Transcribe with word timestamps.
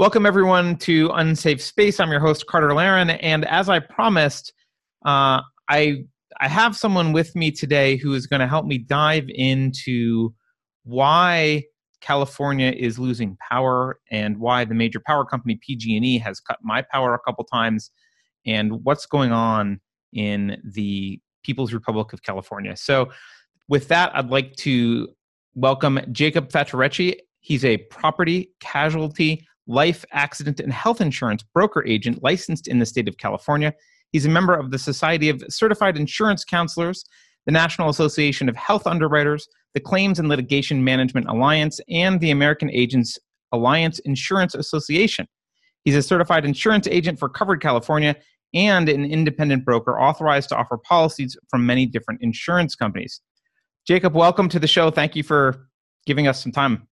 Welcome, 0.00 0.24
everyone, 0.24 0.76
to 0.76 1.10
Unsafe 1.12 1.60
Space. 1.60 2.00
I'm 2.00 2.10
your 2.10 2.20
host, 2.20 2.46
Carter 2.46 2.72
Laren. 2.72 3.10
And 3.10 3.44
as 3.44 3.68
I 3.68 3.80
promised, 3.80 4.50
uh, 5.04 5.42
I, 5.68 6.04
I 6.40 6.48
have 6.48 6.74
someone 6.74 7.12
with 7.12 7.36
me 7.36 7.50
today 7.50 7.96
who 7.98 8.14
is 8.14 8.26
going 8.26 8.40
to 8.40 8.46
help 8.46 8.64
me 8.64 8.78
dive 8.78 9.26
into 9.28 10.32
why 10.84 11.64
California 12.00 12.72
is 12.74 12.98
losing 12.98 13.36
power 13.50 14.00
and 14.10 14.38
why 14.38 14.64
the 14.64 14.72
major 14.72 15.02
power 15.06 15.26
company 15.26 15.60
PG&E 15.60 16.16
has 16.16 16.40
cut 16.40 16.56
my 16.62 16.80
power 16.80 17.12
a 17.12 17.18
couple 17.18 17.44
times 17.44 17.90
and 18.46 18.82
what's 18.82 19.04
going 19.04 19.32
on 19.32 19.82
in 20.14 20.56
the 20.64 21.20
People's 21.44 21.74
Republic 21.74 22.14
of 22.14 22.22
California. 22.22 22.74
So 22.74 23.10
with 23.68 23.88
that, 23.88 24.16
I'd 24.16 24.30
like 24.30 24.56
to 24.60 25.08
welcome 25.54 26.00
Jacob 26.10 26.48
Faturechi. 26.48 27.16
He's 27.40 27.66
a 27.66 27.76
property 27.76 28.52
casualty 28.60 29.46
life, 29.70 30.04
accident, 30.12 30.60
and 30.60 30.72
health 30.72 31.00
insurance 31.00 31.42
broker 31.54 31.84
agent 31.86 32.22
licensed 32.22 32.68
in 32.68 32.78
the 32.78 32.86
state 32.86 33.08
of 33.08 33.16
California. 33.18 33.72
He's 34.12 34.26
a 34.26 34.30
member 34.30 34.54
of 34.54 34.70
the 34.70 34.78
Society 34.78 35.28
of 35.28 35.42
Certified 35.48 35.96
Insurance 35.96 36.44
Counselors, 36.44 37.04
the 37.46 37.52
National 37.52 37.88
Association 37.88 38.48
of 38.48 38.56
Health 38.56 38.86
Underwriters, 38.86 39.48
the 39.74 39.80
Claims 39.80 40.18
and 40.18 40.28
Litigation 40.28 40.82
Management 40.82 41.28
Alliance, 41.28 41.80
and 41.88 42.20
the 42.20 42.32
American 42.32 42.70
Agents 42.70 43.18
Alliance 43.52 44.00
Insurance 44.00 44.54
Association. 44.54 45.26
He's 45.84 45.96
a 45.96 46.02
certified 46.02 46.44
insurance 46.44 46.86
agent 46.88 47.18
for 47.18 47.28
Covered 47.28 47.62
California 47.62 48.16
and 48.52 48.88
an 48.88 49.04
independent 49.04 49.64
broker 49.64 50.00
authorized 50.00 50.48
to 50.50 50.56
offer 50.56 50.76
policies 50.76 51.36
from 51.48 51.64
many 51.64 51.86
different 51.86 52.20
insurance 52.20 52.74
companies. 52.74 53.20
Jacob, 53.86 54.14
welcome 54.14 54.48
to 54.48 54.58
the 54.58 54.66
show. 54.66 54.90
Thank 54.90 55.14
you 55.14 55.22
for 55.22 55.68
giving 56.06 56.26
us 56.26 56.42
some 56.42 56.52
time. 56.52 56.88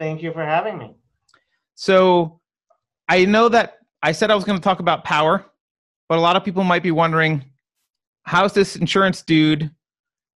Thank 0.00 0.22
you 0.22 0.32
for 0.32 0.44
having 0.44 0.78
me. 0.78 0.94
So 1.74 2.40
I 3.08 3.24
know 3.24 3.48
that 3.48 3.78
I 4.02 4.12
said 4.12 4.30
I 4.30 4.34
was 4.34 4.44
going 4.44 4.58
to 4.58 4.62
talk 4.62 4.80
about 4.80 5.04
power, 5.04 5.44
but 6.08 6.18
a 6.18 6.20
lot 6.20 6.36
of 6.36 6.44
people 6.44 6.64
might 6.64 6.82
be 6.82 6.90
wondering 6.90 7.44
how's 8.24 8.54
this 8.54 8.76
insurance 8.76 9.22
dude 9.22 9.70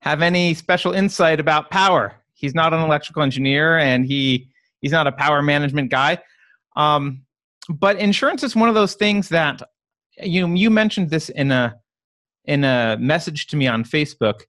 have 0.00 0.22
any 0.22 0.54
special 0.54 0.92
insight 0.92 1.40
about 1.40 1.70
power? 1.70 2.14
He's 2.34 2.54
not 2.54 2.72
an 2.72 2.80
electrical 2.80 3.22
engineer 3.22 3.78
and 3.78 4.06
he 4.06 4.48
he's 4.80 4.92
not 4.92 5.06
a 5.06 5.12
power 5.12 5.42
management 5.42 5.90
guy. 5.90 6.18
Um, 6.76 7.22
but 7.68 7.98
insurance 7.98 8.42
is 8.42 8.54
one 8.54 8.68
of 8.68 8.74
those 8.74 8.94
things 8.94 9.28
that 9.30 9.62
you 10.22 10.46
you 10.54 10.70
mentioned 10.70 11.10
this 11.10 11.28
in 11.28 11.50
a 11.50 11.76
in 12.44 12.64
a 12.64 12.96
message 12.98 13.46
to 13.48 13.56
me 13.56 13.66
on 13.66 13.84
Facebook. 13.84 14.42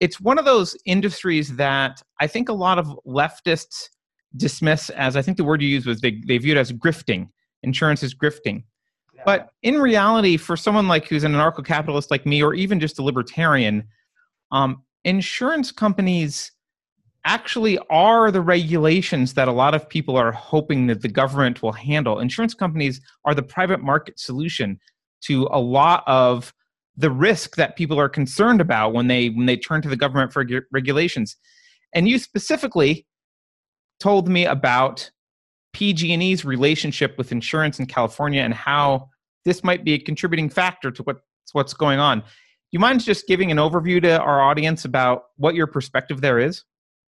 It's 0.00 0.20
one 0.20 0.38
of 0.38 0.44
those 0.44 0.76
industries 0.84 1.56
that 1.56 2.02
I 2.18 2.26
think 2.26 2.48
a 2.48 2.52
lot 2.52 2.78
of 2.78 2.86
leftists 3.06 3.88
dismiss 4.36 4.90
as 4.90 5.16
I 5.16 5.22
think 5.22 5.36
the 5.36 5.44
word 5.44 5.62
you 5.62 5.68
used 5.68 5.86
was 5.86 6.00
they, 6.00 6.20
they 6.26 6.38
view 6.38 6.52
it 6.52 6.58
as 6.58 6.72
grifting. 6.72 7.28
Insurance 7.62 8.02
is 8.02 8.14
grifting. 8.14 8.64
Yeah. 9.14 9.22
But 9.24 9.50
in 9.62 9.80
reality, 9.80 10.36
for 10.36 10.56
someone 10.56 10.88
like 10.88 11.06
who's 11.06 11.24
an 11.24 11.32
anarcho 11.32 11.64
capitalist 11.64 12.10
like 12.10 12.26
me, 12.26 12.42
or 12.42 12.54
even 12.54 12.80
just 12.80 12.98
a 12.98 13.02
libertarian, 13.02 13.86
um, 14.50 14.82
insurance 15.04 15.70
companies 15.70 16.52
actually 17.24 17.78
are 17.88 18.30
the 18.30 18.40
regulations 18.40 19.34
that 19.34 19.48
a 19.48 19.52
lot 19.52 19.74
of 19.74 19.88
people 19.88 20.16
are 20.16 20.32
hoping 20.32 20.88
that 20.88 21.02
the 21.02 21.08
government 21.08 21.62
will 21.62 21.72
handle. 21.72 22.18
Insurance 22.18 22.54
companies 22.54 23.00
are 23.24 23.34
the 23.34 23.42
private 23.42 23.80
market 23.80 24.18
solution 24.18 24.78
to 25.22 25.48
a 25.52 25.60
lot 25.60 26.02
of 26.06 26.52
the 26.96 27.10
risk 27.10 27.56
that 27.56 27.76
people 27.76 27.98
are 27.98 28.08
concerned 28.08 28.60
about 28.60 28.92
when 28.92 29.06
they 29.06 29.28
when 29.30 29.46
they 29.46 29.56
turn 29.56 29.80
to 29.82 29.88
the 29.88 29.96
government 29.96 30.32
for 30.32 30.44
regulations. 30.72 31.36
And 31.94 32.08
you 32.08 32.18
specifically 32.18 33.06
told 34.00 34.28
me 34.28 34.46
about 34.46 35.10
PG&E's 35.72 36.44
relationship 36.44 37.16
with 37.16 37.32
insurance 37.32 37.78
in 37.78 37.86
California 37.86 38.42
and 38.42 38.52
how 38.52 39.08
this 39.44 39.64
might 39.64 39.84
be 39.84 39.94
a 39.94 39.98
contributing 39.98 40.48
factor 40.48 40.90
to 40.90 41.02
what's 41.02 41.22
what's 41.52 41.74
going 41.74 41.98
on. 41.98 42.20
Do 42.20 42.26
you 42.70 42.78
mind 42.78 43.02
just 43.02 43.26
giving 43.26 43.50
an 43.50 43.58
overview 43.58 44.00
to 44.02 44.20
our 44.20 44.40
audience 44.40 44.84
about 44.84 45.24
what 45.36 45.54
your 45.54 45.66
perspective 45.66 46.20
there 46.20 46.38
is? 46.38 46.64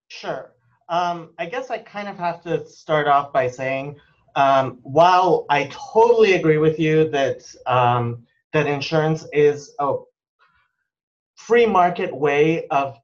Sure. 0.09 0.53
Um, 0.89 1.31
I 1.39 1.47
guess 1.47 1.71
I 1.71 1.79
kind 1.79 2.09
of 2.09 2.19
have 2.19 2.43
to 2.43 2.67
start 2.67 3.07
off 3.07 3.33
by 3.33 3.49
saying, 3.49 3.97
um, 4.35 4.79
while 4.83 5.47
I 5.49 5.71
totally 5.71 6.35
agree 6.35 6.59
with 6.59 6.79
you 6.79 7.09
that 7.11 7.45
um, 7.67 8.27
that 8.53 8.67
insurance 8.67 9.27
is 9.33 9.75
a 9.79 9.95
free 11.37 11.67
market 11.67 12.15
way 12.15 12.67
of 12.69 12.99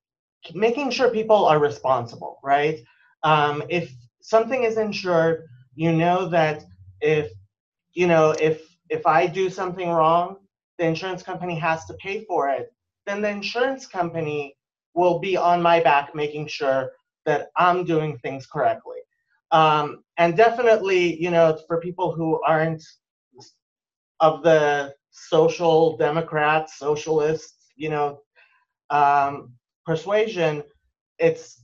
making 0.54 0.90
sure 0.90 1.10
people 1.10 1.44
are 1.44 1.58
responsible, 1.58 2.38
right? 2.42 2.80
Um, 3.22 3.62
if 3.68 3.92
something 4.20 4.64
is 4.64 4.76
insured, 4.76 5.46
you 5.74 5.92
know 5.92 6.28
that 6.28 6.64
if 7.00 7.30
you 7.92 8.06
know 8.06 8.30
if 8.40 8.62
if 8.90 9.06
I 9.06 9.26
do 9.26 9.50
something 9.50 9.88
wrong, 9.88 10.36
the 10.78 10.86
insurance 10.86 11.22
company 11.22 11.58
has 11.58 11.84
to 11.86 11.94
pay 11.94 12.24
for 12.24 12.48
it. 12.48 12.72
Then 13.06 13.22
the 13.22 13.28
insurance 13.28 13.86
company 13.86 14.56
will 14.94 15.18
be 15.18 15.36
on 15.36 15.62
my 15.62 15.80
back 15.80 16.14
making 16.14 16.46
sure 16.48 16.90
that 17.26 17.48
I'm 17.56 17.84
doing 17.84 18.18
things 18.18 18.46
correctly. 18.46 18.98
Um, 19.50 20.02
and 20.18 20.36
definitely, 20.36 21.20
you 21.22 21.30
know, 21.30 21.58
for 21.66 21.80
people 21.80 22.12
who 22.12 22.40
aren't 22.42 22.82
of 24.20 24.42
the 24.42 24.94
social 25.10 25.96
democrats, 25.96 26.78
socialists, 26.78 27.70
you 27.76 27.88
know, 27.88 28.20
um, 28.90 29.52
persuasion, 29.86 30.62
it's 31.18 31.62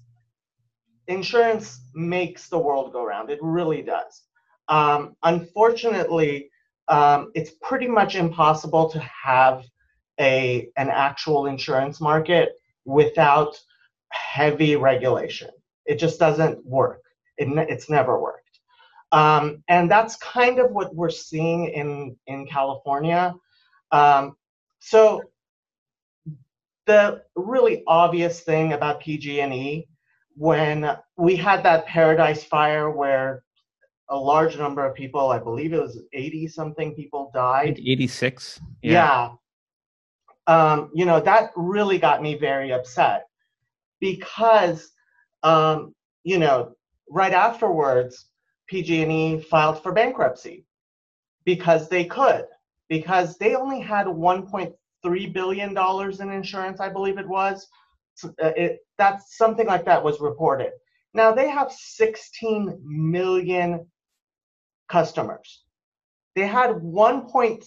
insurance 1.09 1.81
makes 1.95 2.49
the 2.49 2.59
world 2.59 2.93
go 2.93 3.05
round. 3.05 3.31
It 3.31 3.39
really 3.43 3.83
does. 3.83 4.23
Um, 4.69 5.17
unfortunately, 5.23 6.51
um, 6.89 7.31
it's 7.35 7.53
pretty 7.63 7.89
much 7.89 8.15
impossible 8.15 8.89
to 8.91 8.99
have 9.01 9.65
a 10.21 10.69
an 10.77 10.91
actual 10.91 11.47
insurance 11.47 12.01
market 12.01 12.53
without 12.85 13.59
heavy 14.11 14.77
regulation. 14.77 15.51
It 15.87 15.99
just 15.99 16.19
doesn't 16.19 16.65
work. 16.65 17.03
It, 17.37 17.49
it's 17.69 17.91
never 17.91 18.21
worked. 18.21 18.61
Um, 19.13 19.63
and 19.69 19.91
that's 19.91 20.17
kind 20.17 20.59
of 20.59 20.71
what 20.71 20.95
we're 20.95 21.11
seeing 21.11 21.67
in 21.67 22.17
in 22.27 22.47
California. 22.47 23.35
Um, 23.93 24.37
so 24.81 25.23
the 26.87 27.23
really 27.35 27.83
obvious 27.87 28.41
thing 28.41 28.75
about 28.75 29.01
PG&E 29.01 29.87
when 30.37 30.97
we 31.17 31.37
had 31.37 31.63
that 31.63 31.87
Paradise 31.87 32.45
Fire 32.45 32.91
where 32.91 33.45
a 34.09 34.17
large 34.17 34.57
number 34.57 34.85
of 34.85 34.95
people, 34.95 35.31
I 35.31 35.39
believe 35.39 35.73
it 35.73 35.81
was 35.81 36.01
80 36.13 36.49
something 36.49 36.95
people 36.95 37.31
died. 37.33 37.79
86. 37.79 38.61
Yeah. 38.83 38.93
yeah. 38.93 39.31
Um, 40.47 40.91
you 40.95 41.07
know, 41.07 41.21
that 41.21 41.51
really 41.57 41.99
got 41.99 42.23
me 42.23 42.37
very 42.37 42.73
upset 42.73 43.25
because, 44.01 44.93
um, 45.43 45.95
you 46.23 46.39
know, 46.39 46.75
right 47.09 47.33
afterwards, 47.33 48.27
PG&E 48.69 49.41
filed 49.41 49.83
for 49.83 49.93
bankruptcy 49.93 50.67
because 51.45 51.89
they 51.89 52.05
could, 52.05 52.45
because 52.89 53.39
they 53.39 53.55
only 53.55 53.81
had 53.81 54.07
1.3 54.07 55.33
billion 55.33 55.75
dollars 55.75 56.21
in 56.21 56.31
insurance, 56.31 56.81
I 56.81 56.89
believe 56.91 57.19
it 57.19 57.29
was, 57.29 57.67
it, 58.39 58.81
that's 58.99 59.37
something 59.37 59.67
like 59.67 59.85
that 59.85 60.03
was 60.03 60.21
reported. 60.21 60.73
Now 61.15 61.33
they 61.33 61.49
have 61.49 61.73
16 61.73 62.81
million 62.85 63.87
customers. 64.89 65.65
They 66.35 66.47
had 66.47 66.83
1 66.83 67.29
point 67.29 67.65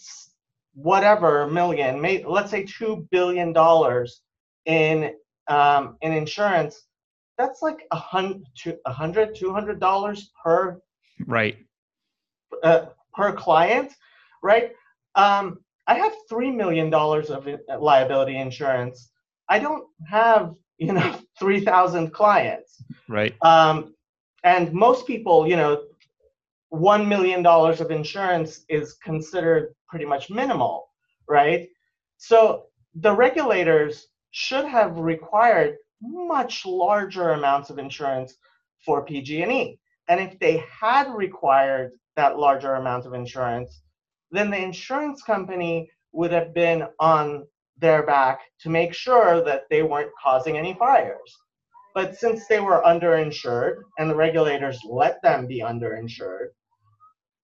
whatever 0.78 1.48
million, 1.48 2.02
let's 2.28 2.52
say 2.52 2.64
two 2.64 3.08
billion 3.10 3.52
dollars 3.52 4.22
in 4.66 5.14
um, 5.48 5.98
in 6.02 6.14
insurance. 6.14 6.86
That's 7.38 7.62
like 7.62 7.88
a 7.92 7.96
hundred, 7.96 8.46
a 8.86 8.92
hundred, 8.92 9.36
two 9.36 9.52
hundred 9.52 9.80
dollars 9.80 10.32
per 10.44 10.80
right 11.26 11.58
uh, 12.64 12.86
per 13.14 13.34
client, 13.34 13.92
right? 14.44 14.72
Um, 15.16 15.60
I 15.88 15.96
have 15.96 16.14
three 16.30 16.52
million 16.52 16.92
dollars 16.92 17.32
of 17.32 17.48
liability 17.80 18.38
insurance 18.38 19.10
I 19.50 19.60
don't 19.60 19.86
have 20.10 20.56
you 20.78 20.94
know 20.94 21.20
3,000 21.40 22.12
clients. 22.12 22.84
Right. 23.08 23.36
Um, 23.42 23.94
and 24.44 24.72
most 24.74 25.06
people, 25.08 25.48
you 25.48 25.56
know, 25.56 25.84
one 26.70 27.08
million 27.08 27.42
dollars 27.42 27.82
of 27.82 27.92
insurance 27.92 28.66
is 28.70 28.94
considered 28.96 29.76
pretty 29.90 30.06
much 30.06 30.30
minimal, 30.30 30.90
right? 31.30 31.70
So 32.18 32.64
the 32.96 33.14
regulators 33.14 34.08
should 34.32 34.66
have 34.66 34.98
required 34.98 35.78
much 36.02 36.66
larger 36.66 37.32
amounts 37.32 37.70
of 37.70 37.80
insurance 37.80 38.36
for 38.86 39.06
PG&E. 39.06 39.80
And 40.10 40.20
if 40.20 40.38
they 40.40 40.64
had 40.70 41.14
required 41.14 41.92
that 42.16 42.38
larger 42.38 42.76
amount 42.76 43.06
of 43.06 43.14
insurance, 43.14 43.82
then 44.32 44.50
the 44.50 44.62
insurance 44.62 45.24
company 45.24 45.90
would 46.12 46.32
have 46.32 46.54
been 46.54 46.86
on 47.00 47.46
their 47.80 48.04
back 48.04 48.40
to 48.62 48.70
make 48.70 48.94
sure 48.94 49.44
that 49.44 49.64
they 49.70 49.84
weren't 49.84 50.12
causing 50.22 50.58
any 50.58 50.74
fires. 50.74 51.38
But 51.94 52.16
since 52.16 52.48
they 52.48 52.60
were 52.60 52.84
underinsured 52.86 53.78
and 53.98 54.10
the 54.10 54.16
regulators 54.16 54.80
let 54.88 55.22
them 55.22 55.48
be 55.48 55.62
underinsured, 55.62 56.50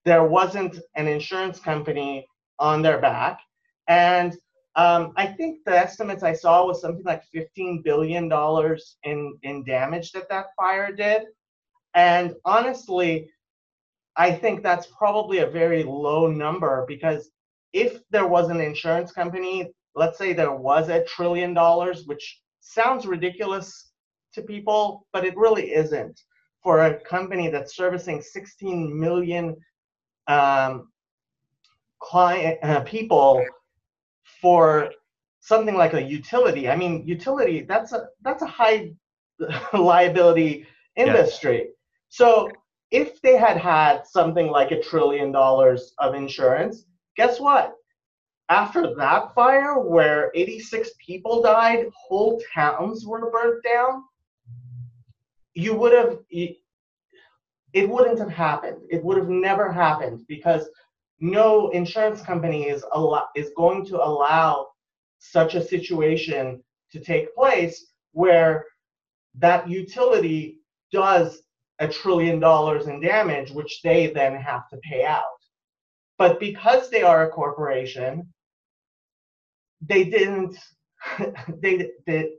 there 0.05 0.25
wasn't 0.25 0.79
an 0.95 1.07
insurance 1.07 1.59
company 1.59 2.27
on 2.59 2.81
their 2.81 2.99
back. 2.99 3.39
And 3.87 4.35
um, 4.75 5.13
I 5.17 5.27
think 5.27 5.59
the 5.65 5.77
estimates 5.77 6.23
I 6.23 6.33
saw 6.33 6.65
was 6.65 6.81
something 6.81 7.05
like 7.05 7.23
$15 7.33 7.83
billion 7.83 8.31
in, 9.03 9.37
in 9.43 9.63
damage 9.63 10.11
that 10.11 10.29
that 10.29 10.47
fire 10.57 10.91
did. 10.91 11.23
And 11.93 12.33
honestly, 12.43 13.29
I 14.15 14.31
think 14.31 14.61
that's 14.61 14.87
probably 14.87 15.39
a 15.39 15.47
very 15.49 15.83
low 15.83 16.27
number 16.27 16.85
because 16.87 17.31
if 17.71 18.01
there 18.11 18.27
was 18.27 18.49
an 18.49 18.61
insurance 18.61 19.11
company, 19.11 19.71
let's 19.95 20.17
say 20.17 20.33
there 20.33 20.55
was 20.55 20.89
a 20.89 21.03
trillion 21.05 21.53
dollars, 21.53 22.05
which 22.05 22.41
sounds 22.59 23.05
ridiculous 23.05 23.91
to 24.33 24.41
people, 24.41 25.05
but 25.13 25.25
it 25.25 25.37
really 25.37 25.73
isn't 25.73 26.19
for 26.63 26.85
a 26.85 26.99
company 27.01 27.49
that's 27.49 27.75
servicing 27.75 28.21
16 28.21 28.99
million 28.99 29.55
um, 30.27 30.87
client 31.99 32.57
uh, 32.63 32.81
people 32.81 33.43
for 34.41 34.91
something 35.41 35.75
like 35.75 35.93
a 35.93 36.01
utility. 36.01 36.69
I 36.69 36.75
mean, 36.75 37.05
utility 37.05 37.65
that's 37.67 37.91
a 37.91 38.07
that's 38.21 38.41
a 38.41 38.47
high 38.47 38.93
liability 39.73 40.65
industry. 40.95 41.57
Yeah. 41.57 41.71
So 42.09 42.49
if 42.91 43.21
they 43.21 43.37
had 43.37 43.57
had 43.57 44.05
something 44.05 44.47
like 44.47 44.71
a 44.71 44.81
trillion 44.81 45.31
dollars 45.31 45.93
of 45.97 46.15
insurance, 46.15 46.85
guess 47.17 47.39
what? 47.39 47.73
After 48.49 48.93
that 48.95 49.33
fire, 49.33 49.79
where 49.79 50.31
86 50.35 50.91
people 51.05 51.41
died, 51.41 51.85
whole 51.95 52.41
towns 52.53 53.05
were 53.05 53.31
burnt 53.31 53.63
down, 53.63 54.03
you 55.53 55.75
would 55.75 55.93
have, 55.93 56.19
it 56.29 57.89
wouldn't 57.89 58.19
have 58.19 58.29
happened. 58.29 58.81
It 58.89 59.03
would 59.03 59.17
have 59.17 59.29
never 59.29 59.71
happened 59.71 60.25
because 60.27 60.67
no 61.19 61.69
insurance 61.69 62.21
company 62.21 62.67
is, 62.67 62.83
is 63.35 63.51
going 63.55 63.85
to 63.85 64.03
allow 64.03 64.67
such 65.19 65.55
a 65.55 65.65
situation 65.65 66.61
to 66.91 66.99
take 66.99 67.33
place 67.33 67.93
where 68.11 68.65
that 69.35 69.67
utility 69.69 70.59
does 70.91 71.41
a 71.79 71.87
trillion 71.87 72.39
dollars 72.39 72.87
in 72.87 73.01
damage, 73.01 73.51
which 73.51 73.81
they 73.83 74.07
then 74.07 74.35
have 74.35 74.69
to 74.69 74.77
pay 74.77 75.05
out. 75.05 75.23
But 76.23 76.39
because 76.39 76.89
they 76.89 77.01
are 77.01 77.25
a 77.25 77.29
corporation, 77.29 78.31
they 79.81 80.05
didn't, 80.05 80.57
they, 81.61 81.89
they, 82.07 82.29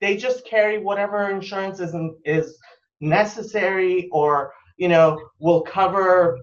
they 0.00 0.16
just 0.16 0.46
carry 0.46 0.78
whatever 0.78 1.28
insurance 1.28 1.80
is, 1.80 1.92
is 2.24 2.56
necessary 3.00 4.08
or, 4.12 4.52
you 4.76 4.86
know, 4.86 5.20
will 5.40 5.62
cover 5.62 6.38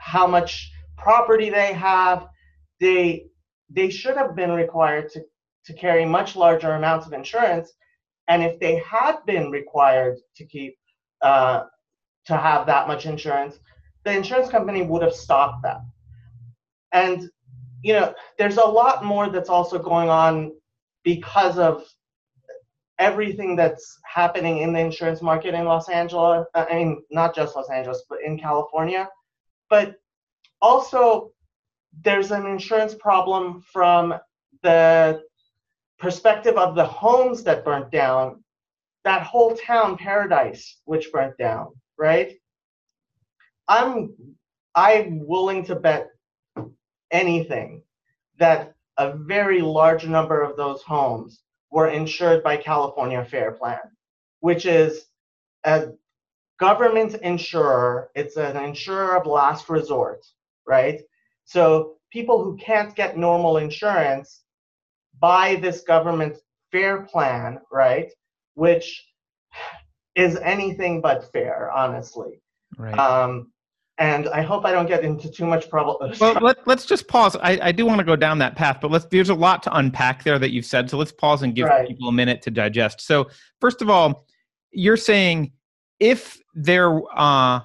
how 0.00 0.26
much 0.26 0.68
property 0.96 1.50
they 1.50 1.72
have. 1.72 2.26
They, 2.80 3.26
they 3.70 3.88
should 3.88 4.16
have 4.16 4.34
been 4.34 4.50
required 4.50 5.10
to, 5.12 5.20
to 5.66 5.72
carry 5.72 6.04
much 6.04 6.34
larger 6.34 6.72
amounts 6.72 7.06
of 7.06 7.12
insurance. 7.12 7.70
And 8.26 8.42
if 8.42 8.58
they 8.58 8.82
had 8.84 9.18
been 9.24 9.52
required 9.52 10.18
to 10.34 10.44
keep 10.44 10.76
uh, 11.22 11.62
to 12.26 12.36
have 12.36 12.66
that 12.66 12.88
much 12.88 13.06
insurance, 13.06 13.60
the 14.04 14.10
insurance 14.16 14.48
company 14.48 14.82
would 14.82 15.02
have 15.02 15.14
stopped 15.14 15.62
that. 15.62 15.78
And 16.92 17.28
you 17.82 17.92
know, 17.92 18.14
there's 18.38 18.56
a 18.56 18.66
lot 18.66 19.04
more 19.04 19.28
that's 19.28 19.48
also 19.48 19.78
going 19.78 20.08
on 20.08 20.52
because 21.04 21.58
of 21.58 21.84
everything 22.98 23.54
that's 23.54 23.98
happening 24.04 24.58
in 24.58 24.72
the 24.72 24.80
insurance 24.80 25.22
market 25.22 25.54
in 25.54 25.64
Los 25.64 25.88
Angeles. 25.88 26.46
Uh, 26.54 26.64
I 26.68 26.74
mean, 26.74 27.02
not 27.10 27.34
just 27.34 27.54
Los 27.54 27.70
Angeles, 27.70 28.02
but 28.08 28.18
in 28.24 28.38
California. 28.38 29.08
But 29.70 29.94
also, 30.60 31.30
there's 32.02 32.32
an 32.32 32.46
insurance 32.46 32.94
problem 32.94 33.62
from 33.72 34.14
the 34.62 35.22
perspective 35.98 36.56
of 36.56 36.74
the 36.74 36.84
homes 36.84 37.42
that 37.44 37.64
burnt 37.64 37.90
down 37.90 38.42
that 39.04 39.22
whole 39.22 39.56
town 39.56 39.96
paradise 39.96 40.80
which 40.84 41.10
burnt 41.12 41.36
down 41.38 41.68
right 41.96 42.34
i'm 43.68 44.14
i'm 44.74 45.26
willing 45.26 45.64
to 45.64 45.74
bet 45.74 46.08
anything 47.10 47.82
that 48.38 48.74
a 48.96 49.16
very 49.16 49.60
large 49.60 50.06
number 50.06 50.42
of 50.42 50.56
those 50.56 50.82
homes 50.82 51.42
were 51.70 51.88
insured 51.88 52.42
by 52.42 52.56
california 52.56 53.24
fair 53.24 53.52
plan 53.52 53.80
which 54.40 54.66
is 54.66 55.06
a 55.64 55.88
government 56.58 57.14
insurer 57.16 58.10
it's 58.14 58.36
an 58.36 58.56
insurer 58.56 59.16
of 59.16 59.26
last 59.26 59.68
resort 59.68 60.24
right 60.66 61.00
so 61.44 61.96
people 62.10 62.42
who 62.42 62.56
can't 62.56 62.94
get 62.94 63.16
normal 63.16 63.58
insurance 63.58 64.42
buy 65.20 65.56
this 65.56 65.82
government 65.82 66.36
fair 66.72 67.02
plan 67.02 67.60
right 67.70 68.12
which 68.54 69.08
is 70.18 70.36
anything 70.36 71.00
but 71.00 71.30
fair, 71.32 71.70
honestly. 71.70 72.40
Right. 72.76 72.98
Um, 72.98 73.52
and 73.98 74.28
I 74.28 74.42
hope 74.42 74.64
I 74.64 74.72
don't 74.72 74.86
get 74.86 75.04
into 75.04 75.30
too 75.30 75.44
much 75.44 75.68
trouble. 75.68 75.98
well, 76.20 76.38
let, 76.40 76.66
us 76.68 76.86
just 76.86 77.08
pause. 77.08 77.36
I, 77.36 77.58
I 77.60 77.72
do 77.72 77.84
want 77.84 77.98
to 77.98 78.04
go 78.04 78.16
down 78.16 78.38
that 78.38 78.56
path, 78.56 78.78
but 78.80 78.90
let's. 78.90 79.04
There's 79.06 79.30
a 79.30 79.34
lot 79.34 79.62
to 79.64 79.76
unpack 79.76 80.24
there 80.24 80.38
that 80.38 80.50
you've 80.50 80.64
said, 80.64 80.88
so 80.88 80.96
let's 80.96 81.12
pause 81.12 81.42
and 81.42 81.54
give 81.54 81.66
right. 81.66 81.86
people 81.86 82.08
a 82.08 82.12
minute 82.12 82.42
to 82.42 82.50
digest. 82.50 83.00
So, 83.00 83.28
first 83.60 83.82
of 83.82 83.90
all, 83.90 84.26
you're 84.70 84.96
saying 84.96 85.52
if 86.00 86.38
there, 86.54 87.00
uh, 87.18 87.60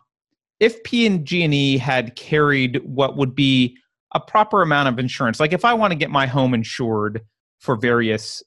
if 0.59 0.83
P 0.83 1.05
and 1.05 1.25
G 1.25 1.43
and 1.43 1.53
E 1.53 1.77
had 1.77 2.15
carried 2.15 2.81
what 2.83 3.15
would 3.17 3.35
be 3.35 3.77
a 4.13 4.19
proper 4.19 4.61
amount 4.61 4.89
of 4.89 4.99
insurance, 4.99 5.39
like 5.39 5.53
if 5.53 5.65
I 5.65 5.73
want 5.73 5.91
to 5.91 5.97
get 5.97 6.09
my 6.09 6.25
home 6.25 6.53
insured 6.53 7.21
for 7.59 7.75
various 7.75 8.43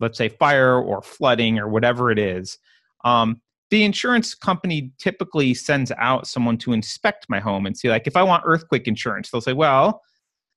let's 0.00 0.18
say 0.18 0.28
fire 0.28 0.80
or 0.80 1.02
flooding 1.02 1.58
or 1.58 1.68
whatever 1.68 2.10
it 2.10 2.18
is, 2.18 2.58
um, 3.04 3.40
the 3.70 3.84
insurance 3.84 4.34
company 4.34 4.92
typically 4.98 5.54
sends 5.54 5.92
out 5.98 6.26
someone 6.26 6.56
to 6.58 6.72
inspect 6.72 7.26
my 7.28 7.38
home 7.38 7.66
and 7.66 7.76
see, 7.76 7.88
like, 7.90 8.06
if 8.06 8.16
I 8.16 8.22
want 8.22 8.44
earthquake 8.46 8.88
insurance, 8.88 9.30
they'll 9.30 9.40
say, 9.40 9.52
well, 9.52 10.02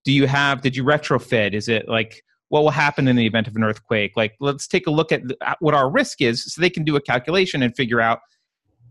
do 0.06 0.12
you 0.12 0.28
have, 0.28 0.62
did 0.62 0.76
you 0.76 0.84
retrofit? 0.84 1.54
Is 1.54 1.68
it 1.68 1.88
like, 1.90 2.24
what 2.50 2.64
will 2.64 2.72
happen 2.72 3.08
in 3.08 3.16
the 3.16 3.26
event 3.26 3.48
of 3.48 3.56
an 3.56 3.64
earthquake? 3.64 4.14
Like, 4.16 4.36
let's 4.40 4.68
take 4.68 4.88
a 4.88 4.92
look 4.92 5.12
at 5.12 5.22
what 5.60 5.74
our 5.74 5.90
risk 5.90 6.22
is 6.22 6.54
so 6.54 6.62
they 6.62 6.70
can 6.70 6.84
do 6.84 6.96
a 6.96 7.02
calculation 7.02 7.64
and 7.64 7.76
figure 7.76 8.02
out 8.02 8.20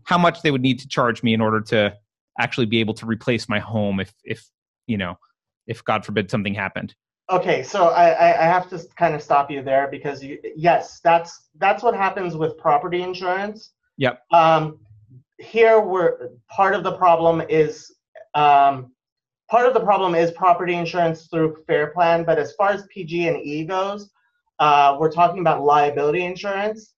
how 0.03 0.17
much 0.17 0.41
they 0.41 0.51
would 0.51 0.61
need 0.61 0.79
to 0.79 0.87
charge 0.87 1.23
me 1.23 1.33
in 1.33 1.41
order 1.41 1.61
to 1.61 1.95
actually 2.39 2.65
be 2.65 2.79
able 2.79 2.93
to 2.95 3.05
replace 3.05 3.49
my 3.49 3.59
home 3.59 3.99
if, 3.99 4.13
if, 4.23 4.49
you 4.87 4.97
know, 4.97 5.15
if 5.67 5.83
God 5.83 6.05
forbid 6.05 6.29
something 6.31 6.53
happened 6.53 6.95
okay 7.29 7.63
so 7.63 7.89
I, 7.89 8.41
I 8.41 8.45
have 8.45 8.67
to 8.71 8.81
kind 8.97 9.15
of 9.15 9.21
stop 9.21 9.49
you 9.49 9.61
there 9.61 9.87
because 9.89 10.23
you, 10.23 10.39
yes 10.55 10.99
that's 11.03 11.49
that's 11.59 11.81
what 11.81 11.95
happens 11.95 12.35
with 12.35 12.57
property 12.57 13.03
insurance 13.03 13.71
yep 14.01 14.15
um, 14.31 14.79
here 15.37 15.79
we're 15.79 16.29
part 16.49 16.73
of 16.73 16.83
the 16.83 16.95
problem 17.03 17.41
is 17.49 17.73
um, 18.33 18.91
part 19.49 19.67
of 19.67 19.73
the 19.73 19.79
problem 19.79 20.15
is 20.15 20.31
property 20.31 20.73
insurance 20.73 21.27
through 21.27 21.55
fair 21.67 21.87
plan 21.87 22.23
but 22.23 22.37
as 22.37 22.53
far 22.53 22.69
as 22.69 22.85
pg 22.93 23.27
and 23.27 23.37
e 23.45 23.63
goes 23.63 24.09
uh, 24.59 24.97
we're 24.99 25.11
talking 25.11 25.39
about 25.39 25.63
liability 25.63 26.23
insurance 26.23 26.93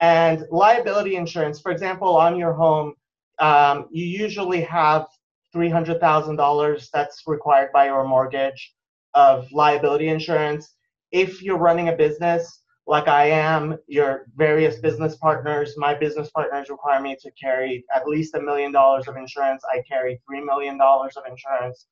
and 0.00 0.44
liability 0.50 1.16
insurance 1.16 1.60
for 1.60 1.72
example 1.72 2.16
on 2.16 2.36
your 2.36 2.52
home 2.52 2.94
um, 3.38 3.86
you 3.90 4.04
usually 4.04 4.62
have 4.62 5.06
$300000 5.54 6.90
that's 6.92 7.22
required 7.26 7.70
by 7.72 7.86
your 7.86 8.06
mortgage 8.06 8.74
of 9.14 9.50
liability 9.52 10.08
insurance. 10.08 10.74
If 11.12 11.42
you're 11.42 11.58
running 11.58 11.88
a 11.88 11.96
business 11.96 12.62
like 12.86 13.08
I 13.08 13.24
am, 13.30 13.76
your 13.88 14.26
various 14.36 14.78
business 14.78 15.16
partners, 15.16 15.74
my 15.76 15.92
business 15.92 16.30
partners 16.30 16.70
require 16.70 17.00
me 17.00 17.16
to 17.20 17.30
carry 17.32 17.84
at 17.94 18.06
least 18.06 18.34
a 18.36 18.40
million 18.40 18.70
dollars 18.70 19.08
of 19.08 19.16
insurance. 19.16 19.64
I 19.68 19.82
carry 19.88 20.20
$3 20.30 20.44
million 20.44 20.80
of 20.80 21.22
insurance 21.28 21.86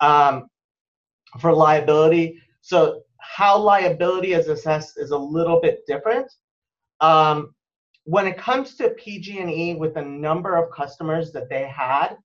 um, 0.00 0.48
for 1.40 1.52
liability. 1.52 2.40
So, 2.60 3.02
how 3.20 3.58
liability 3.58 4.32
is 4.32 4.46
assessed 4.46 4.96
is 4.96 5.10
a 5.10 5.18
little 5.18 5.60
bit 5.60 5.80
different. 5.88 6.32
Um, 7.00 7.52
when 8.04 8.28
it 8.28 8.38
comes 8.38 8.76
to 8.76 8.90
PG&E 8.90 9.74
with 9.74 9.94
the 9.94 10.02
number 10.02 10.54
of 10.54 10.70
customers 10.70 11.32
that 11.32 11.50
they 11.50 11.66
had, 11.66 12.16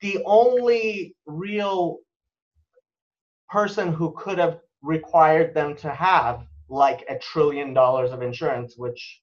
the 0.00 0.22
only 0.24 1.16
real 1.26 1.98
person 3.50 3.92
who 3.92 4.14
could 4.16 4.38
have 4.38 4.60
required 4.80 5.54
them 5.54 5.74
to 5.76 5.90
have 5.90 6.46
like 6.72 7.04
a 7.10 7.18
trillion 7.18 7.74
dollars 7.74 8.10
of 8.12 8.22
insurance, 8.22 8.74
which 8.78 9.20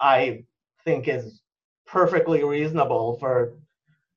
I 0.00 0.42
think 0.84 1.06
is 1.08 1.40
perfectly 1.86 2.42
reasonable 2.44 3.16
for. 3.20 3.54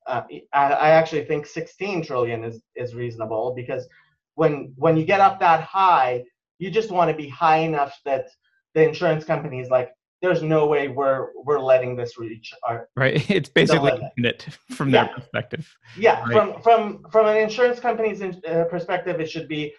Uh, 0.07 0.23
I, 0.53 0.71
I 0.71 0.89
actually 0.89 1.25
think 1.25 1.45
16 1.45 2.03
trillion 2.03 2.43
is 2.43 2.61
is 2.75 2.95
reasonable 2.95 3.53
because 3.55 3.87
when 4.33 4.73
when 4.75 4.97
you 4.97 5.05
get 5.05 5.19
up 5.21 5.39
that 5.39 5.61
high, 5.61 6.23
you 6.57 6.71
just 6.71 6.89
want 6.89 7.11
to 7.11 7.15
be 7.15 7.29
high 7.29 7.57
enough 7.59 7.93
that 8.05 8.25
the 8.73 8.83
insurance 8.87 9.23
company 9.23 9.59
is 9.59 9.69
like, 9.69 9.89
there's 10.23 10.41
no 10.41 10.65
way 10.65 10.87
we're 10.87 11.27
we're 11.45 11.59
letting 11.59 11.95
this 11.95 12.17
reach 12.17 12.51
our 12.67 12.89
right. 12.95 13.29
It's 13.37 13.49
basically 13.49 13.91
it 14.17 14.47
from 14.71 14.89
their 14.89 15.09
perspective. 15.09 15.71
yeah 15.95 16.21
Right. 16.21 16.33
from 16.33 16.61
from 16.63 17.05
from 17.11 17.27
an 17.27 17.37
insurance 17.37 17.79
company's 17.79 18.21
in- 18.21 18.41
uh, 18.47 18.63
perspective 18.65 19.19
it 19.19 19.29
should 19.29 19.47
be 19.47 19.73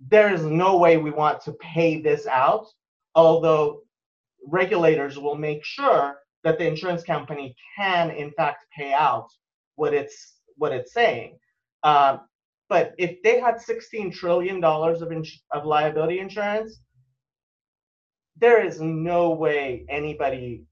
there 0.00 0.32
is 0.32 0.42
no 0.42 0.76
way 0.76 0.96
we 0.96 1.10
want 1.10 1.40
to 1.40 1.52
pay 1.54 2.00
this 2.00 2.26
out 2.26 2.66
although 3.14 3.80
regulators 4.46 5.18
will 5.18 5.34
make 5.34 5.64
sure 5.64 6.18
that 6.44 6.58
the 6.58 6.66
insurance 6.66 7.02
company 7.02 7.56
can 7.76 8.10
in 8.10 8.30
fact 8.32 8.66
pay 8.76 8.92
out 8.92 9.28
what 9.74 9.92
it's 9.92 10.34
what 10.56 10.72
it's 10.72 10.92
saying. 10.92 11.38
Um, 11.82 12.20
but 12.68 12.94
if 12.98 13.22
they 13.22 13.40
had 13.40 13.60
16 13.60 14.12
trillion 14.12 14.60
dollars 14.60 15.02
of, 15.02 15.12
ins- 15.12 15.42
of 15.52 15.64
liability 15.64 16.18
insurance 16.18 16.80
there 18.38 18.64
is 18.64 18.80
no 18.80 19.30
way 19.30 19.84
anybody 19.88 20.64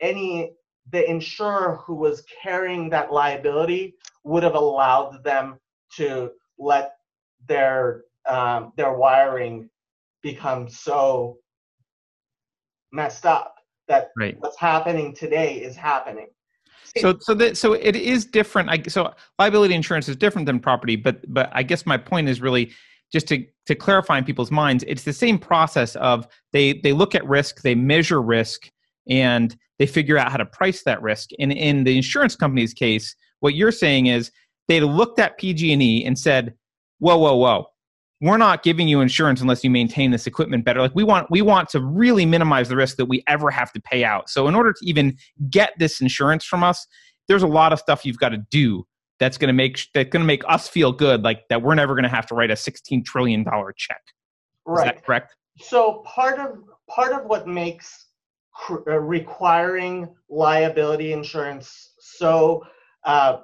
any 0.00 0.52
the 0.90 1.08
insurer 1.08 1.78
who 1.84 1.94
was 1.94 2.24
carrying 2.42 2.90
that 2.90 3.12
liability 3.12 3.94
would 4.24 4.42
have 4.42 4.54
allowed 4.54 5.22
them 5.24 5.58
to 5.96 6.30
let 6.58 6.94
their 7.46 8.04
um, 8.30 8.72
their 8.76 8.92
wiring 8.92 9.68
becomes 10.22 10.78
so 10.78 11.38
messed 12.92 13.26
up 13.26 13.54
that 13.88 14.10
Right. 14.16 14.36
what's 14.38 14.58
happening 14.58 15.14
today 15.14 15.56
is 15.56 15.76
happening. 15.76 16.28
So 16.96 17.16
so 17.20 17.34
that 17.34 17.56
so 17.56 17.74
it 17.74 17.94
is 17.94 18.24
different. 18.24 18.68
I 18.68 18.82
so 18.88 19.12
liability 19.38 19.74
insurance 19.74 20.08
is 20.08 20.16
different 20.16 20.46
than 20.46 20.58
property, 20.58 20.96
but 20.96 21.22
but 21.32 21.50
I 21.52 21.62
guess 21.62 21.86
my 21.86 21.96
point 21.96 22.28
is 22.28 22.40
really 22.40 22.72
just 23.12 23.28
to 23.28 23.44
to 23.66 23.74
clarify 23.74 24.18
in 24.18 24.24
people's 24.24 24.50
minds, 24.50 24.84
it's 24.88 25.04
the 25.04 25.12
same 25.12 25.38
process 25.38 25.94
of 25.96 26.26
they 26.52 26.80
they 26.82 26.92
look 26.92 27.14
at 27.14 27.24
risk, 27.26 27.62
they 27.62 27.74
measure 27.74 28.20
risk, 28.20 28.70
and 29.08 29.56
they 29.78 29.86
figure 29.86 30.18
out 30.18 30.30
how 30.30 30.36
to 30.36 30.46
price 30.46 30.82
that 30.84 31.00
risk. 31.00 31.30
And 31.38 31.52
in 31.52 31.84
the 31.84 31.96
insurance 31.96 32.34
company's 32.34 32.74
case, 32.74 33.14
what 33.40 33.54
you're 33.54 33.72
saying 33.72 34.06
is 34.06 34.30
they 34.68 34.80
looked 34.80 35.18
at 35.18 35.38
PG&E 35.38 36.04
and 36.04 36.18
said, 36.18 36.54
"Whoa, 36.98 37.18
whoa, 37.18 37.36
whoa." 37.36 37.69
We're 38.20 38.36
not 38.36 38.62
giving 38.62 38.86
you 38.86 39.00
insurance 39.00 39.40
unless 39.40 39.64
you 39.64 39.70
maintain 39.70 40.10
this 40.10 40.26
equipment 40.26 40.64
better. 40.64 40.80
Like 40.80 40.94
we 40.94 41.04
want 41.04 41.30
we 41.30 41.40
want 41.40 41.68
to 41.70 41.80
really 41.80 42.26
minimize 42.26 42.68
the 42.68 42.76
risk 42.76 42.96
that 42.96 43.06
we 43.06 43.22
ever 43.26 43.50
have 43.50 43.72
to 43.72 43.80
pay 43.80 44.04
out. 44.04 44.28
So 44.28 44.46
in 44.46 44.54
order 44.54 44.72
to 44.72 44.86
even 44.86 45.16
get 45.48 45.72
this 45.78 46.00
insurance 46.00 46.44
from 46.44 46.62
us, 46.62 46.86
there's 47.28 47.42
a 47.42 47.46
lot 47.48 47.72
of 47.72 47.78
stuff 47.78 48.04
you've 48.04 48.18
got 48.18 48.30
to 48.30 48.44
do 48.50 48.86
that's 49.18 49.38
going 49.38 49.48
to 49.48 49.54
make 49.54 49.80
that's 49.94 50.10
going 50.10 50.22
to 50.22 50.26
make 50.26 50.42
us 50.48 50.68
feel 50.68 50.92
good 50.92 51.22
like 51.22 51.48
that 51.48 51.62
we're 51.62 51.74
never 51.74 51.94
going 51.94 52.02
to 52.02 52.08
have 52.10 52.26
to 52.26 52.34
write 52.34 52.50
a 52.50 52.56
16 52.56 53.04
trillion 53.04 53.44
dollar 53.44 53.72
check. 53.76 54.02
Is 54.06 54.12
Right. 54.66 54.84
that 54.84 55.04
correct? 55.04 55.34
So 55.58 56.02
part 56.04 56.38
of 56.38 56.58
part 56.88 57.12
of 57.12 57.24
what 57.24 57.46
makes 57.46 58.06
cr- 58.54 58.88
uh, 58.88 58.98
requiring 58.98 60.08
liability 60.28 61.12
insurance 61.12 61.92
so 61.98 62.64
uh, 63.04 63.38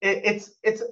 it, 0.00 0.20
it's 0.24 0.52
it's 0.62 0.82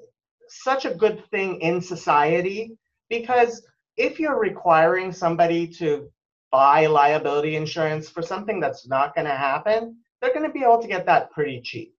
such 0.48 0.84
a 0.84 0.94
good 0.94 1.25
thing 1.30 1.60
in 1.60 1.80
society 1.80 2.76
because 3.08 3.62
if 3.96 4.20
you're 4.20 4.38
requiring 4.38 5.12
somebody 5.12 5.66
to 5.66 6.10
buy 6.50 6.86
liability 6.86 7.56
insurance 7.56 8.08
for 8.08 8.22
something 8.22 8.60
that's 8.60 8.88
not 8.88 9.14
going 9.14 9.26
to 9.26 9.34
happen, 9.34 9.96
they're 10.20 10.32
going 10.32 10.46
to 10.46 10.52
be 10.52 10.62
able 10.62 10.80
to 10.80 10.88
get 10.88 11.06
that 11.06 11.30
pretty 11.30 11.60
cheap, 11.60 11.94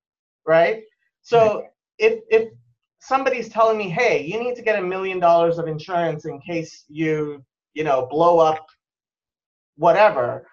right? 0.45 0.83
So 1.21 1.67
if 1.97 2.21
if 2.29 2.49
somebody's 2.99 3.49
telling 3.49 3.77
me, 3.77 3.89
hey, 3.89 4.23
you 4.23 4.41
need 4.41 4.55
to 4.55 4.61
get 4.61 4.79
a 4.79 4.81
million 4.81 5.19
dollars 5.19 5.57
of 5.57 5.67
insurance 5.67 6.25
in 6.25 6.39
case 6.41 6.85
you 6.87 7.43
you 7.73 7.83
know 7.83 8.07
blow 8.09 8.39
up 8.39 8.65
whatever 9.77 10.47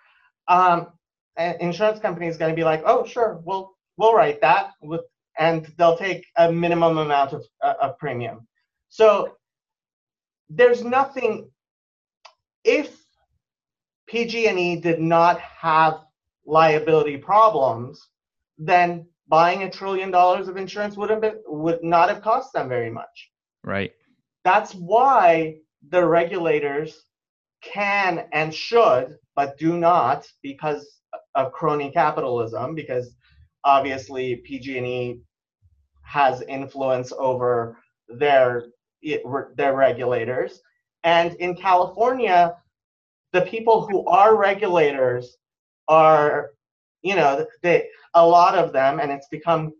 um, 0.48 0.88
an 1.36 1.56
insurance 1.60 1.98
company 1.98 2.26
is 2.26 2.36
going 2.36 2.50
to 2.50 2.56
be 2.56 2.64
like 2.64 2.82
oh 2.86 3.04
sure 3.04 3.40
we'll 3.44 3.72
we'll 3.96 4.14
write 4.14 4.40
that 4.40 4.70
with 4.80 5.02
and 5.38 5.72
they'll 5.76 5.98
take 5.98 6.24
a 6.38 6.50
minimum 6.50 6.98
amount 6.98 7.32
of, 7.32 7.44
uh, 7.62 7.74
of 7.82 7.98
premium 7.98 8.46
so 8.88 9.36
there's 10.48 10.84
nothing 10.84 11.50
if 12.64 12.96
pg&e 14.08 14.76
did 14.80 15.00
not 15.00 15.40
have 15.40 16.00
liability 16.44 17.16
problems 17.16 18.08
then 18.58 19.06
buying 19.28 19.64
a 19.64 19.70
trillion 19.70 20.10
dollars 20.10 20.48
of 20.48 20.56
insurance 20.56 20.96
would 20.96 21.10
have 21.10 21.20
been, 21.20 21.42
would 21.46 21.82
not 21.82 22.08
have 22.08 22.22
cost 22.22 22.52
them 22.52 22.68
very 22.68 22.90
much 22.90 23.30
Right. 23.64 23.92
that's 24.44 24.74
why 24.74 25.56
the 25.88 26.04
regulators 26.04 27.02
can 27.62 28.26
and 28.32 28.54
should, 28.54 29.16
but 29.34 29.58
do 29.58 29.76
not 29.76 30.26
because 30.42 31.00
of 31.34 31.52
crony 31.52 31.90
capitalism, 31.90 32.74
because 32.74 33.14
obviously 33.64 34.36
PG&E 34.36 35.20
has 36.02 36.42
influence 36.42 37.12
over 37.18 37.78
their 38.08 38.66
their 39.02 39.74
regulators. 39.74 40.60
And 41.04 41.34
in 41.34 41.54
California, 41.56 42.56
the 43.32 43.42
people 43.42 43.86
who 43.86 44.06
are 44.06 44.36
regulators 44.36 45.36
are, 45.88 46.50
you 47.02 47.14
know, 47.14 47.46
they 47.62 47.88
a 48.14 48.26
lot 48.26 48.56
of 48.56 48.72
them, 48.72 48.98
and 48.98 49.12
it's 49.12 49.28
become 49.28 49.74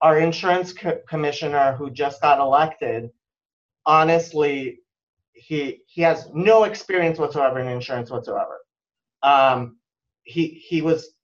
our 0.00 0.18
insurance 0.18 0.72
co- 0.72 1.00
commissioner 1.08 1.72
who 1.72 1.90
just 1.90 2.20
got 2.20 2.38
elected 2.38 3.10
honestly 3.86 4.80
he 5.32 5.82
he 5.86 6.02
has 6.02 6.28
no 6.34 6.64
experience 6.64 7.18
whatsoever 7.18 7.58
in 7.58 7.68
insurance 7.68 8.10
whatsoever 8.10 8.58
um, 9.22 9.78
he 10.24 10.62
he 10.68 10.82
was 10.82 11.14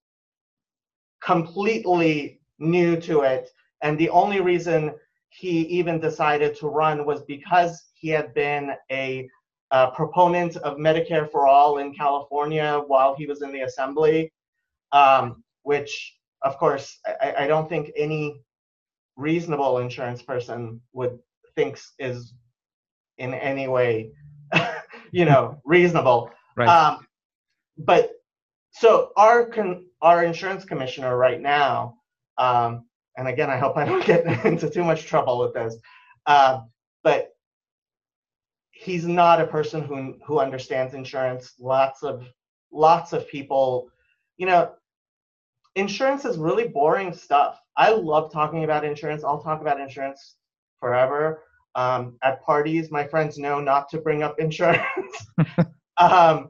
completely 1.22 2.40
new 2.58 2.96
to 2.98 3.20
it 3.20 3.50
and 3.82 3.98
the 3.98 4.08
only 4.10 4.40
reason 4.40 4.92
he 5.30 5.60
even 5.62 6.00
decided 6.00 6.54
to 6.56 6.66
run 6.68 7.06
was 7.06 7.22
because 7.22 7.90
he 7.94 8.08
had 8.08 8.34
been 8.34 8.72
a, 8.90 9.28
uh 9.70 9.90
proponent 9.92 10.56
of 10.58 10.78
medicare 10.78 11.30
for 11.30 11.46
all 11.46 11.78
in 11.78 11.94
california 11.94 12.82
while 12.88 13.14
he 13.14 13.26
was 13.26 13.40
in 13.42 13.52
the 13.52 13.60
assembly 13.60 14.32
um, 14.92 15.44
which 15.62 16.16
of 16.42 16.58
course 16.58 16.98
I, 17.06 17.34
I 17.40 17.46
don't 17.46 17.68
think 17.68 17.92
any 17.96 18.40
reasonable 19.16 19.78
insurance 19.78 20.22
person 20.22 20.80
would 20.92 21.18
thinks 21.54 21.92
is 21.98 22.34
in 23.18 23.34
any 23.34 23.68
way 23.68 24.10
you 25.12 25.24
know 25.24 25.60
reasonable 25.64 26.30
Right. 26.56 26.68
um, 26.68 27.06
but 27.78 28.10
so 28.72 29.12
our 29.16 29.46
con- 29.46 29.86
our 30.02 30.24
insurance 30.24 30.64
commissioner 30.64 31.16
right 31.16 31.40
now 31.40 31.96
um, 32.38 32.86
and 33.16 33.28
again 33.28 33.50
i 33.50 33.56
hope 33.56 33.76
i 33.76 33.84
don't 33.84 34.04
get 34.12 34.26
into 34.44 34.68
too 34.68 34.84
much 34.84 35.04
trouble 35.04 35.38
with 35.38 35.54
this 35.54 35.76
uh, 36.26 36.60
but 37.02 37.34
he's 38.80 39.06
not 39.06 39.40
a 39.40 39.46
person 39.46 39.82
who 39.82 40.16
who 40.24 40.38
understands 40.38 40.94
insurance. 40.94 41.54
Lots 41.58 42.02
of 42.02 42.26
lots 42.72 43.12
of 43.12 43.28
people 43.28 43.90
you 44.36 44.46
know 44.46 44.72
insurance 45.76 46.24
is 46.24 46.38
really 46.38 46.68
boring 46.68 47.12
stuff. 47.12 47.60
I 47.76 47.90
love 47.90 48.32
talking 48.32 48.64
about 48.64 48.84
insurance. 48.84 49.22
I'll 49.24 49.42
talk 49.42 49.60
about 49.60 49.80
insurance 49.80 50.36
forever. 50.78 51.42
Um, 51.76 52.16
at 52.24 52.42
parties 52.42 52.90
my 52.90 53.06
friends 53.06 53.38
know 53.38 53.60
not 53.60 53.88
to 53.90 53.98
bring 53.98 54.22
up 54.22 54.38
insurance. 54.38 54.86
Um, 55.96 56.48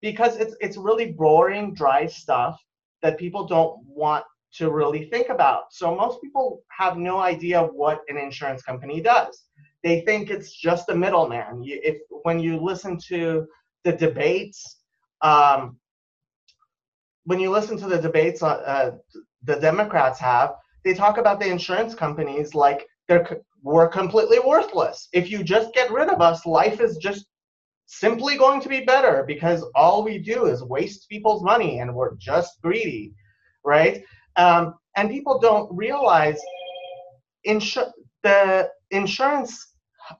because 0.00 0.36
it's 0.36 0.54
it's 0.60 0.76
really 0.76 1.10
boring 1.10 1.74
dry 1.74 2.06
stuff 2.06 2.62
that 3.02 3.18
people 3.18 3.48
don't 3.48 3.80
want 3.84 4.24
to 4.58 4.70
really 4.70 5.08
think 5.10 5.28
about. 5.28 5.72
So 5.72 5.94
most 5.94 6.20
people 6.20 6.62
have 6.76 6.96
no 6.96 7.18
idea 7.20 7.62
what 7.62 8.02
an 8.08 8.16
insurance 8.16 8.62
company 8.62 9.00
does. 9.00 9.44
They 9.82 10.02
think 10.02 10.30
it's 10.30 10.54
just 10.54 10.88
a 10.88 10.94
middleman. 10.94 11.62
If 11.64 11.98
when 12.22 12.38
you 12.38 12.58
listen 12.58 12.98
to 13.08 13.46
the 13.84 13.92
debates 13.92 14.78
um, 15.22 15.76
when 17.24 17.38
you 17.38 17.50
listen 17.50 17.76
to 17.78 17.86
the 17.86 17.98
debates 17.98 18.42
uh, 18.42 18.46
uh, 18.46 18.90
the 19.44 19.56
democrats 19.56 20.18
have 20.18 20.54
they 20.84 20.94
talk 20.94 21.18
about 21.18 21.38
the 21.38 21.46
insurance 21.46 21.94
companies 21.94 22.54
like 22.54 22.86
they're 23.08 23.42
we're 23.62 23.88
completely 23.88 24.40
worthless. 24.40 25.08
If 25.12 25.30
you 25.30 25.44
just 25.44 25.72
get 25.72 25.92
rid 25.92 26.08
of 26.08 26.20
us 26.20 26.44
life 26.46 26.80
is 26.80 26.96
just 26.96 27.26
simply 27.86 28.36
going 28.36 28.60
to 28.60 28.68
be 28.68 28.84
better 28.84 29.24
because 29.26 29.64
all 29.74 30.02
we 30.02 30.18
do 30.18 30.46
is 30.46 30.62
waste 30.62 31.08
people's 31.08 31.42
money 31.42 31.78
and 31.80 31.94
we're 31.94 32.16
just 32.16 32.60
greedy 32.62 33.12
right 33.64 34.02
um, 34.36 34.74
and 34.96 35.10
people 35.10 35.38
don't 35.38 35.74
realize 35.74 36.40
insu- 37.46 37.92
the 38.22 38.70
insurance 38.90 39.74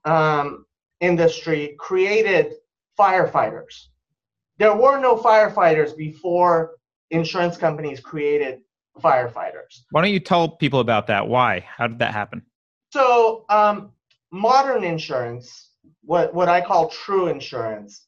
um, 0.04 0.64
industry 1.00 1.76
created 1.78 2.54
firefighters 2.99 3.88
there 4.59 4.75
were 4.75 4.99
no 5.00 5.16
firefighters 5.16 5.97
before 5.97 6.76
insurance 7.11 7.57
companies 7.57 8.00
created 8.00 8.61
firefighters 9.00 9.83
Why 9.90 10.02
don't 10.02 10.12
you 10.12 10.21
tell 10.21 10.49
people 10.49 10.81
about 10.81 11.07
that? 11.07 11.26
Why? 11.26 11.61
How 11.61 11.87
did 11.87 11.99
that 12.00 12.12
happen? 12.12 12.42
So 12.92 13.47
um, 13.49 13.92
modern 14.31 14.85
insurance, 14.85 15.71
what 16.02 16.35
what 16.35 16.49
I 16.49 16.61
call 16.61 16.88
true 16.88 17.28
insurance, 17.28 18.07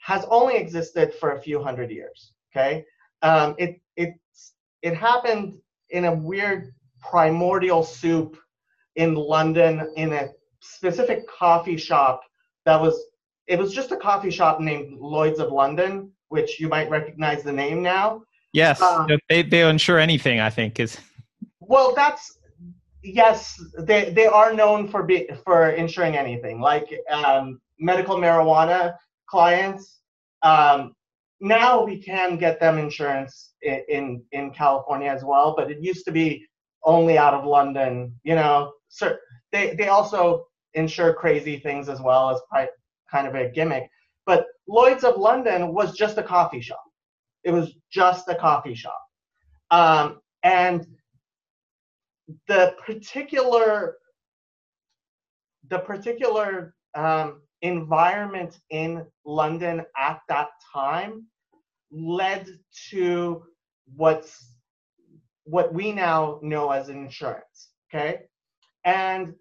has 0.00 0.24
only 0.30 0.56
existed 0.56 1.14
for 1.14 1.32
a 1.32 1.40
few 1.40 1.62
hundred 1.62 1.90
years. 1.90 2.32
Okay, 2.52 2.84
um, 3.22 3.54
it 3.58 3.80
it 4.86 4.96
happened 4.96 5.58
in 5.90 6.04
a 6.04 6.14
weird 6.14 6.72
primordial 7.00 7.82
soup 7.82 8.36
in 8.94 9.14
London 9.14 9.92
in 9.96 10.12
a 10.12 10.28
specific 10.60 11.26
coffee 11.28 11.76
shop 11.76 12.20
that 12.64 12.80
was 12.80 12.96
it 13.48 13.58
was 13.58 13.74
just 13.74 13.90
a 13.90 13.96
coffee 13.96 14.30
shop 14.30 14.60
named 14.60 14.98
Lloyd's 15.00 15.40
of 15.40 15.50
London, 15.50 16.12
which 16.28 16.60
you 16.60 16.68
might 16.68 16.88
recognize 16.88 17.42
the 17.42 17.52
name 17.52 17.82
now. 17.82 18.22
Yes, 18.52 18.80
um, 18.80 19.08
they 19.28 19.42
they 19.42 19.68
insure 19.68 19.98
anything. 19.98 20.38
I 20.38 20.50
think 20.50 20.78
is. 20.78 20.96
Well, 21.58 21.92
that's 21.94 22.38
yes. 23.02 23.60
They 23.80 24.10
they 24.10 24.26
are 24.26 24.54
known 24.54 24.86
for 24.86 25.02
be, 25.02 25.28
for 25.44 25.70
insuring 25.70 26.16
anything, 26.16 26.60
like 26.60 26.88
um, 27.10 27.60
medical 27.80 28.16
marijuana 28.18 28.94
clients. 29.28 29.98
Um, 30.42 30.95
now 31.40 31.84
we 31.84 32.00
can 32.02 32.36
get 32.36 32.60
them 32.60 32.78
insurance 32.78 33.52
in, 33.62 33.82
in, 33.88 34.22
in 34.32 34.50
California 34.52 35.10
as 35.10 35.24
well, 35.24 35.54
but 35.56 35.70
it 35.70 35.82
used 35.82 36.04
to 36.06 36.12
be 36.12 36.46
only 36.84 37.18
out 37.18 37.34
of 37.34 37.44
London. 37.44 38.14
You 38.24 38.34
know, 38.36 38.72
so 38.88 39.16
they 39.52 39.74
they 39.74 39.88
also 39.88 40.46
insure 40.74 41.12
crazy 41.14 41.58
things 41.58 41.88
as 41.88 42.00
well 42.00 42.30
as 42.30 42.40
kind 43.10 43.26
of 43.26 43.34
a 43.34 43.50
gimmick. 43.50 43.88
But 44.24 44.46
Lloyd's 44.68 45.04
of 45.04 45.16
London 45.16 45.72
was 45.72 45.96
just 45.96 46.18
a 46.18 46.22
coffee 46.22 46.60
shop. 46.60 46.82
It 47.44 47.52
was 47.52 47.74
just 47.90 48.28
a 48.28 48.34
coffee 48.34 48.74
shop, 48.74 49.00
um, 49.70 50.20
and 50.42 50.86
the 52.48 52.74
particular 52.84 53.96
the 55.68 55.78
particular 55.78 56.74
um, 56.94 57.42
environment 57.62 58.58
in 58.70 59.04
London 59.24 59.82
at 59.96 60.20
that 60.28 60.48
time 60.72 61.24
led 61.90 62.46
to 62.90 63.42
what's 63.94 64.52
what 65.44 65.72
we 65.72 65.92
now 65.92 66.40
know 66.42 66.70
as 66.70 66.88
insurance. 66.88 67.70
Okay, 67.88 68.22
and 68.84 69.34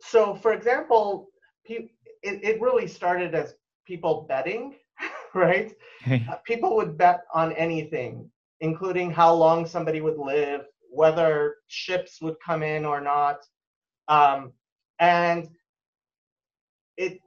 so 0.00 0.34
for 0.34 0.52
example, 0.52 1.28
it, 1.64 1.90
it 2.22 2.60
really 2.60 2.86
started 2.86 3.34
as 3.34 3.54
people 3.86 4.26
betting, 4.28 4.74
right? 5.34 5.74
Uh, 6.06 6.36
people 6.44 6.74
would 6.76 6.96
bet 6.96 7.20
on 7.34 7.52
anything, 7.52 8.30
including 8.60 9.10
how 9.10 9.32
long 9.32 9.66
somebody 9.66 10.00
would 10.00 10.18
live, 10.18 10.62
whether 10.90 11.56
ships 11.68 12.20
would 12.20 12.36
come 12.44 12.62
in 12.62 12.84
or 12.84 13.00
not. 13.00 13.38
Um, 14.08 14.52
and 14.98 15.48
it 16.96 17.18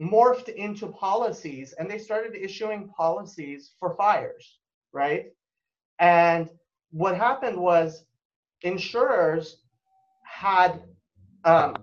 morphed 0.00 0.48
into 0.48 0.88
policies 0.88 1.74
and 1.78 1.90
they 1.90 1.98
started 1.98 2.34
issuing 2.34 2.88
policies 2.88 3.72
for 3.78 3.96
fires, 3.96 4.58
right? 4.92 5.26
And 5.98 6.50
what 6.90 7.16
happened 7.16 7.58
was 7.58 8.04
insurers 8.62 9.62
had 10.22 10.82
um, 11.44 11.76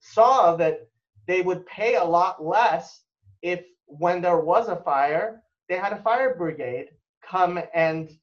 saw 0.00 0.56
that 0.56 0.88
they 1.26 1.42
would 1.42 1.66
pay 1.66 1.96
a 1.96 2.04
lot 2.04 2.44
less 2.44 3.02
if 3.42 3.64
when 3.86 4.20
there 4.22 4.40
was 4.40 4.68
a 4.68 4.76
fire, 4.76 5.42
they 5.68 5.76
had 5.76 5.92
a 5.92 6.02
fire 6.02 6.34
brigade 6.36 6.88
come 7.28 7.60
and 7.74 8.16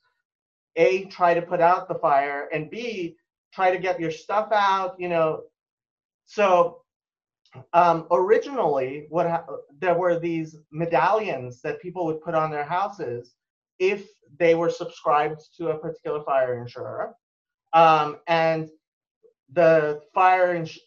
a 0.75 1.05
try 1.05 1.33
to 1.33 1.41
put 1.41 1.61
out 1.61 1.87
the 1.87 1.95
fire 1.95 2.49
and 2.53 2.69
b 2.69 3.15
try 3.53 3.71
to 3.71 3.77
get 3.77 3.99
your 3.99 4.11
stuff 4.11 4.49
out 4.51 4.95
you 4.99 5.09
know 5.09 5.41
so 6.25 6.82
um, 7.73 8.07
originally 8.11 9.05
what 9.09 9.27
ha- 9.29 9.45
there 9.79 9.95
were 9.95 10.19
these 10.19 10.57
medallions 10.71 11.61
that 11.61 11.81
people 11.81 12.05
would 12.05 12.21
put 12.21 12.35
on 12.35 12.51
their 12.51 12.63
houses 12.63 13.35
if 13.79 14.07
they 14.39 14.55
were 14.55 14.69
subscribed 14.69 15.41
to 15.57 15.69
a 15.69 15.77
particular 15.77 16.23
fire 16.23 16.61
insurer. 16.61 17.13
Um, 17.73 18.17
and 18.27 18.69
the 19.51 20.01
fire 20.13 20.55
ins- 20.55 20.79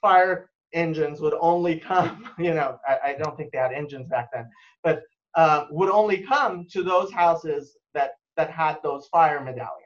fire 0.00 0.50
engines 0.72 1.20
would 1.20 1.34
only 1.40 1.78
come 1.78 2.28
you 2.38 2.52
know 2.52 2.78
I, 2.86 2.98
I, 3.10 3.14
don't 3.14 3.36
think 3.36 3.52
they 3.52 3.58
had 3.58 3.72
engines 3.72 4.08
back 4.08 4.28
then 4.32 4.50
but 4.82 5.02
uh, 5.36 5.66
would 5.70 5.88
only 5.88 6.18
come 6.18 6.66
to 6.72 6.82
those 6.82 7.12
houses 7.12 7.76
that 7.94 8.12
that 8.36 8.50
had 8.50 8.78
those 8.82 9.06
fire 9.06 9.40
medallions 9.40 9.80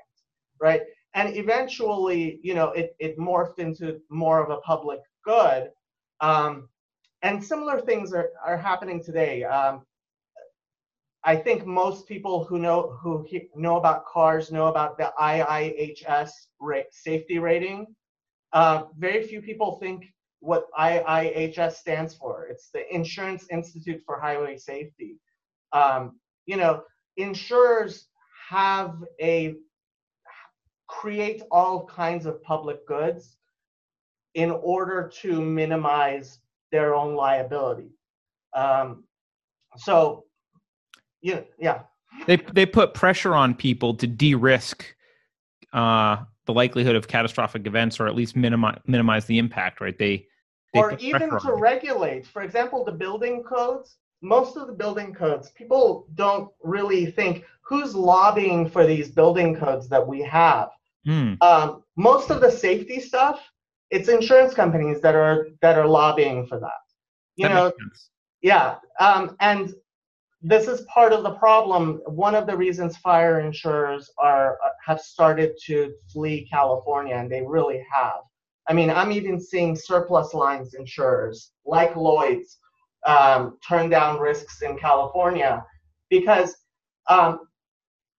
right? 0.61 0.83
And 1.15 1.37
eventually 1.37 2.41
you 2.43 2.55
know 2.55 2.69
it, 2.71 2.95
it 2.99 3.19
morphed 3.19 3.59
into 3.59 4.01
more 4.11 4.43
of 4.43 4.51
a 4.51 4.61
public 4.63 5.01
good 5.25 5.71
um, 6.21 6.69
and 7.23 7.43
similar 7.43 7.81
things 7.81 8.13
are, 8.13 8.31
are 8.45 8.57
happening 8.57 9.03
today. 9.03 9.45
Um, 9.45 9.83
I 11.25 11.37
think 11.37 11.67
most 11.67 12.07
people 12.07 12.45
who 12.45 12.59
know 12.59 12.97
who 13.03 13.25
he, 13.29 13.49
know 13.55 13.77
about 13.77 14.07
cars 14.07 14.53
know 14.53 14.69
about 14.69 14.97
the 14.99 15.13
IIHS 15.21 16.31
safety 16.91 17.39
rating. 17.39 17.87
Uh, 18.53 18.85
very 18.97 19.27
few 19.27 19.43
people 19.43 19.79
think 19.79 20.07
what 20.41 20.67
IIHS 20.79 21.75
stands 21.75 22.15
for. 22.15 22.47
It's 22.47 22.71
the 22.71 22.83
Insurance 22.95 23.47
Institute 23.51 24.01
for 24.07 24.21
Highway 24.21 24.57
Safety. 24.57 25.17
Um, 25.73 26.19
you 26.47 26.57
know, 26.57 26.85
insurers 27.17 28.07
have 28.49 28.95
a 29.21 29.57
create 30.87 31.43
all 31.51 31.85
kinds 31.87 32.25
of 32.25 32.43
public 32.43 32.87
goods 32.87 33.38
in 34.39 34.53
order 34.53 35.11
to 35.23 35.41
minimize 35.43 36.39
their 36.71 36.95
own 36.95 37.17
liability. 37.17 37.91
Um, 38.55 39.03
so, 39.77 40.27
yeah, 41.21 41.41
yeah. 41.59 41.81
They 42.29 42.37
they 42.37 42.65
put 42.65 42.95
pressure 42.95 43.35
on 43.35 43.55
people 43.55 43.95
to 43.95 44.07
de-risk 44.07 44.85
uh, 45.73 46.19
the 46.47 46.53
likelihood 46.53 46.95
of 46.95 47.09
catastrophic 47.09 47.67
events, 47.67 47.99
or 47.99 48.07
at 48.07 48.15
least 48.15 48.37
minimize 48.37 48.79
minimize 48.87 49.25
the 49.27 49.39
impact. 49.39 49.81
Right? 49.81 49.99
They, 49.99 50.27
they 50.73 50.81
or 50.81 50.97
even 50.99 51.31
to 51.31 51.53
regulate. 51.55 52.25
For 52.25 52.43
example, 52.43 52.85
the 52.85 52.93
building 52.93 53.43
codes. 53.43 53.97
Most 54.21 54.57
of 54.57 54.67
the 54.67 54.73
building 54.73 55.15
codes, 55.15 55.51
people 55.51 56.09
don't 56.15 56.51
really 56.63 57.07
think 57.07 57.45
who's 57.63 57.95
lobbying 57.95 58.69
for 58.69 58.85
these 58.87 59.09
building 59.11 59.55
codes 59.55 59.89
that 59.89 60.05
we 60.05 60.23
have. 60.23 60.71
Mm. 61.07 61.41
Um, 61.41 61.85
most 61.97 62.31
of 62.31 62.41
the 62.41 62.51
safety 62.51 62.99
stuff 63.01 63.41
it's 63.91 64.09
insurance 64.09 64.55
companies 64.55 65.01
that 65.01 65.15
are 65.15 65.49
that 65.63 65.79
are 65.79 65.87
lobbying 65.87 66.47
for 66.47 66.59
that. 66.61 66.71
You 67.37 67.49
that 67.49 67.55
know, 67.55 67.73
yeah. 68.43 68.77
Um, 69.01 69.37
and 69.41 69.75
this 70.41 70.69
is 70.69 70.83
part 70.83 71.13
of 71.13 71.23
the 71.23 71.33
problem. 71.33 72.01
One 72.07 72.35
of 72.35 72.47
the 72.47 72.57
reasons 72.57 72.97
fire 72.99 73.41
insurers 73.41 74.11
are 74.19 74.59
have 74.85 75.01
started 75.01 75.53
to 75.67 75.93
flee 76.13 76.47
California, 76.51 77.15
and 77.15 77.31
they 77.31 77.43
really 77.43 77.85
have. 77.93 78.21
I 78.69 78.75
mean, 78.75 78.91
I'm 78.91 79.13
even 79.13 79.41
seeing 79.41 79.75
surplus 79.75 80.35
lines 80.35 80.75
insurers 80.75 81.53
like 81.65 81.97
Lloyd's 81.97 82.59
um, 83.07 83.59
turn 83.67 83.89
down 83.89 84.21
risks 84.21 84.63
in 84.63 84.77
California 84.77 85.65
because 86.11 86.55
um, 87.09 87.41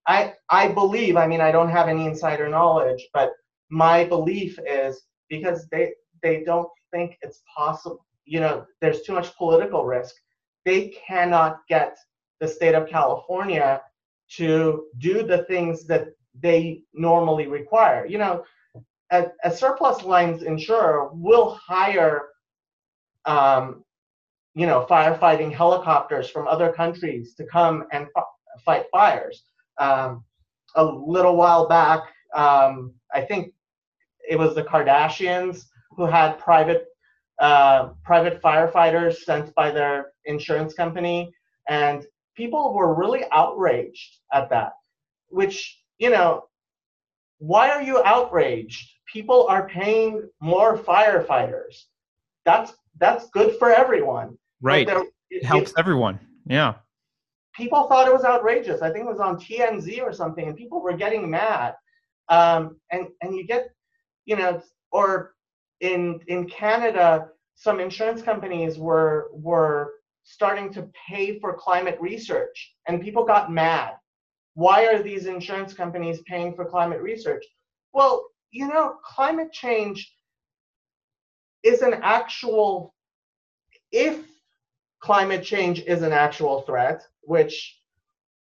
I 0.07 0.33
I 0.49 0.69
believe. 0.69 1.15
I 1.15 1.27
mean, 1.27 1.41
I 1.41 1.51
don't 1.51 1.69
have 1.69 1.87
any 1.87 2.05
insider 2.05 2.49
knowledge, 2.49 3.07
but 3.13 3.31
my 3.69 4.03
belief 4.03 4.57
is 4.67 5.03
because 5.29 5.67
they 5.71 5.93
they 6.21 6.43
don't 6.43 6.69
think 6.91 7.17
it's 7.21 7.41
possible. 7.55 8.05
You 8.25 8.39
know, 8.41 8.65
there's 8.81 9.01
too 9.01 9.13
much 9.13 9.35
political 9.37 9.85
risk. 9.85 10.15
They 10.65 10.89
cannot 11.07 11.59
get 11.67 11.97
the 12.39 12.47
state 12.47 12.75
of 12.75 12.87
California 12.87 13.81
to 14.37 14.85
do 14.99 15.23
the 15.23 15.43
things 15.45 15.85
that 15.87 16.07
they 16.39 16.83
normally 16.93 17.47
require. 17.47 18.05
You 18.05 18.17
know, 18.19 18.43
a, 19.11 19.27
a 19.43 19.51
surplus 19.51 20.03
lines 20.03 20.43
insurer 20.43 21.09
will 21.13 21.55
hire, 21.55 22.29
um, 23.25 23.83
you 24.55 24.67
know, 24.67 24.85
firefighting 24.89 25.51
helicopters 25.53 26.29
from 26.29 26.47
other 26.47 26.71
countries 26.71 27.33
to 27.35 27.45
come 27.45 27.85
and 27.91 28.07
f- 28.15 28.23
fight 28.65 28.85
fires. 28.91 29.43
Um, 29.79 30.23
a 30.75 30.85
little 30.85 31.35
while 31.35 31.67
back, 31.67 32.01
um, 32.35 32.93
I 33.13 33.21
think 33.21 33.53
it 34.29 34.37
was 34.37 34.55
the 34.55 34.63
Kardashians 34.63 35.65
who 35.97 36.05
had 36.05 36.37
private 36.37 36.85
uh, 37.39 37.89
private 38.03 38.41
firefighters 38.41 39.17
sent 39.17 39.53
by 39.55 39.71
their 39.71 40.11
insurance 40.25 40.73
company, 40.73 41.33
and 41.67 42.05
people 42.35 42.73
were 42.73 42.93
really 42.93 43.23
outraged 43.31 44.17
at 44.31 44.49
that. 44.49 44.73
Which 45.29 45.81
you 45.97 46.09
know, 46.09 46.45
why 47.39 47.69
are 47.69 47.81
you 47.81 48.01
outraged? 48.03 48.89
People 49.11 49.47
are 49.47 49.67
paying 49.67 50.29
more 50.39 50.77
firefighters. 50.77 51.85
That's 52.45 52.73
that's 52.99 53.29
good 53.31 53.57
for 53.57 53.71
everyone. 53.71 54.37
Right. 54.61 54.85
There, 54.85 55.01
it, 55.01 55.07
it 55.31 55.45
helps 55.45 55.71
it, 55.71 55.79
everyone. 55.79 56.19
Yeah. 56.45 56.75
People 57.55 57.87
thought 57.87 58.07
it 58.07 58.13
was 58.13 58.23
outrageous. 58.23 58.81
I 58.81 58.91
think 58.91 59.05
it 59.05 59.09
was 59.09 59.19
on 59.19 59.37
TMZ 59.37 60.01
or 60.01 60.13
something, 60.13 60.47
and 60.47 60.55
people 60.55 60.81
were 60.81 60.95
getting 60.95 61.29
mad. 61.29 61.75
Um, 62.27 62.77
and 62.91 63.07
and 63.21 63.35
you 63.35 63.45
get 63.45 63.71
you 64.25 64.35
know, 64.35 64.61
or 64.91 65.35
in 65.81 66.19
in 66.27 66.47
Canada, 66.49 67.29
some 67.55 67.79
insurance 67.79 68.21
companies 68.21 68.77
were 68.77 69.29
were 69.33 69.93
starting 70.23 70.71
to 70.73 70.89
pay 71.07 71.39
for 71.39 71.53
climate 71.53 71.97
research, 71.99 72.75
and 72.87 73.01
people 73.01 73.25
got 73.25 73.51
mad 73.51 73.93
why 74.59 74.85
are 74.87 75.01
these 75.01 75.25
insurance 75.25 75.73
companies 75.73 76.21
paying 76.27 76.53
for 76.53 76.65
climate 76.65 77.01
research? 77.01 77.45
Well, 77.93 78.25
you 78.51 78.67
know, 78.67 78.95
climate 79.05 79.53
change 79.53 80.13
is 81.63 81.81
an 81.81 81.93
actual, 82.03 82.93
if 83.93 84.25
climate 84.99 85.43
change 85.45 85.83
is 85.87 86.01
an 86.01 86.11
actual 86.11 86.63
threat, 86.63 87.03
which 87.21 87.79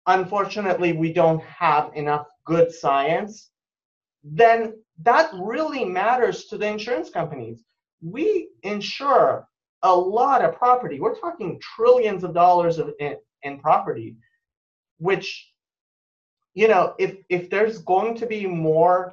unfortunately 0.06 0.92
we 0.92 1.12
don't 1.12 1.42
have 1.42 1.90
enough 1.96 2.28
good 2.44 2.72
science, 2.72 3.50
then 4.32 4.74
that 5.02 5.30
really 5.34 5.84
matters 5.84 6.46
to 6.46 6.58
the 6.58 6.66
insurance 6.66 7.10
companies. 7.10 7.62
We 8.02 8.48
insure 8.62 9.46
a 9.82 9.94
lot 9.94 10.44
of 10.44 10.56
property. 10.56 11.00
We're 11.00 11.18
talking 11.18 11.60
trillions 11.60 12.24
of 12.24 12.34
dollars 12.34 12.78
of 12.78 12.92
in, 12.98 13.16
in 13.42 13.58
property, 13.60 14.16
which 14.98 15.52
you 16.54 16.68
know, 16.68 16.94
if 16.98 17.18
if 17.28 17.50
there's 17.50 17.78
going 17.78 18.16
to 18.16 18.26
be 18.26 18.46
more 18.46 19.12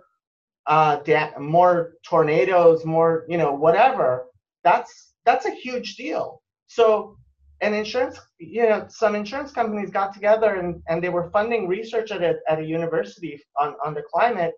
uh 0.65 0.97
da- 0.97 1.37
more 1.37 1.95
tornadoes, 2.03 2.85
more, 2.85 3.25
you 3.27 3.37
know, 3.37 3.53
whatever, 3.53 4.25
that's 4.63 5.13
that's 5.25 5.45
a 5.45 5.51
huge 5.51 5.95
deal. 5.95 6.41
So 6.67 7.17
an 7.61 7.73
insurance, 7.73 8.19
you 8.39 8.63
know, 8.63 8.85
some 8.89 9.15
insurance 9.15 9.51
companies 9.51 9.89
got 9.89 10.13
together 10.13 10.55
and, 10.55 10.81
and 10.89 11.03
they 11.03 11.09
were 11.09 11.29
funding 11.31 11.67
research 11.67 12.11
at 12.11 12.21
a, 12.21 12.35
at 12.49 12.59
a 12.59 12.63
university 12.65 13.41
on, 13.59 13.75
on 13.85 13.93
the 13.93 14.03
climate. 14.13 14.53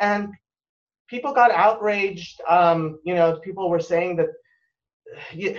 And 0.00 0.28
people 1.08 1.32
got 1.32 1.50
outraged. 1.50 2.40
Um, 2.48 2.98
you 3.04 3.14
know, 3.14 3.36
people 3.36 3.68
were 3.70 3.80
saying 3.80 4.16
that 4.16 4.28
you, 5.32 5.58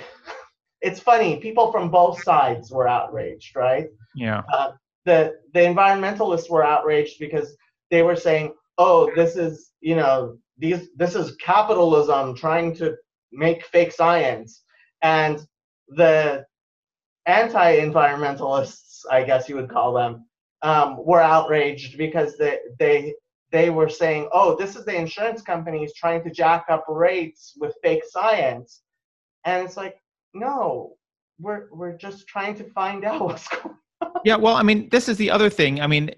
it's 0.82 1.00
funny, 1.00 1.38
people 1.38 1.71
from 1.71 1.89
both 1.89 2.21
sides 2.24 2.71
were 2.71 2.88
outraged, 2.88 3.56
right? 3.56 3.88
Yeah. 4.15 4.41
Uh, 4.52 4.71
the, 5.06 5.36
the 5.54 5.60
environmentalists 5.60 6.50
were 6.50 6.63
outraged 6.63 7.19
because 7.19 7.56
they 7.91 8.02
were 8.02 8.15
saying, 8.15 8.54
oh, 8.78 9.12
this 9.15 9.36
is, 9.36 9.71
you 9.82 9.95
know, 9.95 10.38
these, 10.58 10.89
this 10.95 11.15
is 11.15 11.36
capitalism 11.38 12.36
trying 12.36 12.76
to 12.76 12.95
make 13.32 13.65
fake 13.65 13.91
science. 13.91 14.63
And 15.02 15.45
the 15.89 16.45
anti-environmentalists, 17.26 19.02
I 19.12 19.24
guess 19.24 19.48
you 19.48 19.56
would 19.56 19.69
call 19.69 19.93
them, 19.93 20.26
um, 20.62 21.06
were 21.06 21.21
outraged 21.21 21.98
because 21.98 22.38
they 22.38 22.58
they 22.80 23.13
they 23.56 23.70
were 23.70 23.88
saying, 23.88 24.28
"Oh, 24.34 24.56
this 24.56 24.76
is 24.76 24.84
the 24.84 24.96
insurance 24.96 25.41
companies 25.41 25.94
trying 25.94 26.22
to 26.26 26.30
jack 26.30 26.65
up 26.70 26.84
rates 26.89 27.54
with 27.58 27.74
fake 27.82 28.04
science," 28.10 28.82
and 29.46 29.65
it's 29.65 29.78
like, 29.78 29.96
no, 30.34 30.98
we're 31.39 31.68
we're 31.72 31.98
just 31.98 32.28
trying 32.28 32.56
to 32.56 32.65
find 32.65 33.06
out 33.06 33.22
what's 33.22 33.48
going. 33.48 33.78
on. 34.02 34.12
Yeah, 34.26 34.36
well, 34.36 34.56
I 34.56 34.63
mean, 34.63 34.89
this 34.89 35.08
is 35.08 35.18
the 35.18 35.32
other 35.32 35.50
thing. 35.50 35.80
I 35.80 35.88
mean, 35.88 36.12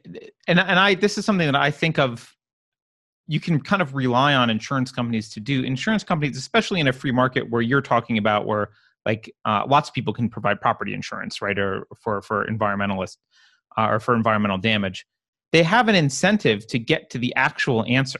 and 0.47 0.59
and 0.59 0.79
I 0.79 0.95
this 0.95 1.17
is 1.17 1.25
something 1.25 1.45
that 1.45 1.55
I 1.55 1.71
think 1.71 1.99
of. 1.99 2.33
You 3.29 3.41
can 3.41 3.59
kind 3.59 3.81
of 3.81 3.93
rely 3.93 4.33
on 4.33 4.49
insurance 4.49 4.89
companies 4.89 5.29
to 5.31 5.41
do. 5.41 5.63
Insurance 5.63 6.03
companies, 6.03 6.37
especially 6.37 6.79
in 6.79 6.87
a 6.87 6.93
free 6.93 7.11
market 7.11 7.49
where 7.49 7.61
you're 7.61 7.81
talking 7.81 8.17
about, 8.17 8.47
where 8.47 8.69
like 9.05 9.29
uh, 9.45 9.63
lots 9.67 9.89
of 9.89 9.93
people 9.93 10.13
can 10.13 10.29
provide 10.29 10.61
property 10.61 10.93
insurance, 10.93 11.41
right, 11.41 11.59
or 11.59 11.85
for 12.01 12.21
for 12.21 12.47
environmentalists 12.47 13.17
uh, 13.77 13.87
or 13.89 13.99
for 13.99 14.15
environmental 14.15 14.57
damage. 14.57 15.05
They 15.51 15.63
have 15.63 15.87
an 15.87 15.95
incentive 15.95 16.67
to 16.67 16.79
get 16.79 17.09
to 17.11 17.17
the 17.17 17.33
actual 17.35 17.85
answer, 17.87 18.19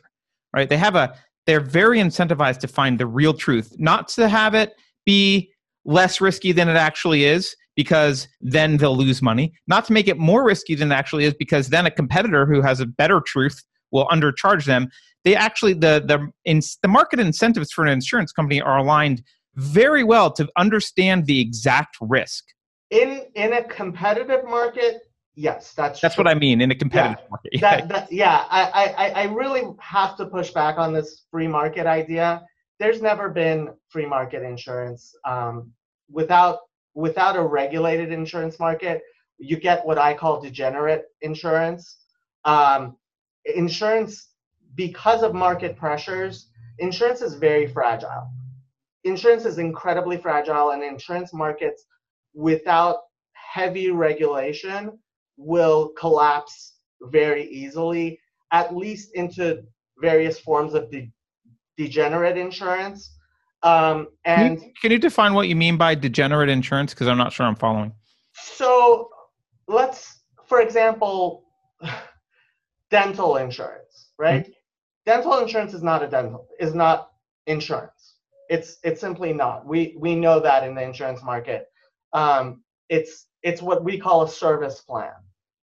right? 0.53 0.69
They 0.69 0.77
have 0.77 0.95
a 0.95 1.15
they're 1.45 1.61
very 1.61 1.99
incentivized 1.99 2.59
to 2.59 2.67
find 2.67 2.99
the 2.99 3.07
real 3.07 3.33
truth, 3.33 3.73
not 3.77 4.09
to 4.09 4.27
have 4.27 4.53
it 4.53 4.73
be 5.05 5.49
less 5.85 6.19
risky 6.19 6.51
than 6.51 6.67
it 6.67 6.75
actually 6.75 7.23
is 7.23 7.55
because 7.77 8.27
then 8.41 8.75
they'll 8.75 8.97
lose 8.97 9.21
money, 9.21 9.53
not 9.67 9.85
to 9.85 9.93
make 9.93 10.09
it 10.09 10.17
more 10.17 10.43
risky 10.43 10.75
than 10.75 10.91
it 10.91 10.95
actually 10.95 11.23
is 11.23 11.33
because 11.33 11.69
then 11.69 11.85
a 11.85 11.91
competitor 11.91 12.45
who 12.45 12.61
has 12.61 12.81
a 12.81 12.85
better 12.85 13.21
truth 13.21 13.63
will 13.91 14.07
undercharge 14.07 14.65
them. 14.65 14.89
They 15.23 15.35
actually 15.35 15.73
the 15.73 16.03
the 16.05 16.29
in, 16.45 16.61
the 16.81 16.87
market 16.87 17.19
incentives 17.19 17.71
for 17.71 17.85
an 17.85 17.89
insurance 17.89 18.31
company 18.31 18.61
are 18.61 18.77
aligned 18.77 19.23
very 19.55 20.03
well 20.03 20.31
to 20.33 20.47
understand 20.57 21.25
the 21.25 21.39
exact 21.39 21.97
risk. 22.01 22.45
In 22.89 23.25
in 23.35 23.53
a 23.53 23.63
competitive 23.63 24.43
market, 24.45 25.06
yes, 25.37 25.73
that's 25.73 26.01
that's 26.01 26.15
true. 26.15 26.23
what 26.25 26.29
I 26.29 26.37
mean 26.37 26.59
in 26.59 26.71
a 26.71 26.75
competitive 26.75 27.19
yeah, 27.19 27.29
market. 27.29 27.61
That, 27.61 27.87
that, 27.89 28.11
yeah, 28.11 28.45
I, 28.49 28.93
I 28.97 29.09
I 29.09 29.23
really 29.25 29.63
have 29.79 30.17
to 30.17 30.25
push 30.25 30.51
back 30.51 30.77
on 30.77 30.91
this 30.91 31.23
free 31.31 31.47
market 31.47 31.85
idea. 31.85 32.45
There's 32.79 33.01
never 33.01 33.29
been 33.29 33.69
free 33.89 34.05
market 34.05 34.43
insurance 34.43 35.15
um, 35.25 35.71
without 36.09 36.59
without 36.93 37.37
a 37.37 37.41
regulated 37.41 38.11
insurance 38.11 38.59
market. 38.59 39.01
You 39.37 39.57
get 39.57 39.85
what 39.85 39.97
I 39.97 40.13
call 40.13 40.41
degenerate 40.41 41.05
insurance. 41.21 41.97
Um, 42.43 42.97
insurance, 43.45 44.29
because 44.75 45.23
of 45.23 45.33
market 45.33 45.77
pressures, 45.77 46.49
insurance 46.79 47.21
is 47.21 47.35
very 47.35 47.67
fragile 47.67 48.27
insurance 49.07 49.45
is 49.45 49.57
incredibly 49.57 50.17
fragile 50.17 50.71
and 50.71 50.83
insurance 50.83 51.33
markets 51.33 51.85
without 52.33 52.97
heavy 53.33 53.89
regulation 53.89 54.99
will 55.37 55.89
collapse 55.97 56.73
very 57.01 57.45
easily 57.49 58.19
at 58.51 58.75
least 58.75 59.11
into 59.13 59.61
various 59.99 60.39
forms 60.39 60.73
of 60.73 60.89
de- 60.91 61.11
degenerate 61.77 62.37
insurance 62.37 63.15
um, 63.63 64.07
and 64.25 64.59
can 64.59 64.67
you, 64.67 64.73
can 64.81 64.91
you 64.91 64.99
define 64.99 65.33
what 65.33 65.47
you 65.47 65.55
mean 65.55 65.77
by 65.77 65.93
degenerate 65.95 66.49
insurance 66.49 66.93
because 66.93 67.07
i'm 67.07 67.17
not 67.17 67.31
sure 67.31 67.45
i'm 67.45 67.55
following 67.55 67.91
so 68.33 69.09
let's 69.67 70.21
for 70.45 70.61
example 70.61 71.45
dental 72.91 73.37
insurance 73.37 74.11
right 74.17 74.43
mm-hmm. 74.43 74.51
dental 75.05 75.37
insurance 75.39 75.73
is 75.73 75.83
not 75.83 76.01
a 76.01 76.07
dental 76.07 76.47
is 76.59 76.73
not 76.73 77.11
insurance 77.45 77.97
it's 78.49 78.77
it's 78.83 79.01
simply 79.01 79.33
not. 79.33 79.65
We 79.65 79.95
we 79.97 80.15
know 80.15 80.39
that 80.39 80.63
in 80.63 80.75
the 80.75 80.83
insurance 80.83 81.23
market. 81.23 81.67
Um, 82.13 82.63
it's 82.89 83.27
it's 83.43 83.61
what 83.61 83.83
we 83.83 83.99
call 83.99 84.23
a 84.23 84.29
service 84.29 84.81
plan, 84.81 85.13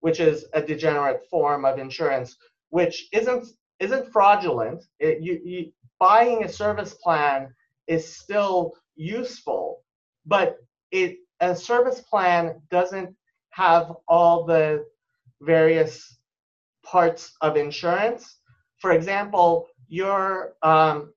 which 0.01 0.21
is 0.21 0.47
a 0.53 0.63
degenerate 0.63 1.23
form 1.31 1.65
of 1.65 1.79
insurance, 1.79 2.37
which 2.71 3.09
isn't 3.13 3.47
isn't 3.81 4.11
fraudulent. 4.11 4.83
It, 5.01 5.23
you, 5.23 5.41
you 5.45 5.73
buying 5.99 6.45
a 6.45 6.49
service 6.49 6.95
plan 6.95 7.55
is 7.87 8.17
still 8.17 8.73
useful, 8.95 9.83
but 10.25 10.59
it 10.91 11.19
a 11.41 11.55
service 11.55 12.01
plan 12.01 12.61
doesn't 12.71 13.15
have 13.51 13.93
all 14.09 14.45
the 14.45 14.85
various 15.41 16.19
parts 16.85 17.35
of 17.41 17.57
insurance. 17.57 18.39
For 18.79 18.93
example, 18.93 19.69
your 19.89 20.55
um, 20.63 21.13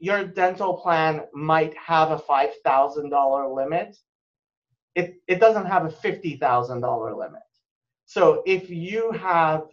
your 0.00 0.24
dental 0.24 0.74
plan 0.74 1.22
might 1.34 1.76
have 1.76 2.10
a 2.10 2.16
$5,000 2.16 3.54
limit. 3.54 3.96
It, 4.94 5.16
it 5.28 5.40
doesn't 5.40 5.66
have 5.66 5.84
a 5.84 5.90
$50,000 5.90 7.18
limit. 7.18 7.42
So 8.10 8.42
if 8.44 8.68
you 8.70 9.12
have, 9.12 9.68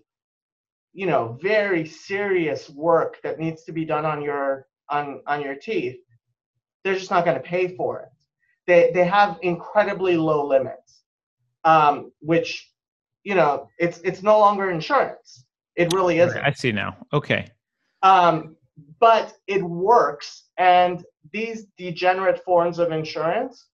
you 0.94 1.08
know, 1.08 1.40
very 1.42 1.88
serious 1.88 2.70
work 2.70 3.18
that 3.24 3.40
needs 3.40 3.64
to 3.64 3.72
be 3.72 3.84
done 3.84 4.06
on 4.06 4.22
your 4.22 4.68
on, 4.90 5.22
on 5.26 5.42
your 5.42 5.56
teeth, 5.56 5.98
they're 6.84 6.94
just 6.94 7.10
not 7.10 7.26
going 7.26 7.38
to 7.38 7.42
pay 7.42 7.76
for 7.76 8.02
it. 8.02 8.10
They, 8.68 8.92
they 8.94 9.06
have 9.08 9.40
incredibly 9.42 10.18
low 10.18 10.46
limits, 10.46 11.02
um, 11.64 12.12
which, 12.20 12.72
you 13.24 13.34
know, 13.34 13.70
it's 13.80 13.98
it's 14.02 14.22
no 14.22 14.38
longer 14.38 14.70
insurance. 14.70 15.44
It 15.76 15.92
really 15.92 16.20
isn't. 16.20 16.38
I 16.38 16.52
see 16.52 16.72
now. 16.72 16.96
Okay. 17.14 17.48
Um, 18.04 18.56
but 19.00 19.34
it 19.48 19.64
works. 19.64 20.44
And 20.60 21.04
these 21.34 21.66
degenerate 21.76 22.44
forms 22.46 22.78
of 22.78 22.92
insurance, 22.92 23.66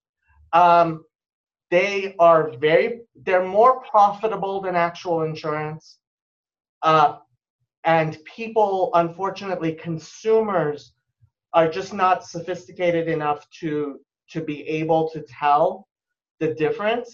um, 0.54 1.04
they 1.74 2.14
are 2.20 2.52
very, 2.58 3.00
they're 3.24 3.44
more 3.44 3.80
profitable 3.80 4.60
than 4.60 4.76
actual 4.76 5.22
insurance. 5.22 5.98
Uh, 6.82 7.16
and 7.82 8.16
people, 8.36 8.90
unfortunately, 8.94 9.72
consumers 9.72 10.92
are 11.52 11.68
just 11.68 11.92
not 11.92 12.24
sophisticated 12.24 13.08
enough 13.08 13.40
to 13.60 13.98
to 14.30 14.40
be 14.40 14.58
able 14.80 15.10
to 15.10 15.20
tell 15.40 15.88
the 16.38 16.54
difference. 16.54 17.10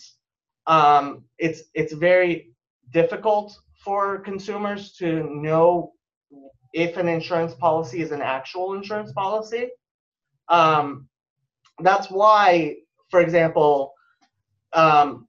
Um, 0.66 1.24
it's 1.38 1.60
it's 1.80 1.94
very 1.94 2.52
difficult 2.90 3.48
for 3.84 4.18
consumers 4.30 4.92
to 5.00 5.08
know 5.46 5.92
if 6.74 6.98
an 6.98 7.08
insurance 7.08 7.54
policy 7.54 7.98
is 8.02 8.12
an 8.12 8.20
actual 8.20 8.74
insurance 8.74 9.12
policy. 9.12 9.64
Um, 10.48 11.08
that's 11.88 12.08
why, 12.10 12.76
for 13.10 13.20
example, 13.20 13.94
um, 14.72 15.26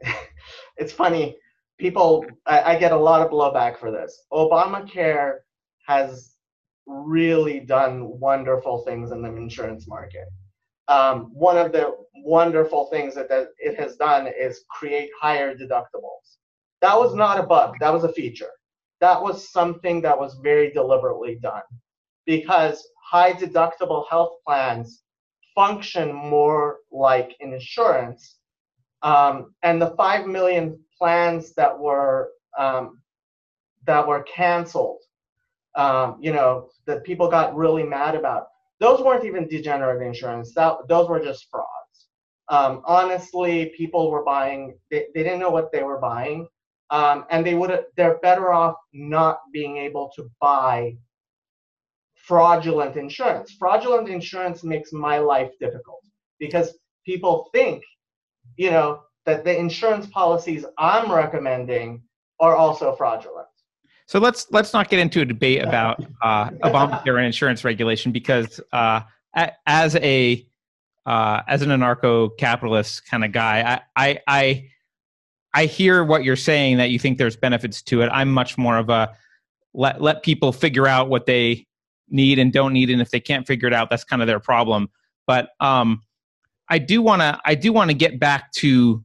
it's 0.76 0.92
funny. 0.92 1.36
People, 1.78 2.24
I, 2.46 2.74
I, 2.74 2.78
get 2.78 2.92
a 2.92 2.96
lot 2.96 3.20
of 3.20 3.32
blowback 3.32 3.78
for 3.78 3.90
this. 3.90 4.26
Obamacare 4.32 5.38
has 5.86 6.34
really 6.86 7.60
done 7.60 8.18
wonderful 8.20 8.84
things 8.84 9.10
in 9.10 9.22
the 9.22 9.34
insurance 9.34 9.88
market. 9.88 10.28
Um, 10.88 11.30
one 11.32 11.58
of 11.58 11.72
the 11.72 11.96
wonderful 12.24 12.86
things 12.86 13.14
that, 13.14 13.28
that 13.28 13.48
it 13.58 13.78
has 13.78 13.96
done 13.96 14.28
is 14.28 14.64
create 14.70 15.10
higher 15.20 15.54
deductibles. 15.54 16.38
That 16.80 16.98
was 16.98 17.14
not 17.14 17.40
a 17.40 17.42
bug, 17.42 17.76
that 17.80 17.92
was 17.92 18.04
a 18.04 18.12
feature. 18.12 18.50
That 19.00 19.20
was 19.20 19.50
something 19.50 20.00
that 20.02 20.18
was 20.18 20.38
very 20.42 20.70
deliberately 20.70 21.38
done 21.42 21.62
because 22.26 22.86
high 23.02 23.32
deductible 23.32 24.04
health 24.08 24.32
plans 24.46 25.03
function 25.54 26.12
more 26.12 26.78
like 26.90 27.34
an 27.40 27.52
insurance. 27.52 28.36
Um, 29.02 29.54
and 29.62 29.80
the 29.80 29.94
5 29.96 30.26
million 30.26 30.78
plans 30.98 31.54
that 31.54 31.78
were 31.78 32.30
um, 32.58 33.00
that 33.86 34.06
were 34.06 34.22
canceled, 34.22 35.00
um, 35.76 36.16
you 36.20 36.32
know, 36.32 36.70
that 36.86 37.04
people 37.04 37.28
got 37.28 37.54
really 37.54 37.82
mad 37.82 38.14
about, 38.14 38.46
those 38.80 39.00
weren't 39.00 39.24
even 39.24 39.48
degenerate 39.48 40.06
insurance. 40.06 40.54
That, 40.54 40.76
those 40.88 41.08
were 41.08 41.20
just 41.20 41.48
frauds. 41.50 41.68
Um, 42.48 42.82
honestly, 42.86 43.72
people 43.76 44.10
were 44.10 44.24
buying, 44.24 44.78
they, 44.90 45.06
they 45.14 45.22
didn't 45.22 45.40
know 45.40 45.50
what 45.50 45.72
they 45.72 45.82
were 45.82 45.98
buying. 45.98 46.46
Um, 46.90 47.24
and 47.30 47.44
they 47.44 47.54
would 47.54 47.86
they're 47.96 48.18
better 48.18 48.52
off 48.52 48.76
not 48.92 49.38
being 49.52 49.78
able 49.78 50.12
to 50.16 50.30
buy 50.40 50.96
fraudulent 52.26 52.96
insurance. 52.96 53.52
Fraudulent 53.52 54.08
insurance 54.08 54.64
makes 54.64 54.92
my 54.92 55.18
life 55.18 55.50
difficult 55.60 56.02
because 56.38 56.78
people 57.04 57.50
think, 57.52 57.82
you 58.56 58.70
know, 58.70 59.00
that 59.26 59.44
the 59.44 59.56
insurance 59.56 60.06
policies 60.06 60.64
I'm 60.78 61.12
recommending 61.12 62.02
are 62.40 62.56
also 62.56 62.94
fraudulent. 62.96 63.46
So 64.06 64.18
let's 64.18 64.46
let's 64.50 64.72
not 64.72 64.90
get 64.90 64.98
into 64.98 65.22
a 65.22 65.24
debate 65.24 65.62
about 65.62 66.04
uh, 66.22 66.50
Obamacare 66.62 67.16
and 67.16 67.26
insurance 67.26 67.64
regulation 67.64 68.12
because 68.12 68.60
uh, 68.72 69.00
as 69.66 69.96
a 69.96 70.46
uh, 71.06 71.42
as 71.48 71.62
an 71.62 71.70
anarcho-capitalist 71.70 73.06
kind 73.08 73.24
of 73.24 73.32
guy, 73.32 73.80
I, 73.96 74.10
I 74.10 74.18
I 74.26 74.68
I 75.54 75.66
hear 75.66 76.04
what 76.04 76.24
you're 76.24 76.36
saying 76.36 76.78
that 76.78 76.90
you 76.90 76.98
think 76.98 77.16
there's 77.16 77.36
benefits 77.36 77.80
to 77.82 78.02
it. 78.02 78.08
I'm 78.08 78.30
much 78.30 78.58
more 78.58 78.76
of 78.76 78.90
a 78.90 79.16
let 79.72 80.02
let 80.02 80.22
people 80.22 80.52
figure 80.52 80.86
out 80.86 81.08
what 81.08 81.24
they 81.24 81.66
need 82.08 82.38
and 82.38 82.52
don't 82.52 82.72
need, 82.72 82.90
and 82.90 83.00
if 83.00 83.10
they 83.10 83.20
can't 83.20 83.46
figure 83.46 83.68
it 83.68 83.74
out, 83.74 83.90
that's 83.90 84.04
kind 84.04 84.22
of 84.22 84.28
their 84.28 84.40
problem. 84.40 84.88
But 85.26 85.50
um, 85.60 86.02
I 86.68 86.78
do 86.78 87.02
want 87.02 87.22
to 87.22 87.40
I 87.44 87.54
do 87.54 87.72
want 87.72 87.90
to 87.90 87.94
get 87.94 88.18
back 88.18 88.52
to 88.52 89.04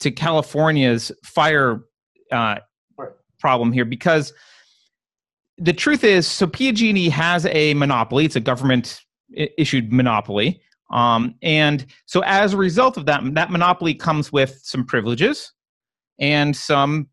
to 0.00 0.10
California's 0.10 1.12
fire 1.24 1.84
uh, 2.30 2.56
problem 3.38 3.72
here 3.72 3.84
because 3.84 4.32
the 5.58 5.72
truth 5.72 6.02
is, 6.02 6.26
so 6.26 6.46
PG&E 6.46 7.08
has 7.10 7.46
a 7.46 7.74
monopoly. 7.74 8.24
It's 8.24 8.36
a 8.36 8.40
government 8.40 9.00
issued 9.34 9.92
monopoly. 9.92 10.60
Um, 10.90 11.36
and 11.42 11.86
so 12.06 12.22
as 12.24 12.52
a 12.52 12.56
result 12.56 12.96
of 12.96 13.06
that, 13.06 13.22
that 13.34 13.50
monopoly 13.50 13.94
comes 13.94 14.32
with 14.32 14.58
some 14.62 14.84
privileges 14.84 15.52
and 16.18 16.56
some 16.56 17.08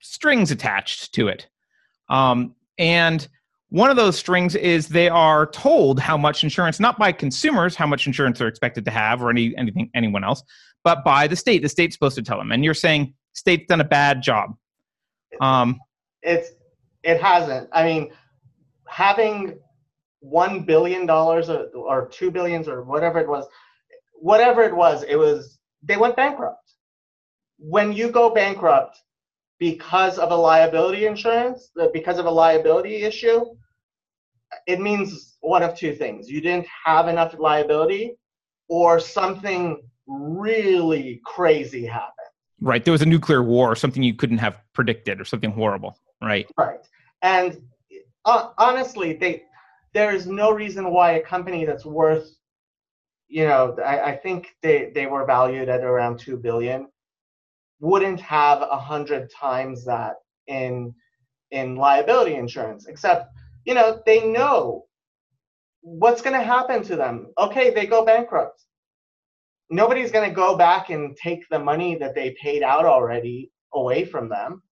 strings 0.00 0.50
attached 0.50 1.14
to 1.14 1.28
it. 1.28 1.48
Um, 2.08 2.54
and 2.78 3.28
one 3.72 3.88
of 3.88 3.96
those 3.96 4.18
strings 4.18 4.54
is 4.54 4.88
they 4.88 5.08
are 5.08 5.46
told 5.46 5.98
how 5.98 6.18
much 6.18 6.44
insurance, 6.44 6.78
not 6.78 6.98
by 6.98 7.10
consumers, 7.10 7.74
how 7.74 7.86
much 7.86 8.06
insurance 8.06 8.38
they're 8.38 8.46
expected 8.46 8.84
to 8.84 8.90
have 8.90 9.22
or 9.22 9.30
any 9.30 9.56
anything 9.56 9.90
anyone 9.94 10.22
else, 10.22 10.42
but 10.84 11.02
by 11.04 11.26
the 11.26 11.34
state. 11.34 11.62
The 11.62 11.70
state's 11.70 11.94
supposed 11.94 12.16
to 12.16 12.22
tell 12.22 12.36
them. 12.36 12.52
And 12.52 12.62
you're 12.66 12.74
saying 12.74 13.14
state's 13.32 13.66
done 13.68 13.80
a 13.80 13.84
bad 13.84 14.22
job. 14.22 14.54
Um, 15.40 15.80
it's 16.20 16.50
it 17.02 17.18
hasn't. 17.22 17.70
I 17.72 17.84
mean, 17.84 18.12
having 18.86 19.58
one 20.20 20.64
billion 20.64 21.06
dollars 21.06 21.48
or, 21.48 21.68
or 21.74 22.08
two 22.08 22.30
billions 22.30 22.68
or 22.68 22.82
whatever 22.82 23.20
it 23.20 23.28
was, 23.28 23.46
whatever 24.12 24.62
it 24.64 24.76
was, 24.76 25.02
it 25.04 25.16
was 25.16 25.58
they 25.82 25.96
went 25.96 26.14
bankrupt. 26.14 26.74
When 27.56 27.94
you 27.94 28.10
go 28.10 28.34
bankrupt 28.34 28.98
because 29.62 30.18
of 30.18 30.32
a 30.32 30.34
liability 30.34 31.06
insurance, 31.06 31.70
because 31.92 32.18
of 32.18 32.26
a 32.26 32.30
liability 32.30 32.96
issue, 33.04 33.44
it 34.66 34.80
means 34.80 35.36
one 35.40 35.62
of 35.62 35.76
two 35.76 35.94
things. 35.94 36.28
You 36.28 36.40
didn't 36.40 36.66
have 36.84 37.06
enough 37.06 37.36
liability, 37.38 38.16
or 38.66 38.98
something 38.98 39.80
really 40.08 41.20
crazy 41.24 41.86
happened. 41.86 42.32
Right. 42.60 42.84
There 42.84 42.90
was 42.90 43.02
a 43.02 43.06
nuclear 43.06 43.44
war, 43.44 43.70
or 43.70 43.76
something 43.76 44.02
you 44.02 44.14
couldn't 44.14 44.38
have 44.38 44.58
predicted, 44.72 45.20
or 45.20 45.24
something 45.24 45.52
horrible. 45.52 45.96
Right. 46.20 46.50
Right. 46.58 46.84
And 47.22 47.62
uh, 48.24 48.48
honestly, 48.58 49.12
they 49.12 49.44
there 49.94 50.12
is 50.12 50.26
no 50.26 50.50
reason 50.50 50.90
why 50.90 51.12
a 51.12 51.22
company 51.22 51.64
that's 51.64 51.86
worth, 51.86 52.34
you 53.28 53.44
know, 53.44 53.76
I, 53.84 54.10
I 54.10 54.16
think 54.16 54.56
they, 54.60 54.90
they 54.92 55.06
were 55.06 55.24
valued 55.24 55.68
at 55.68 55.84
around 55.84 56.18
two 56.18 56.36
billion, 56.36 56.88
wouldn't 57.82 58.20
have 58.20 58.62
a 58.62 58.78
hundred 58.78 59.30
times 59.30 59.84
that 59.84 60.14
in 60.46 60.94
in 61.50 61.76
liability 61.76 62.34
insurance. 62.34 62.86
Except, 62.86 63.28
you 63.66 63.74
know, 63.74 64.00
they 64.06 64.26
know 64.26 64.86
what's 65.82 66.22
going 66.22 66.38
to 66.38 66.42
happen 66.42 66.82
to 66.84 66.96
them. 66.96 67.26
Okay, 67.38 67.68
they 67.74 67.84
go 67.84 68.06
bankrupt 68.06 68.64
nobody's 69.72 70.12
going 70.12 70.28
to 70.28 70.34
go 70.34 70.56
back 70.56 70.90
and 70.90 71.16
take 71.16 71.48
the 71.50 71.58
money 71.58 71.96
that 71.96 72.14
they 72.14 72.36
paid 72.40 72.62
out 72.62 72.84
already 72.84 73.50
away 73.72 74.04
from 74.04 74.28
them. 74.28 74.62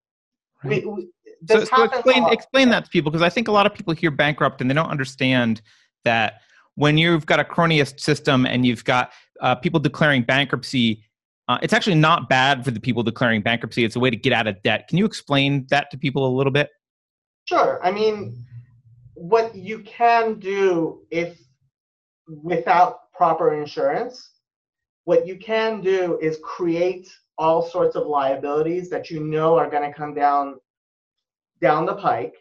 Right. 0.63 0.85
We, 0.87 0.93
we, 0.93 1.09
so, 1.49 1.65
so 1.65 1.85
explain 1.85 2.25
explain 2.31 2.69
that 2.69 2.85
to 2.85 2.91
people 2.91 3.11
because 3.11 3.23
I 3.23 3.31
think 3.31 3.49
a 3.49 3.53
lot 3.53 3.65
of 3.65 3.73
people 3.73 3.95
hear 3.95 4.11
bankrupt 4.11 4.61
and 4.61 4.71
they 4.71 4.75
don't 4.75 4.91
understand 4.91 5.63
that 6.05 6.43
when 6.75 6.99
you've 6.99 7.25
got 7.25 7.41
a 7.41 7.45
cronyist 7.45 7.99
system 8.01 8.45
and 8.45 8.67
you've 8.67 8.85
got 8.85 9.13
uh, 9.41 9.55
people 9.55 9.81
declaring 9.81 10.23
bankruptcy, 10.23 11.03
uh, 11.51 11.59
it's 11.63 11.73
actually 11.73 11.97
not 11.97 12.29
bad 12.29 12.65
for 12.65 12.71
the 12.71 12.79
people 12.79 13.03
declaring 13.03 13.43
bankruptcy. 13.43 13.83
It's 13.83 13.97
a 13.97 14.01
way 14.01 14.09
to 14.09 14.17
get 14.17 14.33
out 14.33 14.47
of 14.47 14.63
debt. 14.63 14.87
Can 14.87 14.99
you 14.99 15.05
explain 15.05 15.67
that 15.71 15.91
to 15.91 15.99
people 15.99 16.25
a 16.25 16.33
little 16.33 16.53
bit? 16.53 16.71
Sure. 17.47 17.81
I 17.83 17.91
mean, 17.91 18.45
what 19.15 19.57
you 19.57 19.81
can 19.81 20.39
do 20.39 21.03
if 21.11 21.41
without 22.29 23.13
proper 23.13 23.53
insurance 23.61 24.31
what 25.07 25.27
you 25.27 25.37
can 25.37 25.81
do 25.81 26.21
is 26.23 26.39
create 26.45 27.09
all 27.37 27.63
sorts 27.63 27.97
of 27.97 28.07
liabilities 28.07 28.89
that 28.91 29.11
you 29.11 29.19
know 29.19 29.57
are 29.57 29.69
going 29.69 29.83
to 29.83 29.93
come 29.97 30.15
down 30.15 30.55
down 31.61 31.85
the 31.85 31.97
pike. 31.97 32.37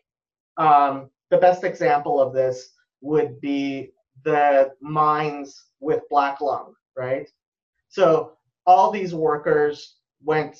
Um, 0.57 1.09
the 1.31 1.39
best 1.39 1.63
example 1.63 2.21
of 2.21 2.31
this 2.31 2.75
would 3.01 3.41
be 3.41 3.89
the 4.23 4.71
mines 4.81 5.65
with 5.79 6.03
black 6.11 6.41
lung, 6.41 6.75
right? 6.95 7.27
So 7.87 8.33
all 8.69 8.91
these 8.91 9.15
workers 9.15 9.95
went, 10.23 10.59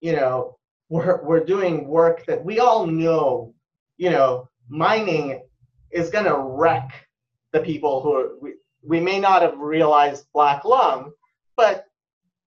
you 0.00 0.12
know, 0.12 0.58
we're, 0.90 1.22
we're 1.24 1.44
doing 1.44 1.88
work 1.88 2.26
that 2.26 2.44
we 2.44 2.60
all 2.60 2.86
know, 2.86 3.54
you 3.96 4.10
know, 4.10 4.48
mining 4.68 5.42
is 5.90 6.10
going 6.10 6.26
to 6.26 6.36
wreck 6.36 7.08
the 7.52 7.60
people 7.60 8.02
who 8.02 8.12
are, 8.12 8.28
we, 8.42 8.52
we 8.82 9.00
may 9.00 9.18
not 9.18 9.40
have 9.40 9.58
realized 9.58 10.26
black 10.34 10.66
lung, 10.66 11.10
but 11.56 11.86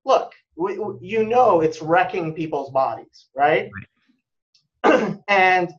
look, 0.06 0.32
we, 0.56 0.80
you 1.02 1.24
know 1.24 1.62
it's 1.62 1.82
wrecking 1.82 2.34
people's 2.36 2.70
bodies, 2.70 3.30
right? 3.36 3.72
and 5.28 5.74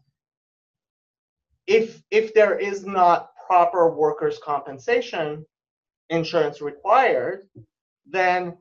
if 1.69 2.03
if 2.11 2.35
there 2.35 2.59
is 2.59 2.85
not 2.85 3.31
proper 3.47 3.91
workers' 3.91 4.41
compensation 4.43 5.47
insurance 6.09 6.61
required, 6.61 7.47
then 8.07 8.57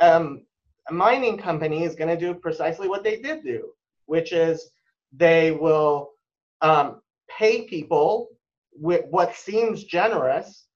um, 0.00 0.42
a 0.88 0.92
mining 0.92 1.38
company 1.38 1.84
is 1.84 1.94
going 1.94 2.08
to 2.08 2.16
do 2.16 2.34
precisely 2.34 2.88
what 2.88 3.04
they 3.04 3.20
did 3.20 3.44
do, 3.44 3.70
which 4.06 4.32
is 4.32 4.70
they 5.12 5.50
will 5.50 6.10
um, 6.62 7.00
pay 7.28 7.62
people 7.62 8.28
with 8.72 9.04
what 9.10 9.36
seems 9.36 9.84
generous 9.84 10.66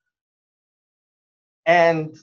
and 1.66 2.16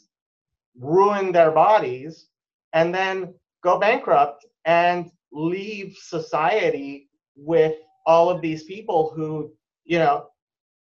ruin 0.80 1.32
their 1.32 1.52
bodies, 1.52 2.28
and 2.74 2.94
then 2.94 3.34
go 3.64 3.80
bankrupt 3.80 4.46
and 4.66 5.12
leave 5.32 5.98
society 5.98 7.10
with 7.36 7.76
all 8.06 8.30
of 8.30 8.42
these 8.42 8.64
people 8.64 9.12
who, 9.16 9.52
you 9.86 9.98
know, 9.98 10.28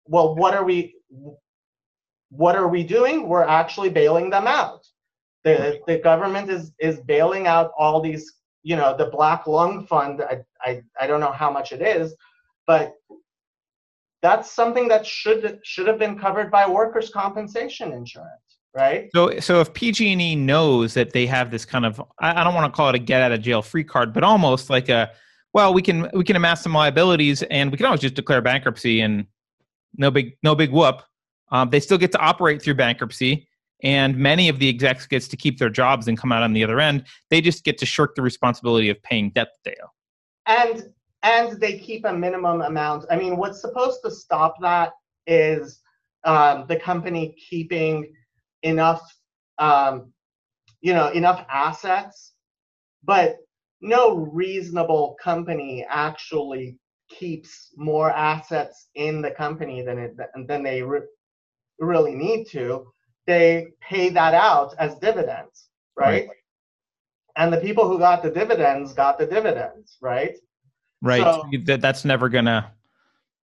well, 0.06 0.34
what 0.34 0.54
are 0.54 0.64
we 0.64 0.96
what 2.30 2.56
are 2.56 2.68
we 2.68 2.82
doing? 2.82 3.28
We're 3.28 3.44
actually 3.44 3.88
bailing 3.88 4.28
them 4.28 4.46
out. 4.46 4.86
The 5.44 5.80
the 5.86 5.98
government 5.98 6.50
is 6.50 6.72
is 6.80 7.00
bailing 7.00 7.46
out 7.46 7.72
all 7.78 8.00
these, 8.00 8.34
you 8.62 8.76
know, 8.76 8.96
the 8.96 9.06
black 9.06 9.46
lung 9.46 9.86
fund. 9.86 10.22
I 10.22 10.40
I, 10.62 10.82
I 11.00 11.06
don't 11.06 11.20
know 11.20 11.32
how 11.32 11.50
much 11.50 11.72
it 11.72 11.82
is, 11.82 12.14
but 12.66 12.94
that's 14.20 14.50
something 14.50 14.88
that 14.88 15.06
should 15.06 15.60
should 15.62 15.86
have 15.86 15.98
been 15.98 16.18
covered 16.18 16.50
by 16.50 16.68
workers' 16.68 17.10
compensation 17.10 17.92
insurance 17.92 18.48
right? 18.74 19.08
So, 19.14 19.38
so 19.40 19.60
if 19.60 19.72
PG&E 19.72 20.36
knows 20.36 20.94
that 20.94 21.12
they 21.12 21.26
have 21.26 21.50
this 21.50 21.64
kind 21.64 21.84
of, 21.84 22.00
I, 22.20 22.44
don't 22.44 22.54
want 22.54 22.72
to 22.72 22.76
call 22.76 22.88
it 22.88 22.94
a 22.94 22.98
get 22.98 23.22
out 23.22 23.32
of 23.32 23.40
jail 23.40 23.62
free 23.62 23.84
card, 23.84 24.12
but 24.12 24.22
almost 24.22 24.70
like 24.70 24.88
a, 24.88 25.10
well, 25.54 25.72
we 25.72 25.82
can 25.82 26.10
we 26.12 26.24
can 26.24 26.36
amass 26.36 26.62
some 26.62 26.74
liabilities 26.74 27.42
and 27.44 27.70
we 27.70 27.78
can 27.78 27.86
always 27.86 28.00
just 28.00 28.14
declare 28.14 28.42
bankruptcy 28.42 29.00
and 29.00 29.26
no 29.96 30.10
big 30.10 30.36
no 30.42 30.54
big 30.54 30.70
whoop. 30.70 31.02
Um, 31.50 31.70
they 31.70 31.80
still 31.80 31.96
get 31.96 32.12
to 32.12 32.18
operate 32.18 32.60
through 32.60 32.74
bankruptcy, 32.74 33.47
and 33.82 34.16
many 34.16 34.48
of 34.48 34.58
the 34.58 34.68
execs 34.68 35.06
gets 35.06 35.28
to 35.28 35.36
keep 35.36 35.58
their 35.58 35.70
jobs 35.70 36.08
and 36.08 36.18
come 36.18 36.32
out 36.32 36.42
on 36.42 36.52
the 36.52 36.64
other 36.64 36.80
end. 36.80 37.04
They 37.30 37.40
just 37.40 37.64
get 37.64 37.78
to 37.78 37.86
shirk 37.86 38.14
the 38.14 38.22
responsibility 38.22 38.90
of 38.90 39.02
paying 39.02 39.30
debt 39.30 39.48
that 39.52 39.70
they 39.70 39.76
owe. 39.82 39.90
And 40.46 40.92
and 41.22 41.60
they 41.60 41.78
keep 41.78 42.04
a 42.04 42.12
minimum 42.12 42.62
amount. 42.62 43.04
I 43.10 43.16
mean, 43.16 43.36
what's 43.36 43.60
supposed 43.60 44.00
to 44.04 44.10
stop 44.10 44.54
that 44.60 44.92
is 45.26 45.80
um, 46.24 46.64
the 46.68 46.76
company 46.76 47.34
keeping 47.50 48.12
enough, 48.62 49.02
um, 49.58 50.12
you 50.80 50.94
know, 50.94 51.08
enough 51.08 51.44
assets, 51.50 52.34
but 53.04 53.38
no 53.80 54.16
reasonable 54.16 55.16
company 55.22 55.84
actually 55.88 56.78
keeps 57.08 57.72
more 57.76 58.10
assets 58.10 58.88
in 58.94 59.22
the 59.22 59.30
company 59.30 59.82
than 59.82 59.98
it 59.98 60.16
than 60.46 60.62
they 60.62 60.82
re- 60.82 61.00
really 61.80 62.14
need 62.14 62.46
to. 62.50 62.86
They 63.28 63.68
pay 63.80 64.08
that 64.08 64.32
out 64.32 64.74
as 64.78 64.94
dividends, 64.96 65.68
right? 65.94 66.26
right? 66.26 66.28
And 67.36 67.52
the 67.52 67.58
people 67.58 67.86
who 67.86 67.98
got 67.98 68.22
the 68.22 68.30
dividends 68.30 68.94
got 68.94 69.18
the 69.18 69.26
dividends, 69.26 69.98
right? 70.00 70.36
Right. 71.02 71.22
So, 71.22 71.44
that 71.66 71.82
that's 71.82 72.06
never 72.06 72.30
gonna. 72.30 72.72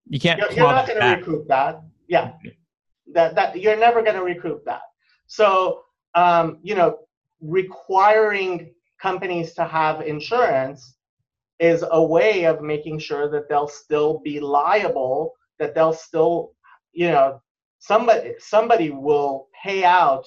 You 0.08 0.18
can't. 0.18 0.40
You're, 0.40 0.52
you're 0.52 0.72
not 0.72 0.88
gonna 0.88 1.16
recoup 1.16 1.46
that. 1.46 1.82
Yeah. 2.08 2.32
That 3.14 3.36
that 3.36 3.60
you're 3.60 3.78
never 3.78 4.02
gonna 4.02 4.24
recoup 4.24 4.64
that. 4.64 4.82
So 5.28 5.84
um, 6.16 6.58
you 6.62 6.74
know, 6.74 6.98
requiring 7.40 8.74
companies 9.00 9.54
to 9.54 9.64
have 9.64 10.00
insurance 10.00 10.96
is 11.60 11.84
a 11.90 12.02
way 12.02 12.44
of 12.44 12.60
making 12.60 12.98
sure 12.98 13.30
that 13.30 13.48
they'll 13.48 13.68
still 13.68 14.20
be 14.24 14.40
liable, 14.40 15.34
that 15.58 15.74
they'll 15.74 15.92
still, 15.92 16.52
you 16.92 17.08
know, 17.08 17.40
somebody 17.78 18.34
somebody 18.38 18.90
will 18.90 19.48
pay 19.66 19.84
out 19.84 20.26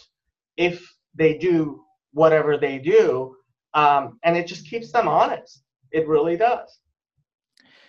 if 0.57 0.85
they 1.15 1.37
do 1.37 1.83
whatever 2.11 2.57
they 2.57 2.77
do, 2.77 3.35
um, 3.73 4.19
and 4.23 4.35
it 4.35 4.47
just 4.47 4.67
keeps 4.67 4.91
them 4.91 5.07
honest. 5.07 5.63
It 5.91 6.07
really 6.07 6.37
does. 6.37 6.79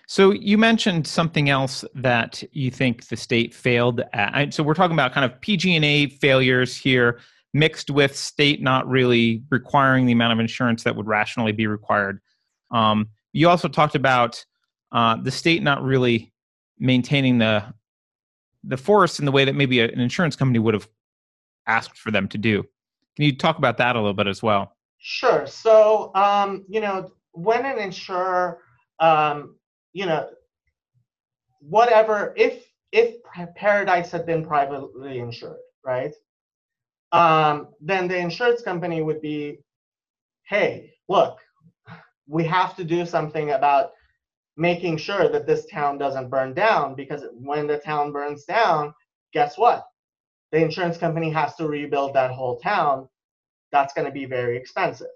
So 0.07 0.33
you 0.33 0.59
mentioned 0.59 1.07
something 1.07 1.51
else 1.51 1.85
that 1.95 2.43
you 2.53 2.71
think 2.71 3.09
the 3.09 3.17
state 3.17 3.55
failed 3.55 4.03
at. 4.13 4.53
So 4.55 4.63
we're 4.63 4.75
talking 4.75 4.95
about 4.95 5.13
kind 5.13 5.31
of 5.31 5.41
PG&E 5.41 6.09
failures 6.21 6.77
here 6.77 7.21
mixed 7.53 7.91
with 7.91 8.17
state 8.17 8.63
not 8.63 8.89
really 8.89 9.43
requiring 9.51 10.07
the 10.07 10.13
amount 10.13 10.33
of 10.33 10.41
insurance 10.41 10.85
that 10.85 10.97
would 10.97 11.07
rationally 11.07 11.53
be 11.53 11.67
required. 11.67 12.21
Um, 12.73 13.09
you 13.33 13.49
also 13.49 13.69
talked 13.69 13.95
about 13.95 14.45
uh, 14.93 15.17
the 15.17 15.31
state 15.31 15.63
not 15.63 15.83
really 15.83 16.33
maintaining 16.79 17.39
the 17.39 17.65
the 18.65 18.77
forest 18.77 19.19
in 19.19 19.25
the 19.25 19.33
way 19.33 19.45
that 19.45 19.55
maybe 19.55 19.81
an 19.81 20.01
insurance 20.01 20.37
company 20.37 20.59
would 20.59 20.75
have 20.75 20.87
asked 21.77 21.99
for 21.99 22.11
them 22.11 22.29
to 22.29 22.39
do. 22.39 22.63
Can 23.17 23.25
you 23.25 23.37
talk 23.37 23.59
about 23.59 23.77
that 23.79 23.97
a 23.97 23.99
little 23.99 24.15
bit 24.15 24.27
as 24.27 24.43
well? 24.43 24.77
Sure. 24.99 25.47
So, 25.47 26.11
um, 26.15 26.65
you 26.69 26.81
know, 26.81 27.11
when 27.33 27.65
an 27.65 27.79
insurer 27.79 28.61
um, 29.01 29.57
you 29.93 30.07
know, 30.07 30.29
whatever, 31.61 32.33
if 32.37 32.67
if 32.93 33.17
Paradise 33.55 34.11
had 34.11 34.27
been 34.27 34.45
privately 34.45 35.19
insured, 35.19 35.59
right? 35.85 36.13
Um, 37.13 37.69
then 37.81 38.09
the 38.09 38.19
insurance 38.19 38.63
company 38.63 39.03
would 39.03 39.21
be, 39.21 39.59
hey, 40.45 40.95
look, 41.09 41.39
we 42.27 42.45
have 42.45 42.77
to 42.77 42.85
do 42.85 43.07
something 43.07 43.51
about 43.51 43.93
making 44.57 44.97
sure 44.97 45.29
that 45.29 45.47
this 45.47 45.67
town 45.67 45.99
doesn't 45.99 46.31
burn 46.31 46.53
down 46.53 46.95
because 46.95 47.25
when 47.33 47.67
the 47.67 47.79
town 47.79 48.13
burns 48.13 48.45
down, 48.45 48.93
guess 49.33 49.57
what? 49.57 49.87
The 50.53 50.63
insurance 50.63 50.99
company 50.99 51.31
has 51.31 51.55
to 51.57 51.69
rebuild 51.69 52.15
that 52.15 52.31
whole 52.31 52.59
town. 52.59 53.09
That's 53.73 53.95
going 53.95 54.07
to 54.07 54.13
be 54.13 54.25
very 54.25 54.57
expensive 54.57 55.09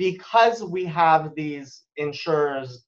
because 0.00 0.64
we 0.64 0.86
have 0.86 1.34
these 1.34 1.82
insurers 1.98 2.86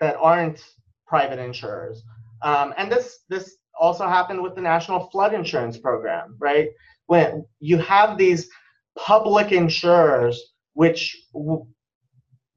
that 0.00 0.16
aren't 0.20 0.62
private 1.06 1.38
insurers, 1.38 2.02
um, 2.42 2.74
and 2.76 2.92
this 2.92 3.20
this 3.30 3.56
also 3.80 4.06
happened 4.06 4.42
with 4.42 4.54
the 4.54 4.60
National 4.60 5.08
Flood 5.08 5.32
Insurance 5.32 5.78
Program, 5.78 6.36
right? 6.38 6.68
When 7.06 7.46
you 7.60 7.78
have 7.78 8.18
these 8.18 8.50
public 8.98 9.50
insurers 9.50 10.52
which 10.74 11.16
w- 11.32 11.66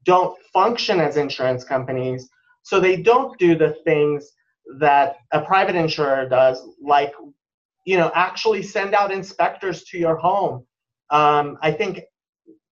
don't 0.04 0.36
function 0.52 1.00
as 1.00 1.16
insurance 1.16 1.64
companies, 1.64 2.28
so 2.62 2.80
they 2.80 3.00
don't 3.00 3.38
do 3.38 3.54
the 3.54 3.76
things 3.84 4.30
that 4.78 5.16
a 5.32 5.40
private 5.40 5.76
insurer 5.76 6.28
does, 6.28 6.62
like 6.82 7.12
you 7.86 7.96
know 7.96 8.10
actually 8.14 8.62
send 8.62 8.94
out 8.94 9.12
inspectors 9.12 9.84
to 9.84 9.98
your 9.98 10.16
home. 10.16 10.66
Um, 11.10 11.58
I 11.62 11.72
think 11.72 12.00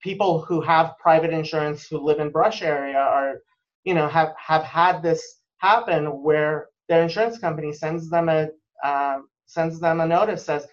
people 0.02 0.42
who 0.42 0.60
have 0.60 0.94
private 1.00 1.32
insurance 1.32 1.86
who 1.88 1.98
live 1.98 2.20
in 2.20 2.30
brush 2.30 2.62
area 2.62 2.98
are 2.98 3.40
you 3.84 3.94
know 3.94 4.08
have 4.08 4.32
have 4.38 4.62
had 4.62 5.02
this 5.02 5.40
happen 5.58 6.06
where 6.22 6.68
their 6.88 7.02
insurance 7.02 7.38
company 7.38 7.72
sends 7.72 8.08
them 8.08 8.28
a 8.28 8.48
um, 8.84 9.28
sends 9.46 9.80
them 9.80 10.00
a 10.00 10.06
notice 10.06 10.44
says 10.44 10.66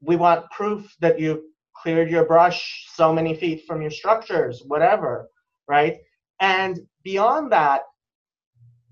we 0.00 0.16
want 0.16 0.50
proof 0.50 0.94
that 1.00 1.18
you 1.18 1.44
cleared 1.76 2.10
your 2.10 2.24
brush 2.24 2.86
so 2.94 3.12
many 3.12 3.34
feet 3.34 3.64
from 3.66 3.82
your 3.82 3.90
structures 3.90 4.62
whatever 4.66 5.28
right 5.68 5.98
and 6.40 6.80
beyond 7.02 7.52
that 7.52 7.82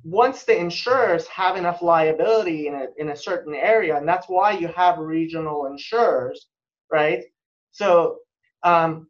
once 0.05 0.45
the 0.45 0.57
insurers 0.57 1.27
have 1.29 1.57
enough 1.57 1.81
liability 1.83 2.67
in 2.67 2.75
a, 2.75 2.87
in 2.99 3.11
a 3.11 3.17
certain 3.17 3.55
area 3.55 3.97
and 3.97 4.09
that's 4.09 4.29
why 4.29 4.53
you 4.53 4.69
have 4.69 4.99
regional 4.99 5.67
insurers 5.67 6.47
right 6.91 7.25
so 7.71 8.19
um, 8.65 9.07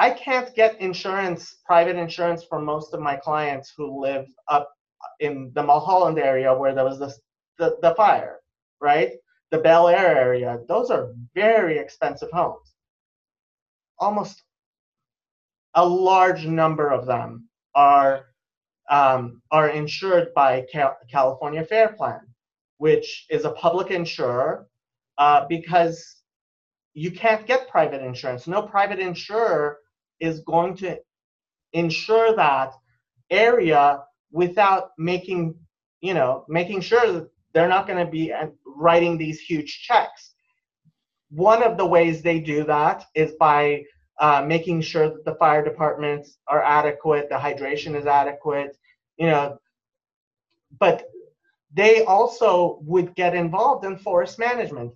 I 0.00 0.10
can't 0.10 0.54
get 0.54 0.80
insurance, 0.80 1.58
private 1.66 1.96
insurance, 1.96 2.42
for 2.42 2.58
most 2.58 2.94
of 2.94 3.00
my 3.00 3.16
clients 3.16 3.72
who 3.76 4.00
live 4.00 4.26
up 4.48 4.72
in 5.20 5.52
the 5.54 5.62
Mulholland 5.62 6.18
area 6.18 6.54
where 6.54 6.74
there 6.74 6.86
was 6.86 6.98
this, 6.98 7.20
the, 7.58 7.76
the 7.82 7.94
fire, 7.96 8.38
right? 8.80 9.10
The 9.50 9.58
Bel 9.58 9.88
Air 9.88 10.16
area. 10.16 10.58
Those 10.68 10.90
are 10.90 11.12
very 11.34 11.78
expensive 11.78 12.30
homes. 12.32 12.74
Almost 13.98 14.42
a 15.74 15.86
large 15.86 16.46
number 16.46 16.88
of 16.88 17.04
them 17.04 17.48
are 17.74 18.26
um, 18.90 19.40
are 19.50 19.70
insured 19.70 20.34
by 20.34 20.66
California 21.10 21.64
Fair 21.64 21.88
Plan, 21.88 22.20
which 22.78 23.26
is 23.30 23.44
a 23.44 23.52
public 23.52 23.90
insurer 23.90 24.66
uh, 25.18 25.46
because 25.48 26.16
you 26.92 27.12
can't 27.12 27.46
get 27.46 27.68
private 27.68 28.02
insurance. 28.02 28.46
No 28.46 28.62
private 28.62 28.98
insurer 28.98 29.78
is 30.18 30.40
going 30.40 30.76
to 30.78 30.98
insure 31.72 32.34
that 32.34 32.72
area 33.30 34.02
without 34.32 34.90
making, 34.98 35.54
you 36.00 36.14
know, 36.14 36.44
making 36.48 36.80
sure 36.80 37.12
that 37.12 37.30
they're 37.54 37.68
not 37.68 37.86
going 37.86 38.04
to 38.04 38.10
be 38.10 38.32
writing 38.66 39.16
these 39.16 39.40
huge 39.40 39.82
checks. 39.82 40.32
One 41.30 41.62
of 41.62 41.76
the 41.76 41.86
ways 41.86 42.22
they 42.22 42.40
do 42.40 42.64
that 42.64 43.04
is 43.14 43.32
by 43.38 43.84
uh, 44.20 44.44
making 44.46 44.82
sure 44.82 45.08
that 45.08 45.24
the 45.24 45.34
fire 45.36 45.64
departments 45.64 46.38
are 46.48 46.62
adequate, 46.62 47.28
the 47.28 47.36
hydration 47.36 47.94
is 47.94 48.06
adequate, 48.06 48.76
you 49.20 49.26
know, 49.26 49.58
but 50.80 51.04
they 51.72 52.04
also 52.04 52.80
would 52.82 53.14
get 53.14 53.34
involved 53.36 53.84
in 53.84 53.98
forest 53.98 54.38
management. 54.38 54.92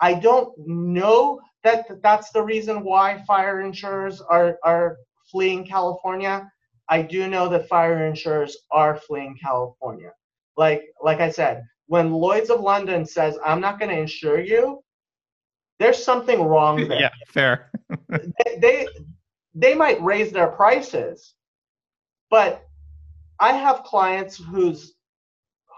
I 0.00 0.14
don't 0.14 0.52
know 0.66 1.40
that 1.64 1.86
that's 2.00 2.30
the 2.30 2.42
reason 2.42 2.84
why 2.84 3.22
fire 3.26 3.60
insurers 3.60 4.20
are, 4.20 4.56
are 4.62 4.98
fleeing 5.30 5.66
California. 5.66 6.50
I 6.88 7.02
do 7.02 7.26
know 7.26 7.48
that 7.48 7.68
fire 7.68 8.06
insurers 8.06 8.56
are 8.70 8.96
fleeing 8.96 9.36
California. 9.42 10.12
Like 10.56 10.84
like 11.02 11.20
I 11.20 11.30
said, 11.30 11.64
when 11.86 12.12
Lloyd's 12.12 12.50
of 12.50 12.60
London 12.60 13.04
says 13.04 13.36
I'm 13.44 13.60
not 13.60 13.80
going 13.80 13.90
to 13.90 14.00
insure 14.00 14.40
you, 14.40 14.82
there's 15.80 16.02
something 16.02 16.40
wrong 16.40 16.88
there. 16.88 17.00
Yeah, 17.00 17.10
fair. 17.28 17.72
they, 18.08 18.58
they 18.60 18.88
they 19.54 19.74
might 19.74 20.00
raise 20.02 20.30
their 20.30 20.48
prices, 20.48 21.34
but 22.30 22.65
I 23.40 23.52
have 23.52 23.84
clients 23.84 24.36
who's 24.36 24.94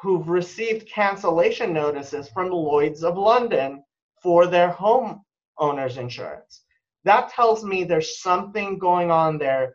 who've 0.01 0.29
received 0.29 0.89
cancellation 0.89 1.73
notices 1.73 2.29
from 2.29 2.51
Lloyd's 2.51 3.03
of 3.03 3.19
London 3.19 3.83
for 4.23 4.47
their 4.47 4.69
home 4.69 5.23
owner's 5.59 5.99
insurance. 5.99 6.63
That 7.05 7.31
tells 7.31 7.65
me 7.65 7.83
there's 7.83 8.21
something 8.21 8.79
going 8.79 9.11
on 9.11 9.39
there, 9.39 9.75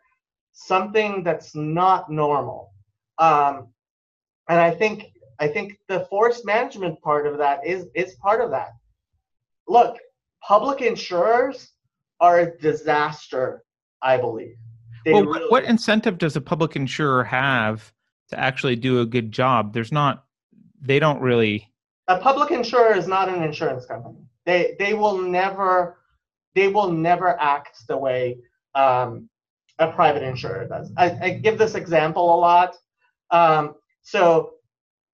something 0.52 1.22
that's 1.22 1.54
not 1.54 2.10
normal. 2.10 2.72
Um, 3.18 3.68
and 4.48 4.60
I 4.60 4.70
think 4.70 5.06
I 5.38 5.48
think 5.48 5.78
the 5.88 6.06
forest 6.10 6.46
management 6.46 7.00
part 7.02 7.26
of 7.26 7.38
that 7.38 7.66
is 7.66 7.86
is 7.94 8.14
part 8.14 8.40
of 8.40 8.50
that. 8.50 8.70
Look, 9.68 9.98
public 10.42 10.80
insurers 10.80 11.70
are 12.20 12.40
a 12.40 12.58
disaster, 12.58 13.64
I 14.02 14.16
believe. 14.16 14.56
Well, 15.06 15.24
really 15.24 15.48
what 15.48 15.64
incentive 15.64 16.18
does 16.18 16.36
a 16.36 16.40
public 16.40 16.76
insurer 16.76 17.24
have 17.24 17.92
to 18.30 18.38
actually 18.38 18.76
do 18.76 19.00
a 19.00 19.06
good 19.06 19.32
job? 19.32 19.72
There's 19.72 19.92
not. 19.92 20.24
They 20.80 20.98
don't 20.98 21.20
really 21.20 21.72
a 22.08 22.18
public 22.18 22.50
insurer 22.50 22.94
is 22.94 23.06
not 23.06 23.28
an 23.28 23.42
insurance 23.42 23.86
company. 23.86 24.18
They 24.46 24.76
they 24.78 24.94
will 24.94 25.18
never 25.18 25.98
they 26.54 26.68
will 26.68 26.92
never 26.92 27.40
act 27.40 27.86
the 27.88 27.96
way 27.96 28.38
um, 28.74 29.28
a 29.78 29.90
private 29.90 30.22
insurer 30.22 30.66
does. 30.66 30.92
I, 30.96 31.10
I, 31.20 31.30
give 31.30 31.58
this 31.58 31.74
example 31.74 32.34
a 32.34 32.38
lot. 32.38 32.76
Um, 33.30 33.74
so 34.02 34.54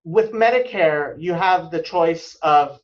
with 0.05 0.32
Medicare, 0.32 1.14
you 1.18 1.32
have 1.32 1.70
the 1.70 1.80
choice 1.80 2.36
of 2.43 2.78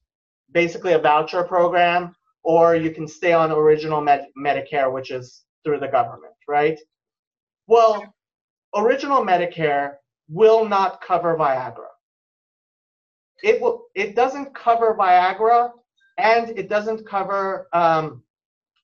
basically 0.53 0.95
a 0.95 0.99
voucher 0.99 1.45
program, 1.45 2.15
or 2.43 2.77
you 2.77 2.91
can 2.91 3.07
stay 3.07 3.33
on 3.33 3.53
original 3.53 4.01
med- 4.01 4.29
Medicare, 4.39 4.91
which 4.91 5.11
is 5.11 5.45
through 5.65 5.81
the 5.81 5.89
government, 5.89 6.35
right? 6.49 6.79
Well, 7.67 8.14
original 8.75 9.25
Medicare 9.25 9.95
will 10.29 10.69
not 10.69 11.01
cover 11.01 11.37
Viagra. 11.37 11.89
It 13.43 13.61
will. 13.61 13.87
It 13.95 14.17
doesn't 14.17 14.55
cover 14.55 14.97
Viagra, 14.99 15.73
and 16.19 16.51
it 16.59 16.69
doesn't 16.69 17.07
cover 17.07 17.69
um, 17.73 18.23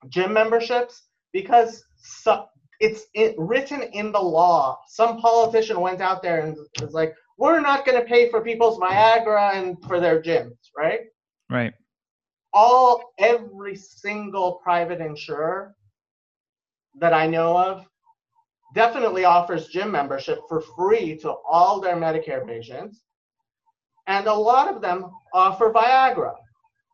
gym 0.08 0.32
memberships 0.32 1.08
because 1.32 1.84
it's 2.80 3.04
it, 3.14 3.34
written 3.38 3.82
in 3.82 4.12
the 4.12 4.20
law. 4.20 4.78
Some 4.88 5.20
politician 5.20 5.80
went 5.80 6.00
out 6.00 6.22
there 6.22 6.40
and 6.42 6.56
was 6.80 6.92
like, 6.92 7.14
"We're 7.38 7.60
not 7.60 7.86
going 7.86 7.98
to 7.98 8.06
pay 8.06 8.30
for 8.30 8.42
people's 8.42 8.78
Viagra 8.78 9.54
and 9.54 9.82
for 9.84 10.00
their 10.00 10.20
gyms," 10.20 10.58
right? 10.76 11.00
Right. 11.48 11.72
All 12.52 13.14
every 13.18 13.76
single 13.76 14.60
private 14.62 15.00
insurer 15.00 15.74
that 17.00 17.14
I 17.14 17.26
know 17.26 17.56
of 17.56 17.86
definitely 18.74 19.24
offers 19.24 19.68
gym 19.68 19.90
membership 19.90 20.40
for 20.48 20.60
free 20.60 21.16
to 21.18 21.34
all 21.48 21.80
their 21.80 21.96
Medicare 21.96 22.46
patients. 22.46 23.02
And 24.06 24.26
a 24.26 24.34
lot 24.34 24.74
of 24.74 24.80
them 24.82 25.10
offer 25.32 25.72
Viagra. 25.72 26.34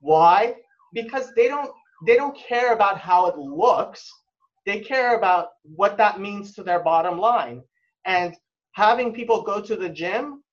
Why? 0.00 0.56
Because 0.92 1.32
they 1.34 1.48
don't 1.48 1.70
they 2.06 2.14
don't 2.16 2.36
care 2.36 2.72
about 2.72 2.98
how 2.98 3.26
it 3.26 3.36
looks. 3.36 4.08
They 4.66 4.80
care 4.80 5.16
about 5.16 5.48
what 5.62 5.96
that 5.96 6.20
means 6.20 6.54
to 6.54 6.62
their 6.62 6.80
bottom 6.80 7.18
line. 7.18 7.62
And 8.04 8.36
having 8.72 9.12
people 9.12 9.42
go 9.42 9.60
to 9.60 9.74
the 9.74 9.88
gym 9.88 10.44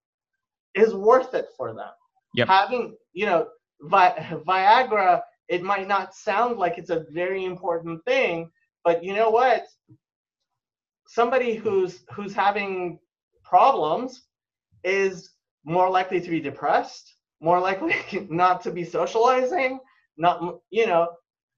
is 0.74 0.94
worth 0.94 1.34
it 1.34 1.48
for 1.56 1.74
them. 1.74 1.92
Yep. 2.34 2.48
Having, 2.48 2.96
you 3.14 3.26
know, 3.26 3.48
Vi- 3.82 4.42
Viagra, 4.48 5.22
it 5.50 5.62
might 5.64 5.88
not 5.88 6.16
sound 6.16 6.58
like 6.58 6.78
it's 6.78 6.90
a 6.90 7.06
very 7.12 7.46
important 7.46 8.04
thing, 8.06 8.50
but 8.84 9.04
you 9.04 9.14
know 9.14 9.30
what? 9.30 9.66
Somebody 11.08 11.56
who's 11.56 12.04
who's 12.12 12.34
having 12.34 13.00
problems 13.44 14.24
is 14.84 15.32
more 15.64 15.90
likely 15.90 16.22
to 16.22 16.30
be 16.30 16.40
depressed, 16.40 17.16
more 17.42 17.60
likely 17.60 17.96
not 18.30 18.62
to 18.64 18.72
be 18.72 18.84
socializing, 18.84 19.80
not 20.18 20.60
you 20.70 20.88
know, 20.88 21.10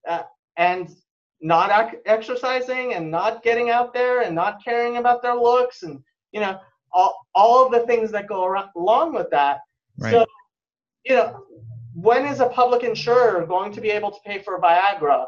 uh, 0.07 0.23
and 0.57 0.95
not 1.41 1.69
ac- 1.71 2.01
exercising 2.05 2.93
and 2.93 3.09
not 3.11 3.43
getting 3.43 3.69
out 3.69 3.93
there 3.93 4.21
and 4.21 4.33
not 4.33 4.63
caring 4.63 4.97
about 4.97 5.21
their 5.21 5.35
looks 5.35 5.83
and 5.83 5.99
you 6.31 6.39
know 6.39 6.59
all, 6.91 7.15
all 7.35 7.65
of 7.65 7.71
the 7.71 7.85
things 7.85 8.11
that 8.11 8.27
go 8.27 8.45
around, 8.45 8.69
along 8.75 9.13
with 9.13 9.29
that 9.29 9.59
right. 9.99 10.11
so 10.11 10.25
you 11.05 11.15
know 11.15 11.43
when 11.93 12.25
is 12.25 12.39
a 12.39 12.47
public 12.49 12.83
insurer 12.83 13.45
going 13.45 13.71
to 13.71 13.81
be 13.81 13.89
able 13.89 14.11
to 14.11 14.19
pay 14.25 14.39
for 14.39 14.59
viagra 14.59 15.25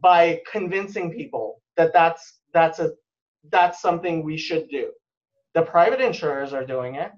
by 0.00 0.40
convincing 0.50 1.12
people 1.12 1.60
that 1.76 1.92
that's 1.92 2.40
that's 2.54 2.78
a 2.78 2.92
that's 3.50 3.82
something 3.82 4.24
we 4.24 4.38
should 4.38 4.68
do 4.68 4.90
the 5.52 5.62
private 5.62 6.00
insurers 6.00 6.54
are 6.54 6.64
doing 6.64 6.94
it 6.94 7.12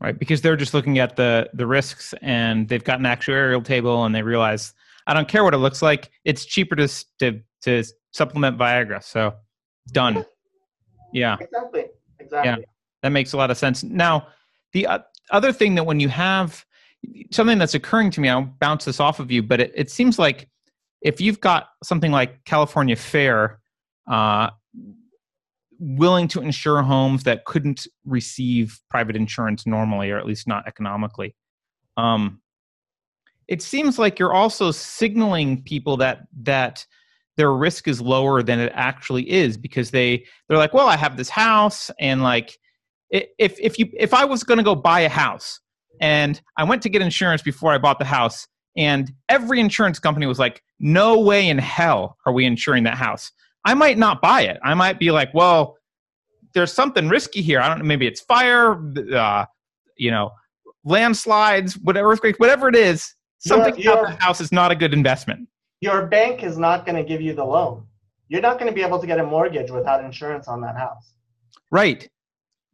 right 0.00 0.18
because 0.18 0.40
they're 0.40 0.56
just 0.56 0.74
looking 0.74 1.00
at 1.00 1.16
the 1.16 1.48
the 1.54 1.66
risks 1.66 2.14
and 2.22 2.68
they've 2.68 2.84
got 2.84 3.00
an 3.00 3.06
actuarial 3.06 3.64
table 3.64 4.04
and 4.04 4.14
they 4.14 4.22
realize 4.22 4.72
I 5.06 5.14
don't 5.14 5.28
care 5.28 5.44
what 5.44 5.54
it 5.54 5.58
looks 5.58 5.82
like. 5.82 6.10
It's 6.24 6.44
cheaper 6.44 6.76
to 6.76 6.88
to 7.20 7.40
to 7.62 7.84
supplement 8.12 8.58
Viagra. 8.58 9.02
So 9.02 9.34
done. 9.92 10.24
Yeah. 11.12 11.36
Exactly. 11.40 11.86
Exactly. 12.18 12.50
Yeah. 12.50 12.56
That 13.02 13.10
makes 13.10 13.32
a 13.32 13.36
lot 13.36 13.50
of 13.50 13.56
sense. 13.58 13.84
Now, 13.84 14.28
the 14.72 14.86
uh, 14.86 14.98
other 15.30 15.52
thing 15.52 15.74
that 15.76 15.84
when 15.86 16.00
you 16.00 16.08
have 16.08 16.64
something 17.30 17.58
that's 17.58 17.74
occurring 17.74 18.10
to 18.12 18.20
me, 18.20 18.28
I'll 18.28 18.50
bounce 18.60 18.84
this 18.84 18.98
off 18.98 19.20
of 19.20 19.30
you, 19.30 19.42
but 19.42 19.60
it, 19.60 19.72
it 19.74 19.90
seems 19.90 20.18
like 20.18 20.48
if 21.02 21.20
you've 21.20 21.40
got 21.40 21.68
something 21.84 22.10
like 22.10 22.44
California 22.44 22.96
Fair 22.96 23.60
uh, 24.10 24.50
willing 25.78 26.28
to 26.28 26.40
insure 26.40 26.82
homes 26.82 27.24
that 27.24 27.44
couldn't 27.44 27.86
receive 28.04 28.80
private 28.90 29.16
insurance 29.16 29.66
normally, 29.66 30.10
or 30.10 30.18
at 30.18 30.26
least 30.26 30.48
not 30.48 30.66
economically, 30.66 31.34
um, 31.96 32.40
it 33.48 33.62
seems 33.62 33.98
like 33.98 34.18
you're 34.18 34.34
also 34.34 34.70
signaling 34.70 35.62
people 35.62 35.96
that 35.98 36.26
that 36.42 36.84
their 37.36 37.52
risk 37.52 37.86
is 37.86 38.00
lower 38.00 38.42
than 38.42 38.58
it 38.58 38.72
actually 38.74 39.30
is 39.30 39.56
because 39.56 39.90
they 39.90 40.24
they're 40.48 40.58
like 40.58 40.74
well 40.74 40.88
i 40.88 40.96
have 40.96 41.16
this 41.16 41.28
house 41.28 41.90
and 42.00 42.22
like 42.22 42.58
if 43.10 43.56
if 43.60 43.78
you 43.78 43.88
if 43.92 44.12
i 44.12 44.24
was 44.24 44.42
going 44.42 44.58
to 44.58 44.64
go 44.64 44.74
buy 44.74 45.00
a 45.00 45.08
house 45.08 45.60
and 46.00 46.40
i 46.56 46.64
went 46.64 46.82
to 46.82 46.88
get 46.88 47.02
insurance 47.02 47.42
before 47.42 47.72
i 47.72 47.78
bought 47.78 47.98
the 47.98 48.04
house 48.04 48.46
and 48.76 49.12
every 49.28 49.60
insurance 49.60 49.98
company 49.98 50.26
was 50.26 50.38
like 50.38 50.62
no 50.80 51.20
way 51.20 51.48
in 51.48 51.58
hell 51.58 52.16
are 52.26 52.32
we 52.32 52.44
insuring 52.44 52.84
that 52.84 52.96
house 52.96 53.30
i 53.66 53.74
might 53.74 53.98
not 53.98 54.22
buy 54.22 54.40
it 54.40 54.58
i 54.64 54.72
might 54.72 54.98
be 54.98 55.10
like 55.10 55.32
well 55.34 55.76
there's 56.54 56.72
something 56.72 57.08
risky 57.08 57.42
here 57.42 57.60
i 57.60 57.68
don't 57.68 57.78
know 57.78 57.84
maybe 57.84 58.06
it's 58.06 58.22
fire 58.22 58.80
uh, 59.14 59.44
you 59.98 60.10
know 60.10 60.30
landslides 60.84 61.74
whatever 61.78 62.10
earthquake 62.10 62.38
whatever 62.38 62.68
it 62.68 62.76
is 62.76 63.14
something 63.46 63.78
your, 63.78 63.92
about 63.92 64.18
the 64.18 64.24
house 64.24 64.40
is 64.40 64.52
not 64.52 64.70
a 64.70 64.74
good 64.74 64.92
investment. 64.92 65.48
Your 65.80 66.06
bank 66.06 66.42
is 66.42 66.58
not 66.58 66.86
going 66.86 66.96
to 66.96 67.04
give 67.04 67.20
you 67.20 67.34
the 67.34 67.44
loan. 67.44 67.86
You're 68.28 68.40
not 68.40 68.58
going 68.58 68.70
to 68.70 68.74
be 68.74 68.82
able 68.82 68.98
to 68.98 69.06
get 69.06 69.18
a 69.18 69.24
mortgage 69.24 69.70
without 69.70 70.04
insurance 70.04 70.48
on 70.48 70.60
that 70.62 70.76
house. 70.76 71.12
Right. 71.70 72.08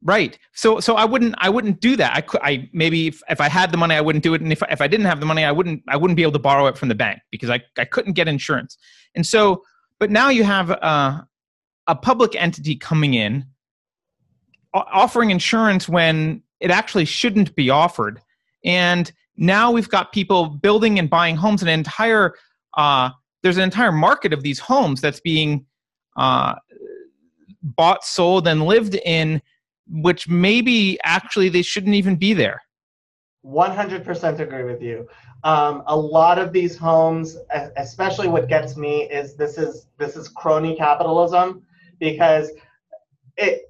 Right. 0.04 0.36
So 0.54 0.80
so 0.80 0.96
I 0.96 1.04
wouldn't 1.04 1.34
I 1.38 1.48
wouldn't 1.48 1.80
do 1.80 1.94
that. 1.96 2.16
I 2.16 2.22
could 2.22 2.40
I 2.42 2.68
maybe 2.72 3.08
if, 3.08 3.22
if 3.28 3.40
I 3.40 3.48
had 3.48 3.70
the 3.70 3.76
money 3.76 3.94
I 3.94 4.00
wouldn't 4.00 4.24
do 4.24 4.34
it 4.34 4.40
and 4.40 4.50
if 4.50 4.60
if 4.68 4.80
I 4.80 4.88
didn't 4.88 5.06
have 5.06 5.20
the 5.20 5.26
money 5.26 5.44
I 5.44 5.52
wouldn't 5.52 5.82
I 5.88 5.96
wouldn't 5.96 6.16
be 6.16 6.22
able 6.22 6.32
to 6.32 6.40
borrow 6.40 6.66
it 6.66 6.76
from 6.76 6.88
the 6.88 6.94
bank 6.96 7.20
because 7.30 7.50
I 7.50 7.60
I 7.78 7.84
couldn't 7.84 8.14
get 8.14 8.26
insurance. 8.26 8.76
And 9.14 9.24
so 9.24 9.62
but 10.02 10.10
now 10.10 10.30
you 10.30 10.42
have 10.42 10.72
uh, 10.72 11.22
a 11.86 11.94
public 11.94 12.34
entity 12.34 12.74
coming 12.74 13.14
in 13.14 13.46
offering 14.74 15.30
insurance 15.30 15.88
when 15.88 16.42
it 16.58 16.72
actually 16.72 17.04
shouldn't 17.04 17.54
be 17.54 17.70
offered. 17.70 18.20
And 18.64 19.12
now 19.36 19.70
we've 19.70 19.88
got 19.88 20.10
people 20.10 20.46
building 20.48 20.98
and 20.98 21.08
buying 21.08 21.36
homes 21.36 21.62
an 21.62 21.68
entire 21.68 22.34
uh, 22.76 23.10
there's 23.44 23.58
an 23.58 23.62
entire 23.62 23.92
market 23.92 24.32
of 24.32 24.42
these 24.42 24.58
homes 24.58 25.00
that's 25.00 25.20
being 25.20 25.66
uh, 26.16 26.56
bought 27.62 28.04
sold 28.04 28.48
and 28.48 28.66
lived 28.66 28.96
in 29.04 29.40
which 29.88 30.26
maybe 30.26 30.98
actually 31.04 31.48
they 31.48 31.62
shouldn't 31.62 31.94
even 31.94 32.16
be 32.16 32.34
there 32.34 32.60
100% 33.44 34.38
agree 34.40 34.64
with 34.64 34.82
you 34.82 35.06
um, 35.44 35.82
a 35.86 35.96
lot 35.96 36.38
of 36.38 36.52
these 36.52 36.76
homes 36.76 37.36
especially 37.76 38.28
what 38.28 38.48
gets 38.48 38.76
me 38.76 39.02
is 39.02 39.34
this 39.34 39.58
is 39.58 39.88
this 39.98 40.16
is 40.16 40.28
crony 40.28 40.76
capitalism 40.76 41.62
because 41.98 42.50
it 43.36 43.62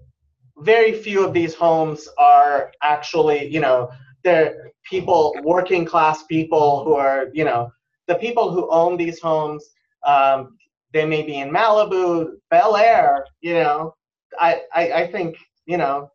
very 0.59 0.93
few 0.93 1.25
of 1.25 1.33
these 1.33 1.55
homes 1.55 2.09
are 2.19 2.71
actually 2.83 3.47
you 3.47 3.61
know 3.61 3.91
they're 4.23 4.73
people, 4.85 5.35
working 5.43 5.85
class 5.85 6.25
people 6.25 6.85
who 6.85 6.95
are, 6.95 7.29
you 7.33 7.45
know, 7.45 7.73
the 8.07 8.15
people 8.17 8.53
who 8.53 8.71
own 8.71 8.97
these 8.97 9.21
homes. 9.21 9.71
Um, 10.07 10.57
they 10.93 11.07
may 11.07 11.23
be 11.23 11.39
in 11.39 11.51
Malibu, 11.51 12.33
Bel 12.51 12.77
Air. 12.77 13.25
You 13.41 13.55
know, 13.55 13.95
I, 14.39 14.63
I, 14.75 14.93
I 14.93 15.07
think, 15.07 15.37
you 15.67 15.77
know, 15.77 16.11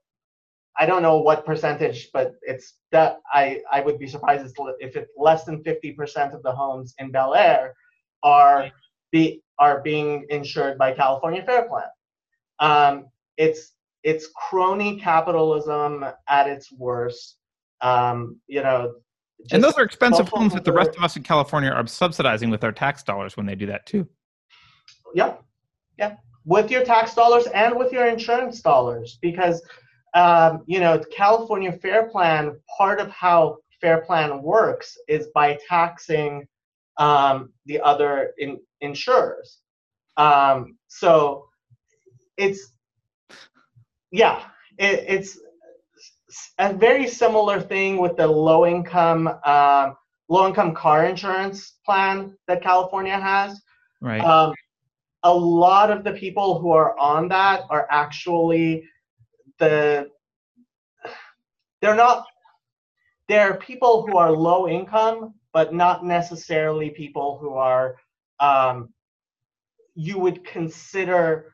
I 0.80 0.86
don't 0.86 1.02
know 1.02 1.18
what 1.18 1.46
percentage, 1.46 2.10
but 2.14 2.34
it's 2.44 2.76
that 2.92 3.18
I, 3.34 3.62
I 3.72 3.82
would 3.82 3.98
be 3.98 4.08
surprised 4.08 4.46
if 4.80 4.96
it's 4.96 5.12
less 5.18 5.44
than 5.44 5.64
50% 5.64 6.34
of 6.34 6.44
the 6.44 6.52
homes 6.52 6.94
in 7.00 7.12
Bel 7.12 7.34
Air 7.34 7.74
are 8.24 8.70
be 9.12 9.42
are 9.60 9.82
being 9.82 10.26
insured 10.30 10.78
by 10.78 10.92
California 10.92 11.44
Fair 11.44 11.68
Plan. 11.68 11.88
Um, 12.60 13.06
it's 13.38 13.74
it's 14.04 14.28
crony 14.50 15.00
capitalism 15.00 16.06
at 16.30 16.48
its 16.48 16.72
worst. 16.72 17.38
Um, 17.82 18.40
you 18.48 18.62
know, 18.62 18.94
and 19.52 19.64
those 19.64 19.76
are 19.76 19.84
expensive 19.84 20.30
homes 20.30 20.54
that 20.54 20.64
the 20.64 20.74
rest 20.74 20.96
of 20.96 21.04
us 21.04 21.16
in 21.16 21.24
California 21.24 21.70
are 21.70 21.86
subsidizing 21.88 22.50
with 22.50 22.64
our 22.64 22.72
tax 22.72 23.04
dollars 23.04 23.38
when 23.38 23.46
they 23.46 23.56
do 23.56 23.66
that 23.68 23.86
too. 23.86 24.08
Yeah, 25.16 25.36
yeah, 25.98 26.16
with 26.46 26.70
your 26.70 26.84
tax 26.84 27.14
dollars 27.14 27.48
and 27.48 27.78
with 27.78 27.92
your 27.92 28.08
insurance 28.08 28.62
dollars, 28.62 29.18
because 29.22 29.62
um, 30.14 30.64
you 30.68 30.80
know 30.80 31.02
California 31.16 31.72
Fair 31.72 32.10
Plan. 32.10 32.60
Part 32.78 33.00
of 33.00 33.10
how 33.10 33.58
Fair 33.82 34.02
Plan 34.02 34.42
works 34.42 34.98
is 35.08 35.28
by 35.34 35.58
taxing 35.68 36.48
um, 36.98 37.54
the 37.66 37.80
other 37.82 38.34
in, 38.38 38.60
insurers. 38.82 39.60
Um, 40.18 40.78
so 40.88 41.48
it's 42.38 42.74
yeah, 44.12 44.44
it, 44.78 45.06
it's 45.08 45.40
a 46.60 46.74
very 46.74 47.08
similar 47.08 47.60
thing 47.62 47.98
with 47.98 48.18
the 48.18 48.28
low 48.28 48.66
income 48.66 49.28
um, 49.46 49.96
low 50.30 50.48
income 50.48 50.74
car 50.74 51.06
insurance 51.06 51.74
plan 51.86 52.36
that 52.48 52.62
California 52.62 53.18
has. 53.18 53.62
Right. 54.02 54.22
Um, 54.22 54.54
a 55.24 55.34
lot 55.34 55.90
of 55.90 56.04
the 56.04 56.14
people 56.14 56.60
who 56.60 56.72
are 56.72 56.98
on 57.00 57.28
that 57.30 57.64
are 57.70 57.88
actually 57.90 58.88
the 59.60 60.10
they're 61.82 61.96
not 61.96 62.26
they're 63.28 63.56
people 63.56 64.06
who 64.06 64.18
are 64.18 64.32
low 64.32 64.68
income 64.68 65.34
but 65.54 65.74
not 65.74 66.06
necessarily 66.06 66.90
people 66.90 67.38
who 67.40 67.54
are 67.54 67.96
um, 68.40 68.90
you 69.96 70.20
would 70.20 70.46
consider 70.46 71.54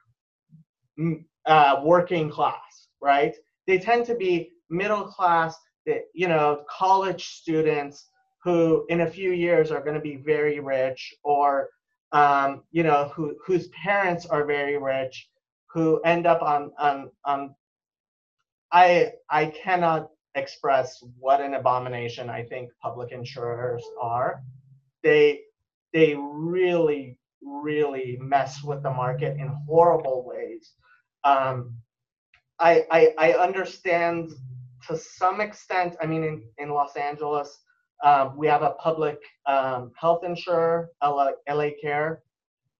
mm, 1.00 1.24
uh, 1.46 1.82
working 1.84 2.30
class 2.30 2.84
right? 3.04 3.36
They 3.68 3.78
tend 3.78 4.06
to 4.08 4.16
be 4.16 4.50
middle 4.70 5.04
class 5.04 5.56
you 6.14 6.30
know 6.30 6.64
college 6.70 7.26
students 7.26 8.08
who 8.42 8.86
in 8.88 9.02
a 9.02 9.10
few 9.10 9.32
years 9.32 9.70
are 9.70 9.82
going 9.82 9.94
to 9.94 10.00
be 10.00 10.16
very 10.16 10.62
rich 10.62 11.14
or 11.24 11.70
um, 12.14 12.64
you 12.72 12.84
know 12.84 13.12
who 13.14 13.36
whose 13.46 13.68
parents 13.70 14.26
are 14.26 14.46
very 14.46 14.78
rich 14.78 15.28
who 15.74 16.00
end 16.04 16.26
up 16.26 16.42
on 16.42 16.72
on 16.80 17.12
on 17.26 17.54
i 18.74 19.12
i 19.30 19.46
cannot 19.46 20.10
express 20.36 21.04
what 21.20 21.40
an 21.42 21.54
abomination 21.54 22.30
i 22.30 22.44
think 22.44 22.70
public 22.82 23.12
insurers 23.12 23.84
are 24.02 24.44
they 25.04 25.42
they 25.94 26.16
really 26.16 27.18
really 27.42 28.18
mess 28.22 28.64
with 28.64 28.82
the 28.84 28.90
market 28.92 29.38
in 29.38 29.48
horrible 29.68 30.26
ways 30.26 30.74
um, 31.24 31.74
I, 32.60 32.86
I 32.92 33.14
i 33.18 33.32
understand 33.34 34.32
to 34.88 34.98
some 34.98 35.40
extent 35.40 35.96
i 36.02 36.06
mean 36.06 36.24
in 36.24 36.44
in 36.58 36.70
los 36.70 36.96
angeles 36.96 37.60
um, 38.04 38.36
we 38.36 38.48
have 38.48 38.64
a 38.64 38.72
public 38.72 39.18
um, 39.46 39.92
health 39.96 40.26
insurer, 40.26 40.92
LA, 41.02 41.32
LA, 41.50 41.70
Care, 41.82 42.22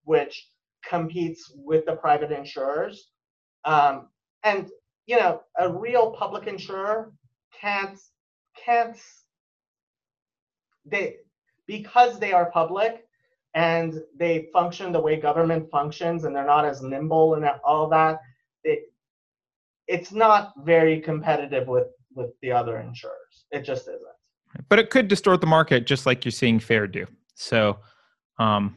which 0.04 0.50
competes 0.86 1.50
with 1.56 1.86
the 1.86 1.96
private 1.96 2.32
insurers. 2.32 3.10
Um, 3.64 4.10
and 4.44 4.70
you 5.06 5.18
know, 5.18 5.42
a 5.60 5.72
real 5.72 6.12
public 6.12 6.48
insurer 6.48 7.12
can't 7.60 8.00
can't 8.66 8.98
they 10.86 11.18
because 11.68 12.20
they 12.20 12.34
are 12.34 12.52
public 12.52 13.06
and 13.56 14.02
they 14.18 14.50
function 14.52 14.92
the 14.92 15.00
way 15.00 15.16
government 15.16 15.70
functions 15.72 16.24
and 16.24 16.36
they're 16.36 16.46
not 16.46 16.66
as 16.66 16.82
nimble 16.82 17.36
and 17.36 17.46
all 17.64 17.88
that. 17.90 18.20
It, 18.64 18.92
it's 19.88 20.12
not 20.12 20.54
very 20.64 21.00
competitive 21.00 21.68
with 21.68 21.88
with 22.16 22.32
the 22.42 22.52
other 22.52 22.80
insurers. 22.80 23.46
It 23.52 23.64
just 23.64 23.88
isn't 23.88 24.14
but 24.70 24.80
it 24.80 24.90
could 24.90 25.08
distort 25.08 25.42
the 25.42 25.48
market 25.48 25.86
just 25.86 26.06
like 26.06 26.26
you're 26.26 26.32
seeing 26.32 26.60
fair 26.60 26.88
do 26.88 27.06
so 27.36 27.78
um 28.40 28.76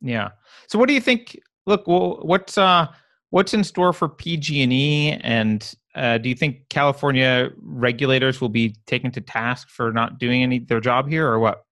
yeah 0.00 0.30
so 0.66 0.78
what 0.78 0.88
do 0.88 0.94
you 0.94 1.00
think 1.00 1.38
look 1.66 1.86
well, 1.86 2.20
what's 2.22 2.58
uh 2.58 2.86
what's 3.32 3.52
in 3.52 3.64
store 3.64 3.92
for 3.92 4.08
pg&e 4.08 5.18
and 5.22 5.74
uh, 5.94 6.18
do 6.18 6.28
you 6.28 6.34
think 6.34 6.68
california 6.68 7.50
regulators 7.60 8.40
will 8.40 8.48
be 8.48 8.74
taken 8.86 9.10
to 9.10 9.20
task 9.20 9.68
for 9.68 9.92
not 9.92 10.18
doing 10.18 10.42
any 10.42 10.58
their 10.58 10.80
job 10.80 11.08
here 11.08 11.26
or 11.26 11.38
what? 11.38 11.64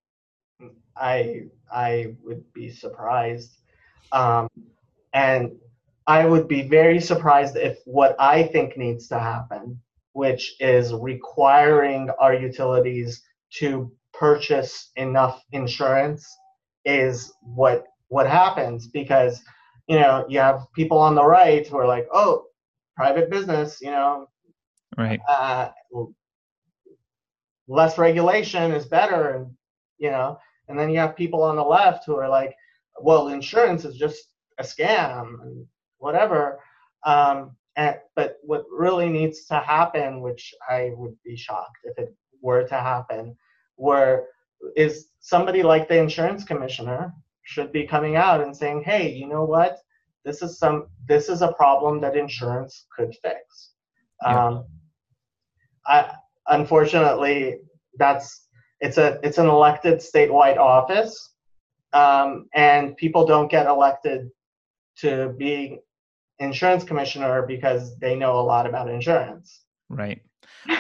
I 0.97 1.45
i 1.73 2.15
would 2.23 2.45
be 2.53 2.71
surprised. 2.71 3.53
Um, 4.13 4.49
and 5.13 5.53
i 6.07 6.25
would 6.25 6.49
be 6.49 6.63
very 6.63 7.01
surprised 7.01 7.57
if 7.57 7.79
what 7.85 8.17
i 8.19 8.43
think 8.43 8.77
needs 8.77 9.07
to 9.09 9.19
happen 9.19 9.81
which 10.13 10.57
is 10.61 10.93
requiring 10.93 12.11
our 12.19 12.35
utilities 12.35 13.23
to 13.51 13.91
purchase 14.13 14.91
enough 14.97 15.43
insurance 15.53 16.27
is 16.85 17.33
what 17.41 17.87
what 18.09 18.27
happens. 18.27 18.87
Because 18.87 19.43
you 19.91 19.97
know 19.97 20.24
you 20.28 20.38
have 20.38 20.66
people 20.74 20.99
on 20.99 21.14
the 21.14 21.24
right 21.24 21.66
who 21.66 21.76
are 21.76 21.86
like 21.86 22.07
oh 22.12 22.45
private 22.97 23.30
business 23.30 23.78
you 23.80 23.91
know 23.91 24.26
right. 24.97 25.20
uh, 25.28 25.68
less 27.68 27.99
regulation 27.99 28.72
is 28.72 28.86
better 28.86 29.30
and 29.36 29.51
you 29.99 30.11
know 30.11 30.38
and 30.68 30.78
then 30.78 30.91
you 30.91 30.99
have 30.99 31.16
people 31.16 31.43
on 31.43 31.57
the 31.57 31.62
left 31.78 32.05
who 32.07 32.16
are 32.16 32.28
like 32.28 32.55
well 33.01 33.28
insurance 33.28 33.84
is 33.84 33.97
just 33.97 34.28
a 34.59 34.62
scam 34.62 35.43
and 35.43 35.66
whatever 35.99 36.61
um, 37.05 37.57
and, 37.76 37.97
but 38.14 38.36
what 38.43 38.64
really 38.70 39.09
needs 39.09 39.47
to 39.47 39.59
happen 39.59 40.20
which 40.20 40.55
i 40.68 40.91
would 40.95 41.16
be 41.24 41.36
shocked 41.36 41.78
if 41.84 41.99
it 41.99 42.14
were 42.43 42.66
to 42.66 42.74
happen, 42.74 43.36
where 43.76 44.26
is 44.76 45.09
somebody 45.20 45.62
like 45.62 45.88
the 45.88 45.99
insurance 45.99 46.45
commissioner 46.45 47.12
should 47.43 47.72
be 47.72 47.86
coming 47.86 48.16
out 48.16 48.41
and 48.41 48.57
saying, 48.57 48.82
hey, 48.84 49.11
you 49.11 49.26
know 49.26 49.45
what? 49.45 49.78
This 50.24 50.43
is 50.43 50.59
some 50.59 50.86
this 51.09 51.28
is 51.28 51.43
a 51.43 51.53
problem 51.53 52.01
that 52.03 52.16
insurance 52.16 52.86
could 52.95 53.14
fix. 53.22 53.72
Yeah. 54.22 54.47
Um, 54.47 54.64
I 55.86 56.12
unfortunately 56.49 57.57
that's 57.97 58.47
it's 58.80 58.99
a 58.99 59.18
it's 59.22 59.38
an 59.38 59.47
elected 59.47 60.01
statewide 60.01 60.59
office, 60.59 61.34
um, 61.93 62.47
and 62.55 62.97
people 62.97 63.26
don't 63.26 63.51
get 63.51 63.66
elected 63.66 64.28
to 64.99 65.34
be 65.38 65.78
insurance 66.38 66.84
commissioner 66.84 67.47
because 67.47 67.99
they 67.99 68.14
know 68.14 68.38
a 68.38 68.43
lot 68.43 68.66
about 68.66 68.91
insurance. 68.91 69.62
Right 69.88 70.20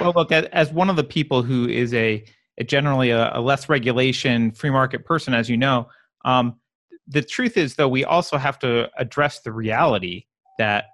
well, 0.00 0.12
look, 0.14 0.32
as 0.32 0.72
one 0.72 0.90
of 0.90 0.96
the 0.96 1.04
people 1.04 1.42
who 1.42 1.68
is 1.68 1.94
a, 1.94 2.24
generally 2.66 3.10
a, 3.10 3.36
a, 3.36 3.40
less 3.40 3.68
regulation 3.68 4.50
free 4.52 4.70
market 4.70 5.04
person, 5.04 5.34
as 5.34 5.48
you 5.48 5.56
know, 5.56 5.88
um, 6.24 6.56
the 7.06 7.22
truth 7.22 7.56
is, 7.56 7.74
though, 7.74 7.88
we 7.88 8.04
also 8.04 8.36
have 8.36 8.58
to 8.60 8.88
address 8.96 9.40
the 9.40 9.52
reality 9.52 10.26
that 10.58 10.84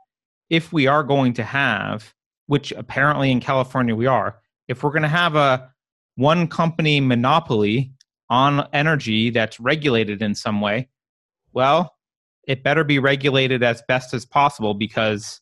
if 0.49 0.73
we 0.73 0.87
are 0.87 1.03
going 1.03 1.35
to 1.35 1.43
have, 1.43 2.15
which 2.47 2.73
apparently 2.73 3.31
in 3.31 3.41
California 3.41 3.95
we 3.95 4.07
are, 4.07 4.39
if 4.69 4.83
we're 4.83 4.91
going 4.91 5.03
to 5.03 5.09
have 5.09 5.37
a 5.37 5.71
one 6.17 6.49
company 6.49 7.01
monopoly 7.01 7.93
on 8.31 8.67
energy 8.73 9.31
that's 9.31 9.61
regulated 9.61 10.23
in 10.23 10.35
some 10.35 10.61
way, 10.61 10.89
well, 11.53 11.95
it 12.47 12.63
better 12.63 12.85
be 12.85 12.99
regulated 12.99 13.63
as 13.63 13.83
best 13.89 14.15
as 14.15 14.25
possible 14.25 14.75
because 14.75 15.41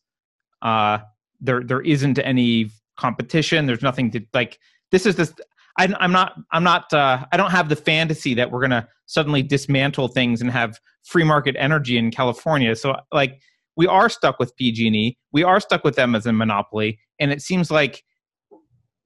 uh, 0.61 0.97
there 1.39 1.61
there 1.61 1.81
isn't 1.81 2.19
any 2.19 2.71
competition. 2.97 3.65
There's 3.65 3.81
nothing 3.81 4.11
to 4.11 4.21
like. 4.33 4.59
This 4.91 5.05
is 5.05 5.15
this. 5.15 5.33
I, 5.77 5.93
I'm 5.99 6.11
not. 6.11 6.33
I'm 6.51 6.63
not. 6.63 6.93
Uh, 6.93 7.25
I 7.31 7.37
don't 7.37 7.51
have 7.51 7.69
the 7.69 7.75
fantasy 7.75 8.33
that 8.35 8.51
we're 8.51 8.61
gonna 8.61 8.87
suddenly 9.07 9.43
dismantle 9.43 10.09
things 10.09 10.41
and 10.41 10.49
have 10.51 10.79
free 11.03 11.23
market 11.23 11.55
energy 11.57 11.97
in 11.97 12.11
California. 12.11 12.75
So 12.75 12.95
like 13.11 13.41
we 13.77 13.87
are 13.87 14.09
stuck 14.09 14.39
with 14.39 14.55
PG&E. 14.55 15.17
We 15.31 15.43
are 15.43 15.59
stuck 15.59 15.83
with 15.83 15.95
them 15.95 16.15
as 16.15 16.25
a 16.25 16.33
monopoly, 16.33 16.99
and 17.19 17.31
it 17.31 17.41
seems 17.41 17.69
like 17.69 18.03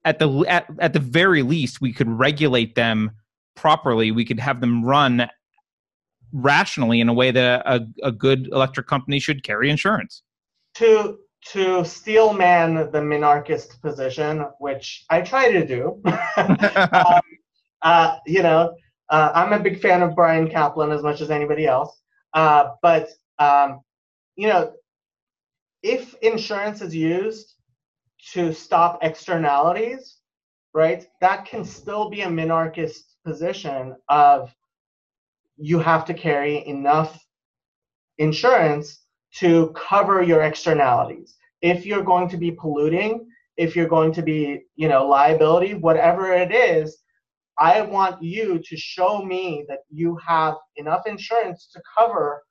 at 0.04 0.18
the 0.18 0.44
at, 0.48 0.66
at 0.78 0.92
the 0.92 1.00
very 1.00 1.42
least 1.42 1.80
we 1.80 1.92
could 1.92 2.08
regulate 2.08 2.74
them 2.74 3.10
properly. 3.56 4.10
We 4.10 4.24
could 4.24 4.40
have 4.40 4.60
them 4.60 4.84
run 4.84 5.28
rationally 6.32 7.00
in 7.00 7.08
a 7.08 7.12
way 7.12 7.30
that 7.32 7.62
a, 7.66 7.86
a 8.02 8.12
good 8.12 8.48
electric 8.52 8.86
company 8.86 9.18
should 9.18 9.42
carry 9.42 9.68
insurance. 9.68 10.22
To 10.74 11.18
to 11.46 11.84
steel 11.84 12.32
man 12.32 12.74
the 12.74 13.00
minarchist 13.00 13.80
position, 13.80 14.46
which 14.58 15.04
I 15.10 15.22
try 15.22 15.50
to 15.50 15.66
do. 15.66 16.00
um, 16.36 17.20
uh, 17.82 18.16
you 18.26 18.42
know, 18.42 18.74
uh, 19.08 19.32
I'm 19.34 19.52
a 19.52 19.62
big 19.62 19.80
fan 19.80 20.02
of 20.02 20.14
Bryan 20.14 20.48
Caplan 20.48 20.94
as 20.94 21.02
much 21.02 21.20
as 21.20 21.30
anybody 21.30 21.66
else. 21.66 22.00
Uh, 22.34 22.70
but, 22.82 23.08
um, 23.38 23.80
you 24.36 24.48
know, 24.48 24.72
if 25.82 26.14
insurance 26.22 26.82
is 26.82 26.94
used 26.94 27.54
to 28.32 28.52
stop 28.52 28.98
externalities, 29.02 30.18
right, 30.74 31.06
that 31.20 31.46
can 31.46 31.64
still 31.64 32.10
be 32.10 32.20
a 32.20 32.28
minarchist 32.28 33.14
position 33.24 33.96
of 34.08 34.54
you 35.56 35.78
have 35.78 36.04
to 36.06 36.14
carry 36.14 36.66
enough 36.66 37.22
insurance 38.18 38.99
to 39.38 39.72
cover 39.76 40.22
your 40.22 40.42
externalities. 40.42 41.36
If 41.62 41.86
you're 41.86 42.02
going 42.02 42.28
to 42.30 42.36
be 42.36 42.50
polluting, 42.50 43.28
if 43.56 43.76
you're 43.76 43.88
going 43.88 44.12
to 44.12 44.22
be, 44.22 44.62
you 44.76 44.88
know, 44.88 45.06
liability, 45.06 45.74
whatever 45.74 46.32
it 46.32 46.52
is, 46.52 46.98
I 47.58 47.82
want 47.82 48.22
you 48.22 48.58
to 48.58 48.76
show 48.76 49.22
me 49.22 49.64
that 49.68 49.80
you 49.90 50.16
have 50.26 50.54
enough 50.76 51.06
insurance 51.06 51.68
to 51.74 51.82
cover 51.98 52.42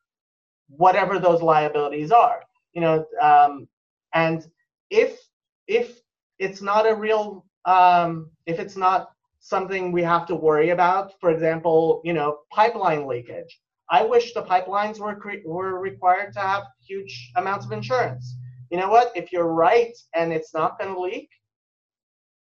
whatever 0.70 1.18
those 1.18 1.42
liabilities 1.42 2.12
are. 2.12 2.42
You 2.74 2.82
know, 2.82 3.06
um, 3.20 3.68
and 4.14 4.46
if 4.92 5.20
if 5.68 6.00
it's 6.38 6.62
not 6.62 6.88
a 6.88 6.94
real 6.94 7.46
um, 7.66 8.30
if 8.46 8.60
it's 8.60 8.78
not 8.78 9.10
something 9.40 9.92
we 9.92 10.04
have 10.04 10.28
to 10.28 10.36
worry 10.36 10.70
about, 10.70 11.14
for 11.20 11.32
example, 11.32 12.02
you 12.04 12.14
know, 12.14 12.40
pipeline 12.52 13.08
leakage. 13.08 13.60
I 13.92 14.04
wish 14.04 14.34
the 14.34 14.44
pipelines 14.44 15.00
were 15.00 15.16
cre- 15.16 15.46
were 15.46 15.80
required 15.80 16.34
to 16.34 16.40
have 16.40 16.64
huge 16.86 17.32
amounts 17.36 17.66
of 17.66 17.72
insurance. 17.72 18.36
You 18.70 18.78
know 18.78 18.90
what? 18.90 19.12
If 19.16 19.32
you're 19.32 19.52
right 19.54 19.98
and 20.14 20.32
it's 20.32 20.54
not 20.54 20.80
going 20.80 20.94
to 20.94 21.00
leak, 21.00 21.30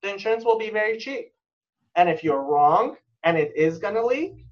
the 0.03 0.13
insurance 0.13 0.45
will 0.45 0.59
be 0.59 0.71
very 0.71 0.99
cheap. 0.99 1.33
And 1.95 2.09
if 2.09 2.25
you're 2.25 2.43
wrong 2.43 2.97
and 3.23 3.39
it 3.39 3.53
is 3.57 3.79
going 3.79 3.95
to 3.95 4.05
leak, 4.05 4.47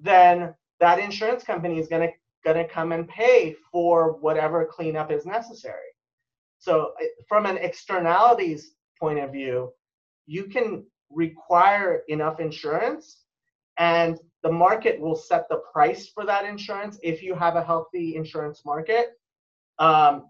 then 0.00 0.54
that 0.80 0.98
insurance 0.98 1.44
company 1.44 1.78
is 1.78 1.88
going 1.88 2.08
to 2.08 2.14
going 2.44 2.56
to 2.58 2.72
come 2.72 2.92
and 2.92 3.08
pay 3.08 3.56
for 3.72 4.18
whatever 4.20 4.66
cleanup 4.66 5.10
is 5.10 5.24
necessary. 5.24 5.88
So 6.58 6.92
eh, 7.00 7.06
from 7.26 7.46
an 7.46 7.56
externalities 7.56 8.72
point 9.00 9.18
of 9.18 9.32
view, 9.32 9.72
you 10.26 10.44
can 10.44 10.84
require 11.10 12.02
enough 12.08 12.40
insurance 12.40 13.22
and 13.78 14.18
the 14.44 14.52
market 14.52 15.00
will 15.00 15.16
set 15.16 15.48
the 15.48 15.56
price 15.72 16.06
for 16.06 16.24
that 16.26 16.44
insurance 16.44 16.98
if 17.02 17.22
you 17.22 17.34
have 17.34 17.56
a 17.56 17.64
healthy 17.64 18.14
insurance 18.14 18.62
market. 18.64 19.18
Um, 19.80 20.28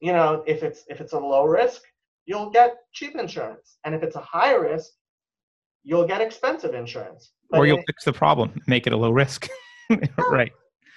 you 0.00 0.12
know 0.12 0.44
if 0.46 0.62
it's 0.62 0.84
if 0.88 1.00
it's 1.00 1.12
a 1.12 1.18
low 1.18 1.44
risk 1.44 1.82
you'll 2.24 2.50
get 2.50 2.76
cheap 2.92 3.16
insurance. 3.16 3.78
And 3.84 3.94
if 3.94 4.02
it's 4.02 4.16
a 4.16 4.20
high 4.20 4.54
risk 4.54 4.92
you'll 5.82 6.06
get 6.06 6.20
expensive 6.20 6.72
insurance. 6.72 7.32
But 7.50 7.58
or 7.58 7.66
you'll 7.66 7.78
it, 7.78 7.84
fix 7.86 8.04
the 8.04 8.12
problem 8.12 8.52
make 8.66 8.86
it 8.86 8.92
a 8.94 8.96
low 8.96 9.10
risk. 9.10 9.48
Right. 10.18 10.52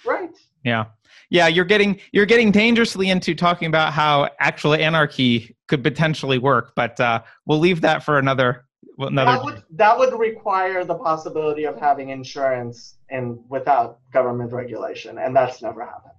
Right. 0.06 0.38
Yeah. 0.66 0.86
Yeah 1.30 1.48
you're 1.48 1.66
getting 1.66 2.00
you're 2.12 2.26
getting 2.26 2.52
dangerously 2.52 3.10
into 3.10 3.34
talking 3.34 3.68
about 3.68 3.94
how 3.94 4.30
actual 4.40 4.74
anarchy 4.74 5.56
could 5.68 5.82
potentially 5.82 6.38
work 6.38 6.74
but 6.76 7.00
uh, 7.00 7.22
we'll 7.46 7.60
leave 7.60 7.82
that 7.82 8.04
for 8.04 8.20
another 8.20 8.66
another 9.00 9.32
that 9.32 9.44
would 9.44 9.64
that 9.72 9.98
would 9.98 10.18
require 10.18 10.84
the 10.84 10.96
possibility 10.96 11.66
of 11.66 11.80
having 11.80 12.10
insurance 12.10 12.98
and 13.10 13.40
without 13.50 14.00
government 14.12 14.52
regulation 14.52 15.18
and 15.18 15.36
that's 15.36 15.62
never 15.62 15.86
happened. 15.86 16.14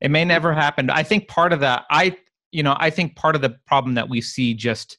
It 0.00 0.10
may 0.10 0.24
never 0.24 0.52
happen 0.52 0.90
i 0.90 1.02
think 1.02 1.28
part 1.28 1.52
of 1.52 1.60
that 1.60 1.84
i 1.90 2.16
you 2.52 2.62
know 2.62 2.76
i 2.78 2.88
think 2.88 3.16
part 3.16 3.34
of 3.34 3.42
the 3.42 3.56
problem 3.66 3.94
that 3.94 4.08
we 4.08 4.20
see 4.20 4.54
just 4.54 4.98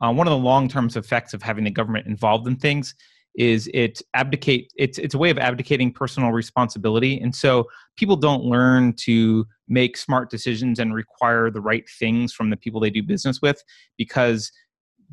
uh, 0.00 0.12
one 0.12 0.26
of 0.26 0.30
the 0.30 0.38
long 0.38 0.68
term 0.68 0.88
effects 0.94 1.34
of 1.34 1.42
having 1.42 1.64
the 1.64 1.70
government 1.70 2.06
involved 2.06 2.46
in 2.46 2.56
things 2.56 2.94
is 3.36 3.68
it 3.74 4.00
abdicate 4.14 4.72
it's 4.76 4.98
it's 4.98 5.14
a 5.14 5.18
way 5.18 5.30
of 5.30 5.38
abdicating 5.38 5.92
personal 5.92 6.32
responsibility. 6.32 7.20
And 7.20 7.34
so 7.34 7.66
people 7.96 8.16
don't 8.16 8.44
learn 8.44 8.94
to 8.94 9.46
make 9.68 9.96
smart 9.96 10.30
decisions 10.30 10.78
and 10.78 10.94
require 10.94 11.50
the 11.50 11.60
right 11.60 11.88
things 11.98 12.32
from 12.32 12.50
the 12.50 12.56
people 12.56 12.80
they 12.80 12.90
do 12.90 13.02
business 13.02 13.42
with 13.42 13.62
because 13.98 14.50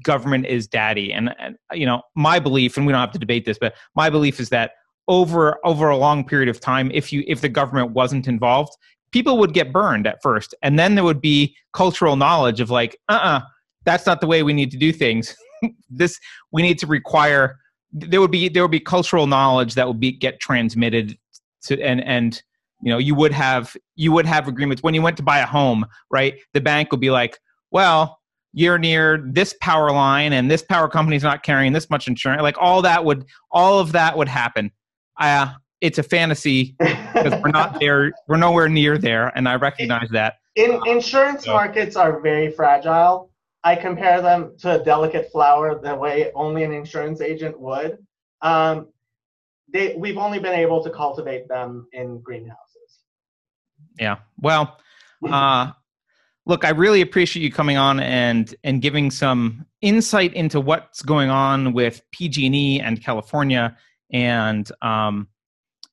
government 0.03 0.45
is 0.45 0.67
daddy. 0.67 1.13
And, 1.13 1.35
and 1.39 1.55
you 1.73 1.85
know 1.85 2.01
my 2.15 2.39
belief 2.39 2.77
and 2.77 2.85
we 2.85 2.93
don't 2.93 3.01
have 3.01 3.11
to 3.11 3.19
debate 3.19 3.45
this 3.45 3.57
but 3.59 3.75
my 3.95 4.09
belief 4.09 4.39
is 4.39 4.49
that 4.49 4.71
over 5.07 5.59
over 5.65 5.89
a 5.89 5.97
long 5.97 6.25
period 6.25 6.49
of 6.49 6.59
time 6.59 6.89
if 6.93 7.11
you 7.11 7.23
if 7.27 7.41
the 7.41 7.49
government 7.49 7.91
wasn't 7.91 8.27
involved 8.27 8.73
people 9.13 9.37
would 9.37 9.53
get 9.53 9.71
burned 9.71 10.07
at 10.07 10.21
first. 10.21 10.53
And 10.61 10.77
then 10.77 10.95
there 10.95 11.03
would 11.05 11.21
be 11.21 11.55
cultural 11.71 12.17
knowledge 12.17 12.59
of 12.59 12.69
like 12.69 12.99
uh-uh 13.07 13.41
that's 13.85 14.05
not 14.05 14.19
the 14.19 14.27
way 14.27 14.43
we 14.43 14.53
need 14.53 14.71
to 14.71 14.77
do 14.77 14.91
things. 14.91 15.35
This 15.89 16.19
we 16.51 16.61
need 16.61 16.77
to 16.79 16.87
require 16.87 17.57
there 17.93 18.19
would 18.19 18.31
be 18.31 18.49
there 18.49 18.63
would 18.63 18.71
be 18.71 18.81
cultural 18.81 19.27
knowledge 19.27 19.75
that 19.75 19.87
would 19.87 19.99
be 19.99 20.11
get 20.11 20.41
transmitted 20.41 21.17
to 21.61 21.81
and 21.81 22.03
and 22.03 22.43
you 22.81 22.91
know 22.91 22.97
you 22.97 23.15
would 23.15 23.31
have 23.31 23.77
you 23.95 24.11
would 24.11 24.25
have 24.25 24.49
agreements. 24.49 24.83
When 24.83 24.93
you 24.93 25.01
went 25.01 25.15
to 25.17 25.23
buy 25.23 25.39
a 25.39 25.45
home 25.45 25.85
right 26.11 26.33
the 26.51 26.59
bank 26.59 26.91
would 26.91 26.99
be 26.99 27.11
like 27.11 27.39
well 27.71 28.19
you're 28.53 28.77
near 28.77 29.17
this 29.25 29.55
power 29.59 29.91
line 29.91 30.31
and 30.31 30.49
this 30.49 30.61
power 30.61 30.87
company's 30.87 31.23
not 31.23 31.43
carrying 31.43 31.73
this 31.73 31.89
much 31.89 32.07
insurance 32.07 32.41
like 32.41 32.55
all 32.59 32.81
that 32.83 33.03
would 33.03 33.25
all 33.51 33.79
of 33.79 33.91
that 33.91 34.17
would 34.17 34.29
happen. 34.29 34.71
Uh, 35.19 35.53
it's 35.81 35.97
a 35.97 36.03
fantasy 36.03 36.75
because 36.79 37.33
we're 37.41 37.49
not 37.49 37.79
there 37.79 38.13
we're 38.27 38.37
nowhere 38.37 38.69
near 38.69 38.97
there 38.97 39.35
and 39.35 39.49
i 39.49 39.55
recognize 39.55 40.07
that. 40.11 40.35
In 40.55 40.79
insurance 40.85 41.45
so. 41.45 41.53
markets 41.53 41.95
are 41.95 42.21
very 42.21 42.51
fragile. 42.51 43.31
I 43.63 43.75
compare 43.75 44.21
them 44.21 44.55
to 44.59 44.79
a 44.79 44.83
delicate 44.83 45.31
flower 45.31 45.79
the 45.79 45.95
way 45.95 46.31
only 46.35 46.63
an 46.63 46.73
insurance 46.73 47.21
agent 47.21 47.59
would. 47.59 47.97
Um, 48.41 48.89
they, 49.71 49.95
we've 49.95 50.17
only 50.17 50.37
been 50.37 50.53
able 50.53 50.83
to 50.83 50.89
cultivate 50.89 51.47
them 51.47 51.87
in 51.91 52.19
greenhouses. 52.19 52.99
Yeah. 53.99 54.17
Well 54.39 54.77
uh, 55.27 55.71
look 56.45 56.65
i 56.65 56.69
really 56.69 57.01
appreciate 57.01 57.43
you 57.43 57.51
coming 57.51 57.77
on 57.77 57.99
and 57.99 58.55
and 58.63 58.81
giving 58.81 59.09
some 59.11 59.65
insight 59.81 60.33
into 60.33 60.59
what's 60.59 61.01
going 61.01 61.29
on 61.29 61.73
with 61.73 62.01
pg&e 62.11 62.79
and 62.79 63.03
california. 63.03 63.77
And 64.11 64.69
um, 64.81 65.27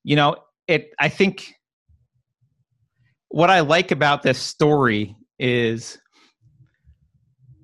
you 0.04 0.16
know 0.16 0.36
it 0.66 0.92
i 0.98 1.08
think 1.08 1.54
what 3.28 3.50
i 3.50 3.60
like 3.60 3.90
about 3.90 4.22
this 4.22 4.38
story 4.38 5.16
is 5.38 5.98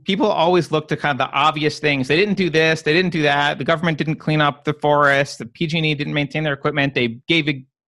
people 0.05 0.26
always 0.26 0.70
look 0.70 0.89
to 0.89 0.97
kind 0.97 1.20
of 1.20 1.28
the 1.28 1.34
obvious 1.34 1.80
things. 1.80 2.09
They 2.09 2.16
didn't 2.16 2.37
do 2.37 2.49
this 2.49 2.82
they 2.82 2.93
didn't 2.93 3.12
do 3.12 3.22
that 3.22 3.59
the 3.59 3.64
government 3.64 3.99
didn't 3.99 4.16
clean 4.16 4.41
up 4.41 4.64
the 4.64 4.74
forest 4.74 5.39
the 5.39 5.47
pg&e 5.47 5.95
didn't 5.95 6.14
maintain 6.14 6.45
their 6.45 6.55
equipment 6.55 6.95
they 6.95 7.20
gave 7.28 7.49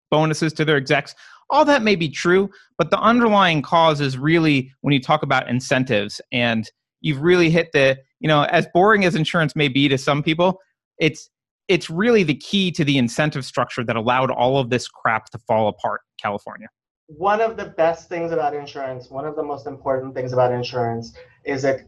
bonuses 0.10 0.54
to 0.54 0.66
their 0.66 0.78
execs 0.78 1.16
all 1.50 1.66
that 1.66 1.82
may 1.82 1.96
be 1.96 2.10
true, 2.10 2.50
but 2.78 2.92
the 2.92 3.00
underlying 3.00 3.62
cause 3.62 4.02
is 4.02 4.18
really 4.18 4.72
when 4.82 4.94
you 4.94 5.02
talk 5.02 5.24
about 5.24 5.50
incentives 5.50 6.22
and 6.32 6.70
you've 7.02 7.22
really 7.22 7.50
hit 7.50 7.72
the, 7.74 7.98
you 8.20 8.28
know, 8.28 8.44
as 8.44 8.68
boring 8.74 9.06
as 9.06 9.16
insurance 9.16 9.56
may 9.56 9.68
be 9.68 9.88
to 9.88 9.98
some 9.98 10.22
people, 10.22 10.60
it's 11.00 11.30
it's 11.68 11.90
really 11.90 12.24
the 12.24 12.36
key 12.36 12.72
to 12.72 12.84
the 12.84 12.98
incentive 12.98 13.46
structure 13.46 13.84
that 13.84 13.96
allowed 13.96 14.32
all 14.32 14.58
of 14.58 14.72
this 14.72 14.88
crap 14.88 15.30
to 15.30 15.38
fall 15.38 15.68
apart 15.68 16.02
California. 16.20 16.68
One 17.06 17.42
of 17.42 17.58
the 17.58 17.66
best 17.66 18.10
things 18.10 18.32
about 18.32 18.56
insurance, 18.56 19.10
one 19.10 19.26
of 19.26 19.36
the 19.36 19.44
most 19.44 19.68
important 19.68 20.16
things 20.16 20.34
about 20.34 20.52
insurance 20.52 21.14
is 21.46 21.66
it 21.66 21.88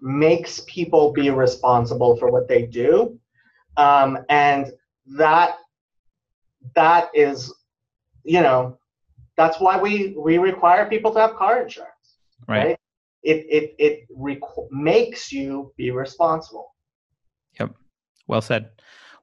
makes 0.00 0.62
people 0.68 1.12
be 1.12 1.30
responsible 1.30 2.16
for 2.16 2.30
what 2.30 2.46
they 2.46 2.62
do. 2.66 3.18
Um, 3.76 4.18
and 4.28 4.72
that 5.06 5.56
that 6.76 7.10
is 7.14 7.52
you 8.24 8.40
know, 8.40 8.78
that's 9.36 9.60
why 9.60 9.78
we 9.78 10.14
we 10.18 10.38
require 10.38 10.88
people 10.88 11.12
to 11.12 11.20
have 11.20 11.34
car 11.36 11.62
insurance. 11.62 11.90
Right. 12.48 12.66
right? 12.66 12.78
It 13.22 13.46
it 13.48 13.74
it 13.78 14.08
requ- 14.16 14.70
makes 14.70 15.32
you 15.32 15.72
be 15.76 15.90
responsible. 15.90 16.74
Yep. 17.58 17.74
Well 18.26 18.40
said. 18.40 18.70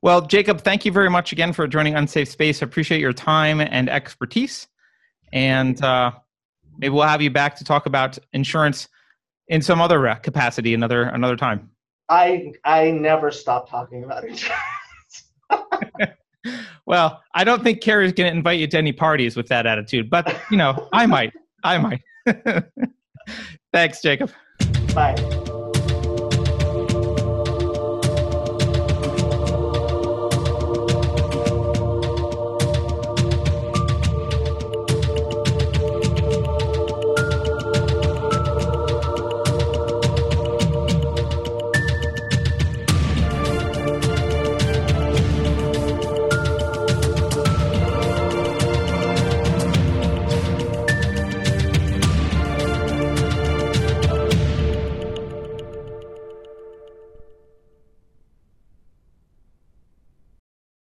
Well, 0.01 0.21
Jacob, 0.21 0.61
thank 0.61 0.83
you 0.83 0.91
very 0.91 1.09
much 1.09 1.31
again 1.31 1.53
for 1.53 1.67
joining 1.67 1.95
Unsafe 1.95 2.27
Space. 2.27 2.63
I 2.63 2.65
appreciate 2.65 3.01
your 3.01 3.13
time 3.13 3.61
and 3.61 3.87
expertise. 3.87 4.67
And 5.31 5.81
uh, 5.83 6.11
maybe 6.79 6.89
we'll 6.89 7.03
have 7.03 7.21
you 7.21 7.29
back 7.29 7.55
to 7.57 7.63
talk 7.63 7.85
about 7.85 8.17
insurance 8.33 8.87
in 9.47 9.61
some 9.61 9.79
other 9.79 10.07
uh, 10.07 10.15
capacity 10.15 10.73
another 10.73 11.03
another 11.03 11.35
time. 11.35 11.69
I 12.09 12.53
I 12.65 12.91
never 12.91 13.31
stop 13.31 13.69
talking 13.69 14.03
about 14.03 14.23
insurance. 14.23 14.55
well, 16.85 17.21
I 17.33 17.43
don't 17.43 17.63
think 17.63 17.81
Carrie's 17.81 18.13
going 18.13 18.31
to 18.31 18.37
invite 18.37 18.59
you 18.59 18.67
to 18.67 18.77
any 18.77 18.91
parties 18.91 19.35
with 19.35 19.47
that 19.47 19.65
attitude, 19.65 20.09
but 20.09 20.35
you 20.49 20.57
know, 20.57 20.87
I 20.93 21.05
might. 21.05 21.33
I 21.63 21.77
might. 21.77 22.01
Thanks, 23.73 24.01
Jacob. 24.01 24.31
Bye. 24.93 25.40